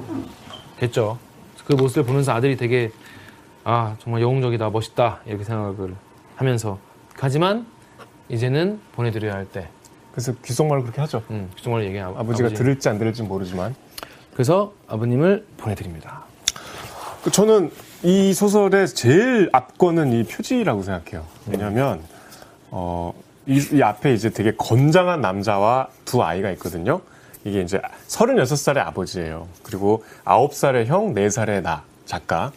겠죠. 0.78 1.18
그 1.66 1.72
모습을 1.74 2.04
보면서 2.04 2.32
아들이 2.32 2.56
되게 2.56 2.90
아 3.64 3.96
정말 3.98 4.22
영웅적이다 4.22 4.70
멋있다 4.70 5.20
이렇게 5.26 5.42
생각을 5.44 5.94
하면서 6.36 6.78
하지만 7.16 7.66
이제는 8.28 8.80
보내드려야 8.92 9.34
할 9.34 9.46
때 9.46 9.68
그래서 10.12 10.32
귓속말로 10.44 10.82
그렇게 10.82 11.00
하죠. 11.02 11.22
음, 11.30 11.50
정말 11.60 11.84
얘기하고 11.84 12.18
아버지가 12.18 12.48
들을지 12.50 12.88
안 12.88 12.98
들을지 12.98 13.22
모르지만. 13.22 13.74
그래서 14.32 14.72
아버님을 14.88 15.46
보내드립니다. 15.58 16.22
저는 17.32 17.70
이 18.02 18.32
소설의 18.32 18.88
제일 18.88 19.48
앞거는 19.52 20.12
이 20.12 20.24
표지라고 20.24 20.82
생각해요. 20.82 21.26
왜냐하면 21.46 22.00
어, 22.70 23.12
이, 23.46 23.60
이 23.72 23.82
앞에 23.82 24.14
이제 24.14 24.30
되게 24.30 24.52
건장한 24.56 25.20
남자와 25.20 25.88
두 26.04 26.22
아이가 26.22 26.50
있거든요. 26.52 27.00
이게 27.46 27.60
이제 27.60 27.80
36살의 28.08 28.78
아버지예요. 28.78 29.46
그리고 29.62 30.04
9살의 30.24 30.86
형, 30.86 31.14
4살의 31.14 31.62
나 31.62 31.84
작가의 32.04 32.50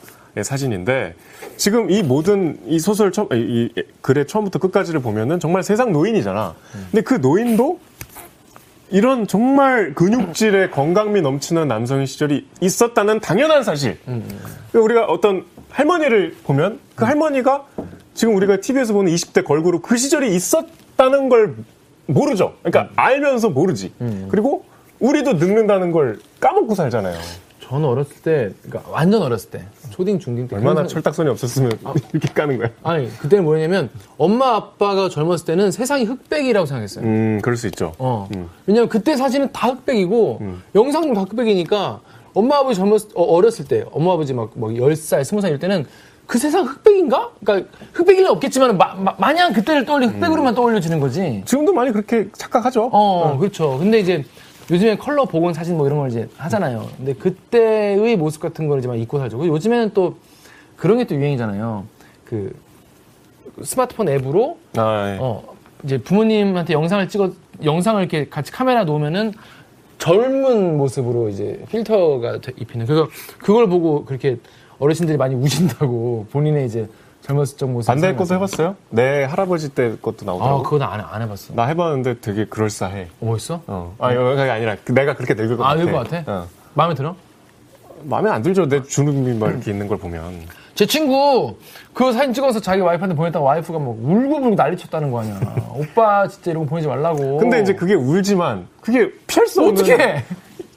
사진인데 0.43 1.13
지금 1.57 1.91
이 1.91 2.01
모든 2.01 2.59
이 2.65 2.79
소설 2.79 3.11
처음 3.11 3.27
이, 3.31 3.69
이 3.75 3.83
글의 4.01 4.25
처음부터 4.25 4.57
끝까지를 4.57 4.99
보면은 5.01 5.39
정말 5.39 5.61
세상 5.61 5.91
노인이잖아. 5.93 6.55
근데 6.91 7.01
그 7.01 7.13
노인도 7.15 7.79
이런 8.89 9.27
정말 9.27 9.93
근육질의 9.93 10.71
건강미 10.71 11.21
넘치는 11.21 11.67
남성의 11.67 12.07
시절이 12.07 12.47
있었다는 12.59 13.19
당연한 13.19 13.63
사실. 13.63 13.99
그러니까 14.05 14.79
우리가 14.79 15.05
어떤 15.05 15.45
할머니를 15.69 16.35
보면 16.43 16.79
그 16.95 17.05
할머니가 17.05 17.65
지금 18.15 18.35
우리가 18.35 18.59
TV에서 18.59 18.93
보는 18.93 19.13
20대 19.13 19.45
걸그룹 19.45 19.83
그 19.83 19.95
시절이 19.97 20.35
있었다는 20.35 21.29
걸 21.29 21.53
모르죠. 22.07 22.55
그러니까 22.63 22.91
알면서 22.95 23.49
모르지. 23.51 23.93
그리고 24.29 24.65
우리도 24.99 25.33
늙는다는 25.33 25.91
걸 25.91 26.19
까먹고 26.39 26.75
살잖아요. 26.75 27.17
저는 27.61 27.85
어렸을 27.87 28.15
때, 28.23 28.49
그러니까 28.63 28.91
완전 28.91 29.21
어렸을 29.21 29.51
때, 29.51 29.63
초딩 29.91 30.17
중딩 30.17 30.47
때 30.47 30.55
얼마나 30.55 30.81
생- 30.81 30.87
철딱선이 30.87 31.29
없었으면 31.29 31.71
이렇게 32.13 32.27
까는 32.33 32.57
거야. 32.57 32.69
아니 32.81 33.09
그때는 33.19 33.43
뭐냐면 33.43 33.89
엄마 34.17 34.55
아빠가 34.55 35.07
젊었을 35.07 35.45
때는 35.45 35.71
세상이 35.71 36.05
흑백이라고 36.05 36.65
생각했어요. 36.65 37.05
음, 37.05 37.39
그럴 37.43 37.57
수 37.57 37.67
있죠. 37.67 37.93
어. 37.99 38.27
음. 38.35 38.49
왜냐면 38.65 38.89
그때 38.89 39.15
사진은 39.15 39.51
다 39.51 39.67
흑백이고 39.69 40.41
영상도 40.73 41.13
다 41.13 41.21
흑백이니까 41.21 41.99
엄마 42.33 42.57
아버지 42.57 42.79
젊었 42.79 43.09
어, 43.15 43.23
어렸을 43.23 43.65
때 43.65 43.85
엄마 43.91 44.13
아버지 44.13 44.33
막뭐 44.33 44.49
10살, 44.55 45.21
20살 45.21 45.45
이럴 45.47 45.59
때는 45.59 45.85
그 46.25 46.37
세상 46.39 46.65
흑백인가? 46.65 47.31
그러니까 47.43 47.69
흑백일 47.93 48.23
리 48.23 48.27
없겠지만 48.27 48.77
마, 48.77 48.95
마, 48.95 49.13
마냥 49.19 49.53
그때를 49.53 49.85
떠올리 49.85 50.07
흑백으로만 50.07 50.55
떠올려지는 50.55 50.99
거지. 50.99 51.43
지금도 51.45 51.73
많이 51.73 51.91
그렇게 51.91 52.29
착각하죠. 52.33 52.89
어, 52.91 53.37
그렇죠. 53.39 53.77
근데 53.79 53.99
이제 53.99 54.23
요즘에 54.71 54.97
컬러 54.97 55.25
복원 55.25 55.53
사진 55.53 55.77
뭐 55.77 55.87
이런 55.87 55.99
걸 55.99 56.09
이제 56.09 56.27
하잖아요. 56.37 56.87
근데 56.97 57.13
그때의 57.13 58.15
모습 58.17 58.41
같은 58.41 58.67
걸 58.67 58.79
이제 58.79 58.87
막 58.87 58.95
잊고 58.95 59.17
살죠. 59.17 59.45
요즘에는 59.45 59.91
또 59.93 60.17
그런 60.75 60.97
게 60.99 61.05
또 61.05 61.15
유행이잖아요. 61.15 61.85
그 62.25 62.55
스마트폰 63.63 64.07
앱으로 64.09 64.57
아, 64.77 65.13
예. 65.13 65.17
어, 65.19 65.43
이제 65.83 65.97
부모님한테 65.97 66.73
영상을 66.73 67.09
찍어, 67.09 67.31
영상을 67.63 67.99
이렇게 68.01 68.29
같이 68.29 68.51
카메라 68.51 68.83
놓으면은 68.83 69.33
젊은 69.97 70.77
모습으로 70.77 71.29
이제 71.29 71.61
필터가 71.69 72.39
돼- 72.39 72.53
입히는. 72.55 72.85
그래서 72.85 73.09
그걸 73.39 73.67
보고 73.67 74.05
그렇게 74.05 74.37
어르신들이 74.77 75.17
많이 75.17 75.35
우신다고 75.35 76.27
본인의 76.31 76.67
이제 76.67 76.87
젊었을 77.29 77.57
적 77.57 77.69
모습. 77.69 77.87
반대 77.87 78.15
것도 78.15 78.33
해봤어요? 78.35 78.75
내 78.89 79.23
할아버지 79.23 79.69
때 79.69 79.95
것도 80.01 80.17
아, 80.23 80.25
나오더라고. 80.25 80.63
그건 80.63 80.81
안, 80.81 80.99
안 80.99 81.21
해봤어. 81.21 81.53
나 81.53 81.65
해봤는데 81.65 82.21
되게 82.21 82.45
그럴싸해. 82.45 83.07
뭐 83.19 83.37
있어? 83.37 83.61
어. 83.67 83.95
아, 83.99 84.13
여기가 84.15 84.51
아니라 84.53 84.75
그 84.83 84.93
내가 84.93 85.13
그렇게 85.15 85.35
늙을 85.35 85.57
것 85.57 85.63
아, 85.63 85.69
같아. 85.69 85.79
늙을 85.79 85.91
것 85.93 86.09
같아? 86.09 86.31
어. 86.31 86.47
마음에 86.73 86.95
들어? 86.95 87.15
마음에 88.03 88.29
안 88.31 88.41
들죠. 88.41 88.67
내 88.67 88.81
주름이 88.81 89.37
막 89.37 89.49
이렇게 89.51 89.71
있는 89.71 89.87
걸 89.87 89.97
보면. 89.97 90.47
제 90.73 90.85
친구 90.85 91.57
그 91.93 92.11
사진 92.13 92.33
찍어서 92.33 92.61
자기 92.61 92.81
와이프한테 92.81 93.15
보냈다가 93.15 93.43
와이프가 93.43 93.77
막 93.77 93.89
울고불고 93.89 94.55
난리 94.55 94.77
쳤다는 94.77 95.11
거 95.11 95.19
아니야. 95.19 95.39
오빠 95.75 96.27
진짜 96.27 96.51
이런 96.51 96.63
거 96.63 96.69
보내지 96.69 96.87
말라고. 96.87 97.37
근데 97.37 97.61
이제 97.61 97.75
그게 97.75 97.93
울지만 97.93 98.67
그게 98.81 99.11
피할 99.27 99.45
수 99.47 99.59
없는 99.61 99.73
어떻게? 99.73 100.23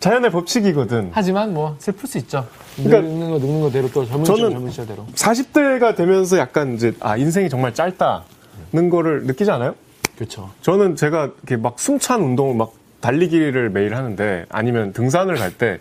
자연의 0.03 0.33
법칙이거든. 0.33 1.11
하지만 1.13 1.55
뭐 1.55 1.77
슬플 1.79 2.09
수 2.09 2.19
있죠. 2.19 2.45
그러니까 2.75 3.03
늙는 3.03 3.31
거 3.31 3.39
늙는 3.39 3.61
거대로 3.61 3.89
또 3.93 4.05
젊은 4.05 4.25
시절 4.25 4.37
저는- 4.49 4.53
젊은 4.53 4.71
시절대로. 4.71 5.07
40대가 5.15 5.95
되면서 5.95 6.39
약간 6.39 6.75
이제 6.75 6.93
아 6.99 7.17
인생이 7.17 7.49
정말 7.49 7.73
짧다는 7.73 8.91
거를 8.91 9.23
느끼지 9.27 9.49
않아요? 9.53 9.77
그렇죠. 10.17 10.51
저는 10.63 10.97
제가 10.97 11.27
이렇게 11.45 11.57
막 11.57 11.79
숨찬 11.79 12.21
운동을 12.21 12.57
막 12.57 12.73
달리기를 13.01 13.71
매일 13.71 13.95
하는데 13.95 14.45
아니면 14.49 14.93
등산을 14.93 15.37
갈 15.37 15.53
때 15.57 15.79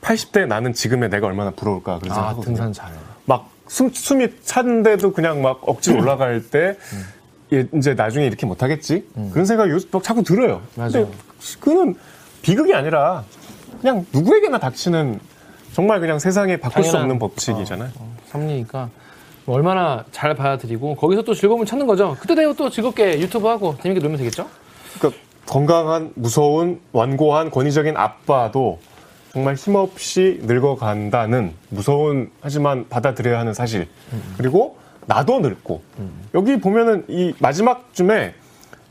80대 0.00 0.46
나는 0.46 0.72
지금의 0.72 1.10
내가 1.10 1.26
얼마나 1.26 1.50
부러울까 1.50 1.98
그런 1.98 2.16
아. 2.18 2.34
등산 2.42 2.72
잘해. 2.72 2.92
숨, 3.66 3.90
숨이 3.90 4.28
찬데도 4.42 5.12
그냥 5.14 5.40
막 5.40 5.60
억지로 5.66 6.00
올라갈 6.02 6.42
때얘 6.50 7.66
이제 7.74 7.94
나중에 7.94 8.26
이렇게 8.26 8.44
못하겠지 8.46 9.06
그런 9.32 9.46
생각이 9.46 9.70
요새 9.70 9.86
막 9.90 10.02
자꾸 10.02 10.22
들어요. 10.22 10.60
맞아요. 10.76 10.92
근데 10.92 11.10
그는 11.60 11.94
비극이 12.44 12.74
아니라 12.74 13.24
그냥 13.80 14.04
누구에게나 14.12 14.58
닥치는 14.58 15.18
정말 15.72 15.98
그냥 15.98 16.18
세상에 16.18 16.58
바꿀 16.58 16.84
수 16.84 16.96
없는 16.96 17.18
법칙이잖아요. 17.18 17.90
섭리니까 18.26 18.90
뭐 19.46 19.56
얼마나 19.56 20.04
잘 20.12 20.34
받아들이고 20.34 20.94
거기서 20.94 21.22
또 21.22 21.34
즐거움을 21.34 21.66
찾는 21.66 21.86
거죠. 21.86 22.16
그때 22.20 22.34
되고 22.34 22.54
또 22.54 22.70
즐겁게 22.70 23.18
유튜브 23.18 23.48
하고 23.48 23.76
재밌게 23.82 24.00
놀면 24.00 24.18
되겠죠? 24.18 24.48
그러니까 24.98 25.20
건강한 25.46 26.12
무서운 26.14 26.80
완고한 26.92 27.50
권위적인 27.50 27.96
아빠도 27.96 28.78
정말 29.32 29.54
힘없이 29.54 30.40
늙어간다는 30.42 31.54
무서운 31.70 32.30
하지만 32.40 32.88
받아들여야 32.88 33.38
하는 33.38 33.52
사실 33.54 33.88
그리고 34.36 34.78
나도 35.06 35.40
늙고 35.40 35.82
여기 36.34 36.60
보면은 36.60 37.04
이 37.08 37.34
마지막 37.38 37.92
쯤에 37.94 38.34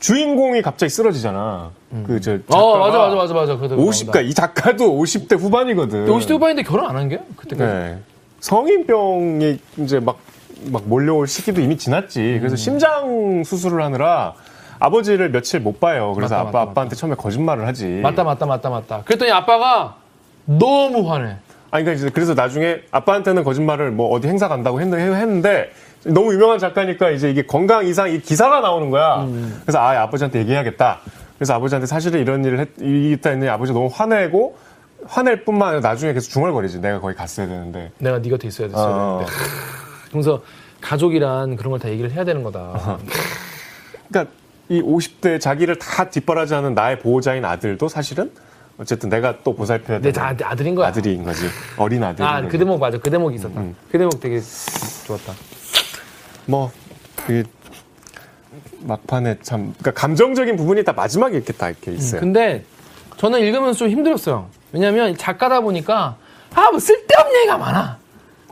주인공이 0.08 0.62
갑자기 0.62 0.90
쓰러지잖아 0.90 1.72
그저 2.06 2.38
어 2.50 2.78
맞아 2.78 2.98
맞아 2.98 3.16
맞아 3.16 3.34
맞아. 3.34 3.56
그래도 3.56 3.78
50가 3.78 4.26
이 4.26 4.34
작가도 4.34 5.00
50대 5.00 5.40
후반이거든 5.40 6.08
50대 6.08 6.32
후반인데 6.32 6.64
결혼 6.64 6.90
안 6.90 6.98
한 6.98 7.08
게? 7.08 7.22
그때까지. 7.38 7.72
네. 7.74 7.98
성인병이 8.42 9.60
이제 9.78 10.02
막, 10.02 10.18
막 10.66 10.84
몰려올 10.88 11.26
시기도 11.26 11.62
이미 11.62 11.78
지났지. 11.78 12.20
음. 12.20 12.38
그래서 12.40 12.58
심장 12.58 13.44
수술을 13.46 13.82
하느라 13.82 14.34
아버지를 14.80 15.30
며칠 15.32 15.62
못 15.62 15.80
봐요. 15.80 16.12
그래서 16.16 16.36
맞다, 16.36 16.50
아빠, 16.50 16.60
맞다, 16.60 16.72
아빠한테 16.72 16.96
처음에 16.98 17.16
거짓말을 17.16 17.66
하지. 17.66 17.86
맞다 18.04 18.26
맞다 18.26 18.46
맞다 18.46 18.70
맞다. 18.70 19.04
그랬더니 19.06 19.32
아빠가 19.32 19.96
너무 20.44 21.10
화내. 21.10 21.38
아니, 21.72 21.86
그러니까 21.86 21.94
이제 21.94 22.10
그래서 22.14 22.34
나중에 22.34 22.80
아빠한테는 22.92 23.46
거짓말을 23.46 23.92
뭐 23.92 24.10
어디 24.10 24.28
행사 24.28 24.50
간다고 24.50 24.82
했- 24.82 24.94
했는데 24.94 25.70
너무 26.06 26.34
유명한 26.34 26.60
작가니까 26.60 27.10
이제 27.12 27.30
이게 27.30 27.44
건강 27.46 27.86
이상 27.86 28.10
이 28.10 28.20
기사가 28.20 28.60
나오는 28.62 28.90
거야. 28.90 29.24
음. 29.24 29.60
그래서 29.64 29.80
아, 29.80 30.02
아버지한테 30.02 30.40
얘기해야겠다. 30.40 31.00
그래서 31.38 31.54
아버지한테 31.54 31.86
사실은 31.88 32.20
이런 32.22 32.44
일을 32.44 32.60
했, 32.60 32.68
있다 32.80 33.30
했는데 33.32 33.50
아버지 33.50 33.72
너무 33.74 33.90
화내고 33.92 34.56
화낼 35.06 35.44
뿐만 35.46 35.70
아니라 35.70 35.82
나중에 35.90 36.14
계속 36.14 36.30
중얼거리지. 36.32 36.80
내가 36.80 37.00
거기 37.00 37.16
갔어야 37.16 37.48
되는데. 37.48 37.92
내가 38.00 38.22
네 38.22 38.30
곁에 38.30 38.48
있어야 38.48 38.68
됐어야 38.68 38.86
어. 38.86 39.26
되는데. 39.26 39.34
그러면서 40.08 40.44
가족이란 40.82 41.56
그런 41.56 41.72
걸 41.72 41.80
다 41.80 41.90
얘기를 41.90 42.12
해야 42.12 42.24
되는 42.24 42.44
거다. 42.44 43.00
그러니까 44.10 44.34
이 44.70 44.82
50대 44.82 45.40
자기를 45.40 45.78
다 45.80 46.10
뒷바라지하는 46.10 46.74
나의 46.74 47.00
보호자인 47.00 47.44
아들도 47.46 47.88
사실은 47.88 48.32
어쨌든 48.78 49.10
내가 49.10 49.38
또 49.44 49.56
보살펴야 49.56 50.00
내 50.00 50.12
되는 50.12 50.38
자- 50.38 50.48
아들인 50.50 50.76
거야. 50.76 50.88
아들인 50.88 51.24
거지 51.24 51.46
어린 51.78 52.04
아들. 52.04 52.26
아, 52.26 52.42
그 52.48 52.58
대목 52.58 52.80
맞아. 52.80 52.98
그 52.98 53.10
대목이 53.10 53.36
있었다. 53.36 53.60
음. 53.60 53.76
그 53.92 53.98
대목 53.98 54.20
되게 54.20 54.42
좋았다. 55.06 55.34
뭐 56.46 56.72
그게 57.16 57.44
막판에 58.82 59.38
참 59.42 59.74
그러니까 59.80 59.92
감정적인 59.92 60.56
부분이 60.58 60.84
다 60.84 60.94
마지막에 60.94 61.36
이렇게 61.36 61.54
다 61.54 61.70
이렇게 61.70 61.92
있어요. 61.92 62.22
근데 62.22 62.64
저는 63.18 63.40
읽으면서 63.40 63.80
좀 63.80 63.90
힘들었어요. 63.90 64.48
왜냐면 64.72 65.16
작가다 65.18 65.62
보니까 65.62 66.18
아, 66.54 66.70
뭐 66.70 66.80
쓸데없는 66.80 67.36
얘기가 67.40 67.58
많아. 67.58 67.98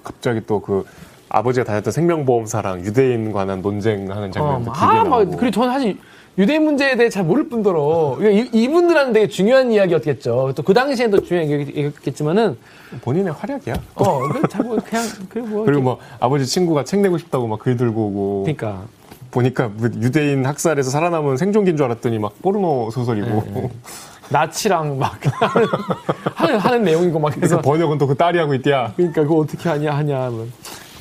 갑자기 0.04 0.42
또 0.46 0.60
그 0.60 0.86
아버지가 1.34 1.64
다녔던 1.66 1.94
생명보험사랑 1.94 2.82
유대인 2.82 3.32
관한 3.32 3.62
논쟁하는 3.62 4.30
어, 4.30 4.32
장면도 4.32 4.72
막, 4.72 4.74
길게 4.80 4.86
아, 4.86 5.04
나오고. 5.04 5.32
막, 5.32 5.38
그리고 5.40 5.52
저는 5.52 5.72
사실 5.74 5.98
유대인 6.38 6.64
문제에 6.64 6.96
대해 6.96 7.10
잘 7.10 7.24
모를 7.26 7.50
뿐더러 7.50 8.18
이, 8.22 8.50
이분들한테 8.54 9.14
되게 9.14 9.28
중요한 9.28 9.72
이야기였겠죠. 9.72 10.54
또 10.56 10.64
그 10.64 10.74
당시엔 10.74 11.12
또 11.12 11.22
중요한 11.22 11.50
이야기였겠지만은 11.50 12.58
본인의 13.02 13.34
활약이야. 13.34 13.74
어, 13.96 14.20
그, 14.30 14.48
잘 14.48 14.64
뭐, 14.66 14.78
그냥 14.78 15.06
그 15.30 15.40
뭐. 15.40 15.66
그리고 15.66 15.82
뭐 15.82 15.98
아버지 16.20 16.46
친구가 16.46 16.84
책 16.86 17.02
내고 17.02 17.18
싶다고 17.18 17.48
막 17.48 17.60
글 17.60 17.76
들고 17.78 18.08
오고 18.08 18.44
그러니까 18.44 18.84
보니까 19.32 19.70
뭐 19.74 19.90
유대인 20.02 20.46
학살에서 20.46 20.90
살아남은 20.90 21.38
생존기인 21.38 21.78
줄 21.78 21.86
알았더니 21.86 22.18
막 22.20 22.34
포르노 22.42 22.92
소설이고 22.92 23.44
네, 23.54 23.70
나치랑 24.30 24.98
막 25.00 25.20
하는, 26.36 26.58
하는 26.60 26.84
내용이고 26.84 27.20
막 27.20 27.34
그래서 27.36 27.62
번역은 27.62 27.98
또 27.98 28.08
그 28.08 28.16
딸이 28.16 28.40
하고 28.40 28.54
있대야. 28.56 28.94
그러니까 28.96 29.22
그거 29.24 29.36
어떻게 29.38 29.68
하냐 29.70 29.92
하냐 29.96 30.30
뭐 30.30 30.48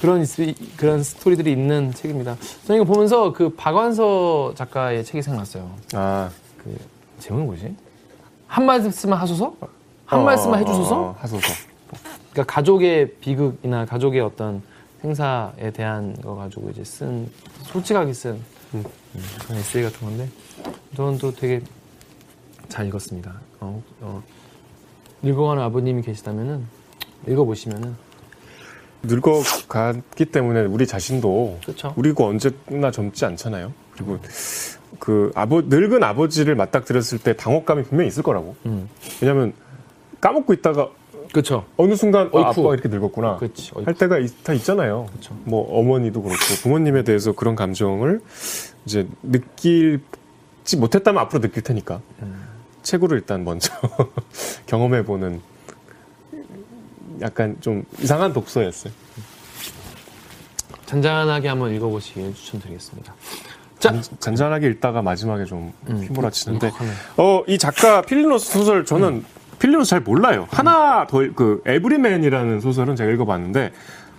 그런 0.01 0.25
스- 0.25 0.55
그런 0.77 1.03
스토리들이 1.03 1.53
있는 1.53 1.93
책입니다. 1.93 2.37
저는 2.67 2.83
이거 2.83 2.93
보면서 2.93 3.33
그 3.33 3.51
박완서 3.51 4.55
작가의 4.57 5.05
책이 5.05 5.23
생각났어요. 5.23 5.71
아 5.95 6.31
그 6.63 6.77
제목이 7.19 7.45
뭐지? 7.47 7.75
한 8.47 8.67
말씀만 8.67 9.19
하소서? 9.19 9.55
한 10.05 10.21
어, 10.21 10.25
말씀만 10.25 10.55
어, 10.55 10.59
해주소서? 10.67 11.01
어, 11.01 11.17
하소서. 11.19 11.47
그러니까 12.33 12.55
가족의 12.55 13.15
비극이나 13.21 13.87
가족의 13.87 14.21
어떤 14.21 14.63
행사에 15.03 15.71
대한 15.73 16.15
거 16.21 16.35
가지고 16.35 16.69
이제 16.71 16.85
쓴 16.85 17.31
솔직하게 17.65 18.13
쓴 18.13 18.33
음. 18.75 18.85
음, 19.15 19.23
그런 19.43 19.59
에세이 19.59 19.83
같은 19.83 20.01
건데 20.01 20.29
저는 20.97 21.17
또 21.19 21.33
되게 21.35 21.63
잘 22.69 22.87
읽었습니다. 22.89 23.33
어, 23.61 23.83
어, 24.03 24.23
읽어가는 25.23 25.63
아버님이 25.63 26.03
계시다면은 26.03 26.67
읽어보시면은 27.27 27.97
늙어갔기 29.03 30.27
때문에 30.27 30.61
우리 30.63 30.87
자신도 30.87 31.59
그렇죠. 31.63 31.93
우리고 31.97 32.27
언제나 32.27 32.91
젊지 32.91 33.25
않잖아요. 33.25 33.73
그리고 33.95 34.19
그 34.99 35.31
아버 35.35 35.63
늙은 35.63 36.03
아버지를 36.03 36.55
맞닥뜨렸을 36.55 37.19
때 37.19 37.35
당혹감이 37.37 37.85
분명히 37.85 38.09
있을 38.09 38.23
거라고. 38.23 38.57
음. 38.67 38.89
왜냐하면 39.21 39.53
까먹고 40.21 40.53
있다가 40.53 40.91
그렇죠. 41.33 41.65
어느 41.77 41.95
순간 41.95 42.29
어. 42.33 42.41
아빠가 42.41 42.75
이렇게 42.75 42.89
늙었구나 42.89 43.37
그렇지. 43.37 43.71
할 43.85 43.95
때가 43.95 44.19
있- 44.19 44.43
다 44.45 44.53
있잖아요. 44.53 45.07
그쵸. 45.15 45.35
뭐 45.45 45.79
어머니도 45.79 46.23
그렇고 46.23 46.39
부모님에 46.63 47.05
대해서 47.05 47.33
그런 47.33 47.55
감정을 47.55 48.21
이제 48.85 49.07
느끼지 49.23 50.77
못했다면 50.77 51.23
앞으로 51.23 51.41
느낄 51.41 51.63
테니까 51.63 52.01
음. 52.23 52.45
책으로 52.83 53.15
일단 53.17 53.45
먼저 53.45 53.73
경험해보는 54.67 55.41
약간 57.21 57.57
좀 57.61 57.85
이상한 57.99 58.33
독서였어요. 58.33 58.93
잔잔하게 60.87 61.49
한번 61.49 61.73
읽어보시길 61.75 62.35
추천드리겠습니다. 62.35 63.15
자, 63.79 63.93
잔- 63.93 64.03
잔잔하게 64.19 64.69
읽다가 64.69 65.03
마지막에 65.03 65.45
좀 65.45 65.73
휘몰아치는데 65.87 66.67
울컥하네. 66.69 66.91
어이 67.17 67.59
작가 67.59 68.03
필리노스 68.03 68.53
소설 68.53 68.85
저는 68.85 69.25
필리노스 69.59 69.91
잘 69.91 70.01
몰라요. 70.01 70.47
하나 70.51 71.07
더 71.07 71.19
그 71.35 71.63
에브리맨이라는 71.67 72.61
소설은 72.61 72.97
제가 72.97 73.11
읽어봤는데 73.13 73.73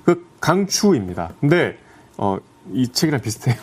그 0.05 0.25
강추입니다. 0.39 1.31
근데 1.39 1.77
어 2.17 2.37
이 2.73 2.87
책이랑 2.87 3.21
비슷해요. 3.21 3.55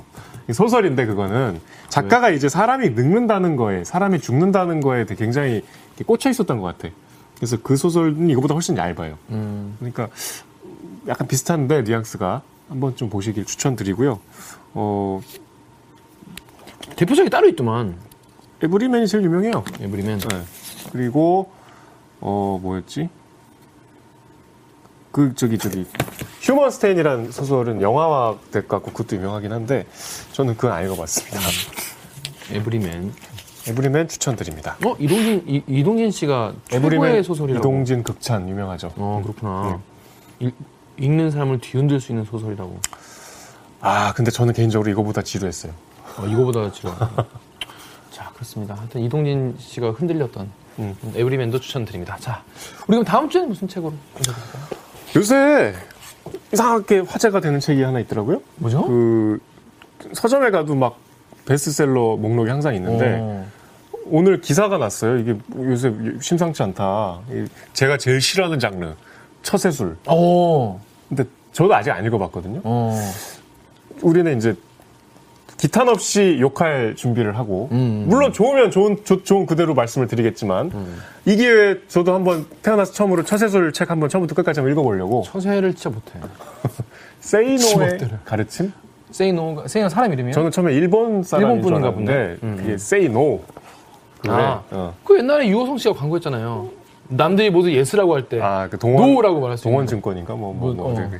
이 0.48 0.52
소설인데 0.52 1.04
그거는 1.06 1.60
작가가 1.90 2.30
이제 2.30 2.48
사람이 2.48 2.90
늙는다는 2.90 3.54
거에 3.56 3.84
사람이 3.84 4.18
죽는다는 4.20 4.80
거에 4.80 5.04
굉장히 5.04 5.62
꽂혀 6.06 6.30
있었던 6.30 6.58
것 6.60 6.66
같아. 6.78 6.92
그래서 7.36 7.56
그 7.62 7.76
소설은 7.76 8.30
이거보다 8.30 8.54
훨씬 8.54 8.76
얇아요. 8.76 9.18
음, 9.30 9.76
그러니까 9.78 10.08
약간 11.06 11.28
비슷한데 11.28 11.82
뉘앙스가 11.82 12.42
한번 12.68 12.96
좀 12.96 13.10
보시길 13.10 13.44
추천드리고요. 13.44 14.18
어 14.74 15.20
대표작이 16.96 17.30
따로 17.30 17.48
있더만. 17.48 17.96
에브리맨이 18.62 19.06
제일 19.06 19.24
유명해요. 19.24 19.64
에브리맨. 19.80 20.18
네. 20.18 20.42
그리고 20.92 21.50
어 22.20 22.58
뭐였지? 22.62 23.10
그 25.12 25.34
저기 25.34 25.58
저기 25.58 25.86
휴먼 26.40 26.70
스테인이라는 26.70 27.32
소설은 27.32 27.82
영화화 27.82 28.36
될것 28.50 28.68
같고 28.68 28.92
그것도 28.92 29.16
유명하긴 29.16 29.52
한데 29.52 29.86
저는 30.32 30.56
그건 30.56 30.72
안 30.72 30.84
읽어봤습니다. 30.84 31.38
에브리맨. 32.52 33.12
에브리맨 33.68 34.08
추천드립니다. 34.08 34.76
어 34.84 34.94
이동진 34.98 35.42
이, 35.46 35.62
이동진 35.66 36.10
씨가 36.10 36.54
최고의 36.68 37.24
소설이라고. 37.24 37.58
이동진 37.60 38.02
극찬 38.02 38.48
유명하죠. 38.48 38.92
어 38.96 39.20
그렇구나. 39.22 39.80
읽, 40.38 40.54
읽는 40.98 41.30
사람을 41.30 41.60
뒤흔들 41.60 42.00
수 42.00 42.12
있는 42.12 42.24
소설이라고. 42.24 42.78
아 43.80 44.12
근데 44.14 44.30
저는 44.30 44.54
개인적으로 44.54 44.90
이거보다 44.90 45.22
지루했어요. 45.22 45.72
어, 46.18 46.26
이거보다 46.26 46.70
지금. 46.72 46.90
자 48.10 48.30
그렇습니다. 48.34 48.74
하여튼 48.74 49.02
이동진 49.02 49.56
씨가 49.58 49.92
흔들렸던 49.92 50.48
음. 50.78 50.96
에브리맨도 51.14 51.60
추천드립니다. 51.60 52.16
자 52.18 52.42
우리 52.86 52.96
그럼 52.96 53.04
다음 53.04 53.28
주에는 53.28 53.48
무슨 53.48 53.68
책으로? 53.68 53.92
요새 55.16 55.74
이상하게 56.52 57.00
화제가 57.00 57.40
되는 57.40 57.60
책이 57.60 57.82
하나 57.82 58.00
있더라고요. 58.00 58.40
뭐죠? 58.56 58.84
그 58.86 59.40
서점에 60.12 60.50
가도 60.50 60.74
막 60.74 60.98
베스트셀러 61.46 62.16
목록이 62.16 62.50
항상 62.50 62.74
있는데 62.74 63.18
어. 63.20 63.46
오늘 64.10 64.40
기사가 64.40 64.78
났어요. 64.78 65.18
이게 65.18 65.34
요새 65.56 65.92
심상치 66.20 66.62
않다. 66.62 67.20
이 67.30 67.46
제가 67.72 67.96
제일 67.98 68.20
싫어하는 68.20 68.58
장르 68.58 68.92
처세술. 69.42 69.96
어. 70.06 70.80
근데 71.08 71.24
저도 71.52 71.74
아직 71.74 71.90
안 71.90 72.04
읽어봤거든요. 72.04 72.60
어. 72.64 72.98
우리는 74.02 74.36
이제 74.36 74.54
기탄 75.56 75.88
없이 75.88 76.36
욕할 76.38 76.94
준비를 76.96 77.38
하고 77.38 77.68
음. 77.72 78.04
물론 78.08 78.32
좋으면 78.32 78.70
좋은 78.70 78.98
좋- 79.04 79.24
좋은 79.24 79.46
그대로 79.46 79.72
말씀을 79.74 80.06
드리겠지만 80.06 80.70
음. 80.74 80.98
이 81.24 81.34
기회에 81.34 81.76
저도 81.88 82.12
한번 82.14 82.44
태어나서 82.62 82.92
처음으로 82.92 83.24
처세술 83.24 83.72
책 83.72 83.90
한번 83.90 84.08
처음부터 84.10 84.34
끝까지 84.34 84.60
한번 84.60 84.72
읽어보려고 84.72 85.22
처세를 85.22 85.74
진짜 85.74 85.88
못해. 85.90 86.20
세이노의. 87.20 87.98
가르침? 88.24 88.72
세이노, 89.10 89.64
세이노 89.66 89.88
사람 89.88 90.12
이름이에요? 90.12 90.34
저는 90.34 90.50
처음에 90.50 90.74
일본 90.74 91.22
사람인 91.22 91.56
일본 91.56 91.62
분인가 91.62 91.88
줄 91.96 92.10
알았는데 92.10 92.40
보네. 92.40 92.52
음. 92.52 92.56
그게 92.58 92.76
세이노 92.78 93.42
그래. 94.20 94.32
아, 94.32 94.62
어. 94.70 94.94
그 95.04 95.18
옛날에 95.18 95.48
유오성 95.48 95.78
씨가 95.78 95.94
광고했잖아요. 95.94 96.68
남들이 97.08 97.50
모두 97.50 97.72
yes라고 97.72 98.14
할 98.14 98.28
때. 98.28 98.40
아, 98.40 98.68
그 98.68 98.78
동원 98.78 99.14
no라고 99.14 99.40
말할 99.40 99.56
수 99.58 99.64
동원증권인가 99.64 100.34
뭐 100.34 100.52
뭐 100.52 100.74
뭐, 100.74 100.90
뭐, 100.92 101.00
어. 101.04 101.10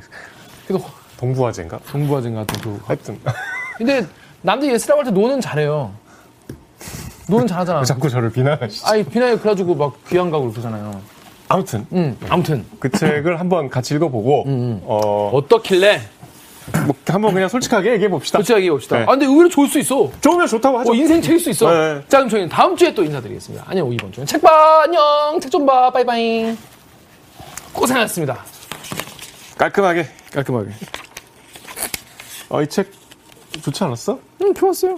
그래서 0.67 0.85
동부화재인가? 1.19 1.79
동부화증 1.89 2.35
같은 2.35 2.61
그. 2.61 2.79
하여튼 2.85 3.19
근데 3.77 4.05
남들이 4.41 4.71
yes라고 4.73 4.99
할 5.01 5.05
때 5.05 5.11
no는 5.11 5.39
잘해요. 5.41 5.91
no는 7.29 7.47
잘하잖아. 7.47 7.83
자꾸 7.83 8.09
저를 8.09 8.31
비난하시죠. 8.31 8.87
아니, 8.87 9.03
비난이 9.03 9.37
그래가지고 9.37 9.75
막 9.75 9.93
귀한 10.09 10.29
가고 10.31 10.49
그러잖아요. 10.51 10.99
아무튼 11.49 11.85
응, 11.93 12.17
아무튼. 12.29 12.65
그 12.79 12.89
책을 12.91 13.39
한번 13.39 13.69
같이 13.69 13.95
읽어보고 13.95 14.43
음, 14.47 14.81
어, 14.83 15.29
어떻길래? 15.33 16.01
뭐 16.85 16.95
한번 17.07 17.33
그냥 17.33 17.47
솔직하게 17.49 17.93
얘기해 17.93 18.09
봅시다. 18.09 18.39
솔직하게 18.39 18.61
얘기해 18.63 18.71
봅시다. 18.71 18.97
네. 18.97 19.03
아, 19.03 19.07
근데 19.07 19.25
의외로 19.25 19.49
좋을 19.49 19.67
수 19.67 19.79
있어. 19.79 20.11
좋으면 20.21 20.47
좋다고 20.47 20.79
하죠. 20.79 20.91
어, 20.91 20.95
인생 20.95 21.21
책일 21.21 21.39
수 21.39 21.49
있어. 21.49 21.69
네. 21.71 22.01
자, 22.09 22.17
그럼 22.17 22.29
저희는 22.29 22.49
다음 22.49 22.75
주에 22.75 22.93
또 22.93 23.03
인사드리겠습니다. 23.03 23.65
안녕, 23.67 23.91
이번 23.93 24.11
주는 24.11 24.25
책 24.25 24.41
봐, 24.41 24.83
안녕, 24.83 25.39
책 25.41 25.49
좀 25.49 25.65
봐, 25.65 25.89
빠이빠이. 25.91 26.55
고생하셨습니다. 27.73 28.43
깔끔하게. 29.57 30.07
깔끔하게. 30.33 30.71
어, 32.49 32.61
이 32.61 32.67
책 32.67 32.91
좋지 33.61 33.83
않았어? 33.83 34.19
응, 34.43 34.53
좋았어요. 34.53 34.97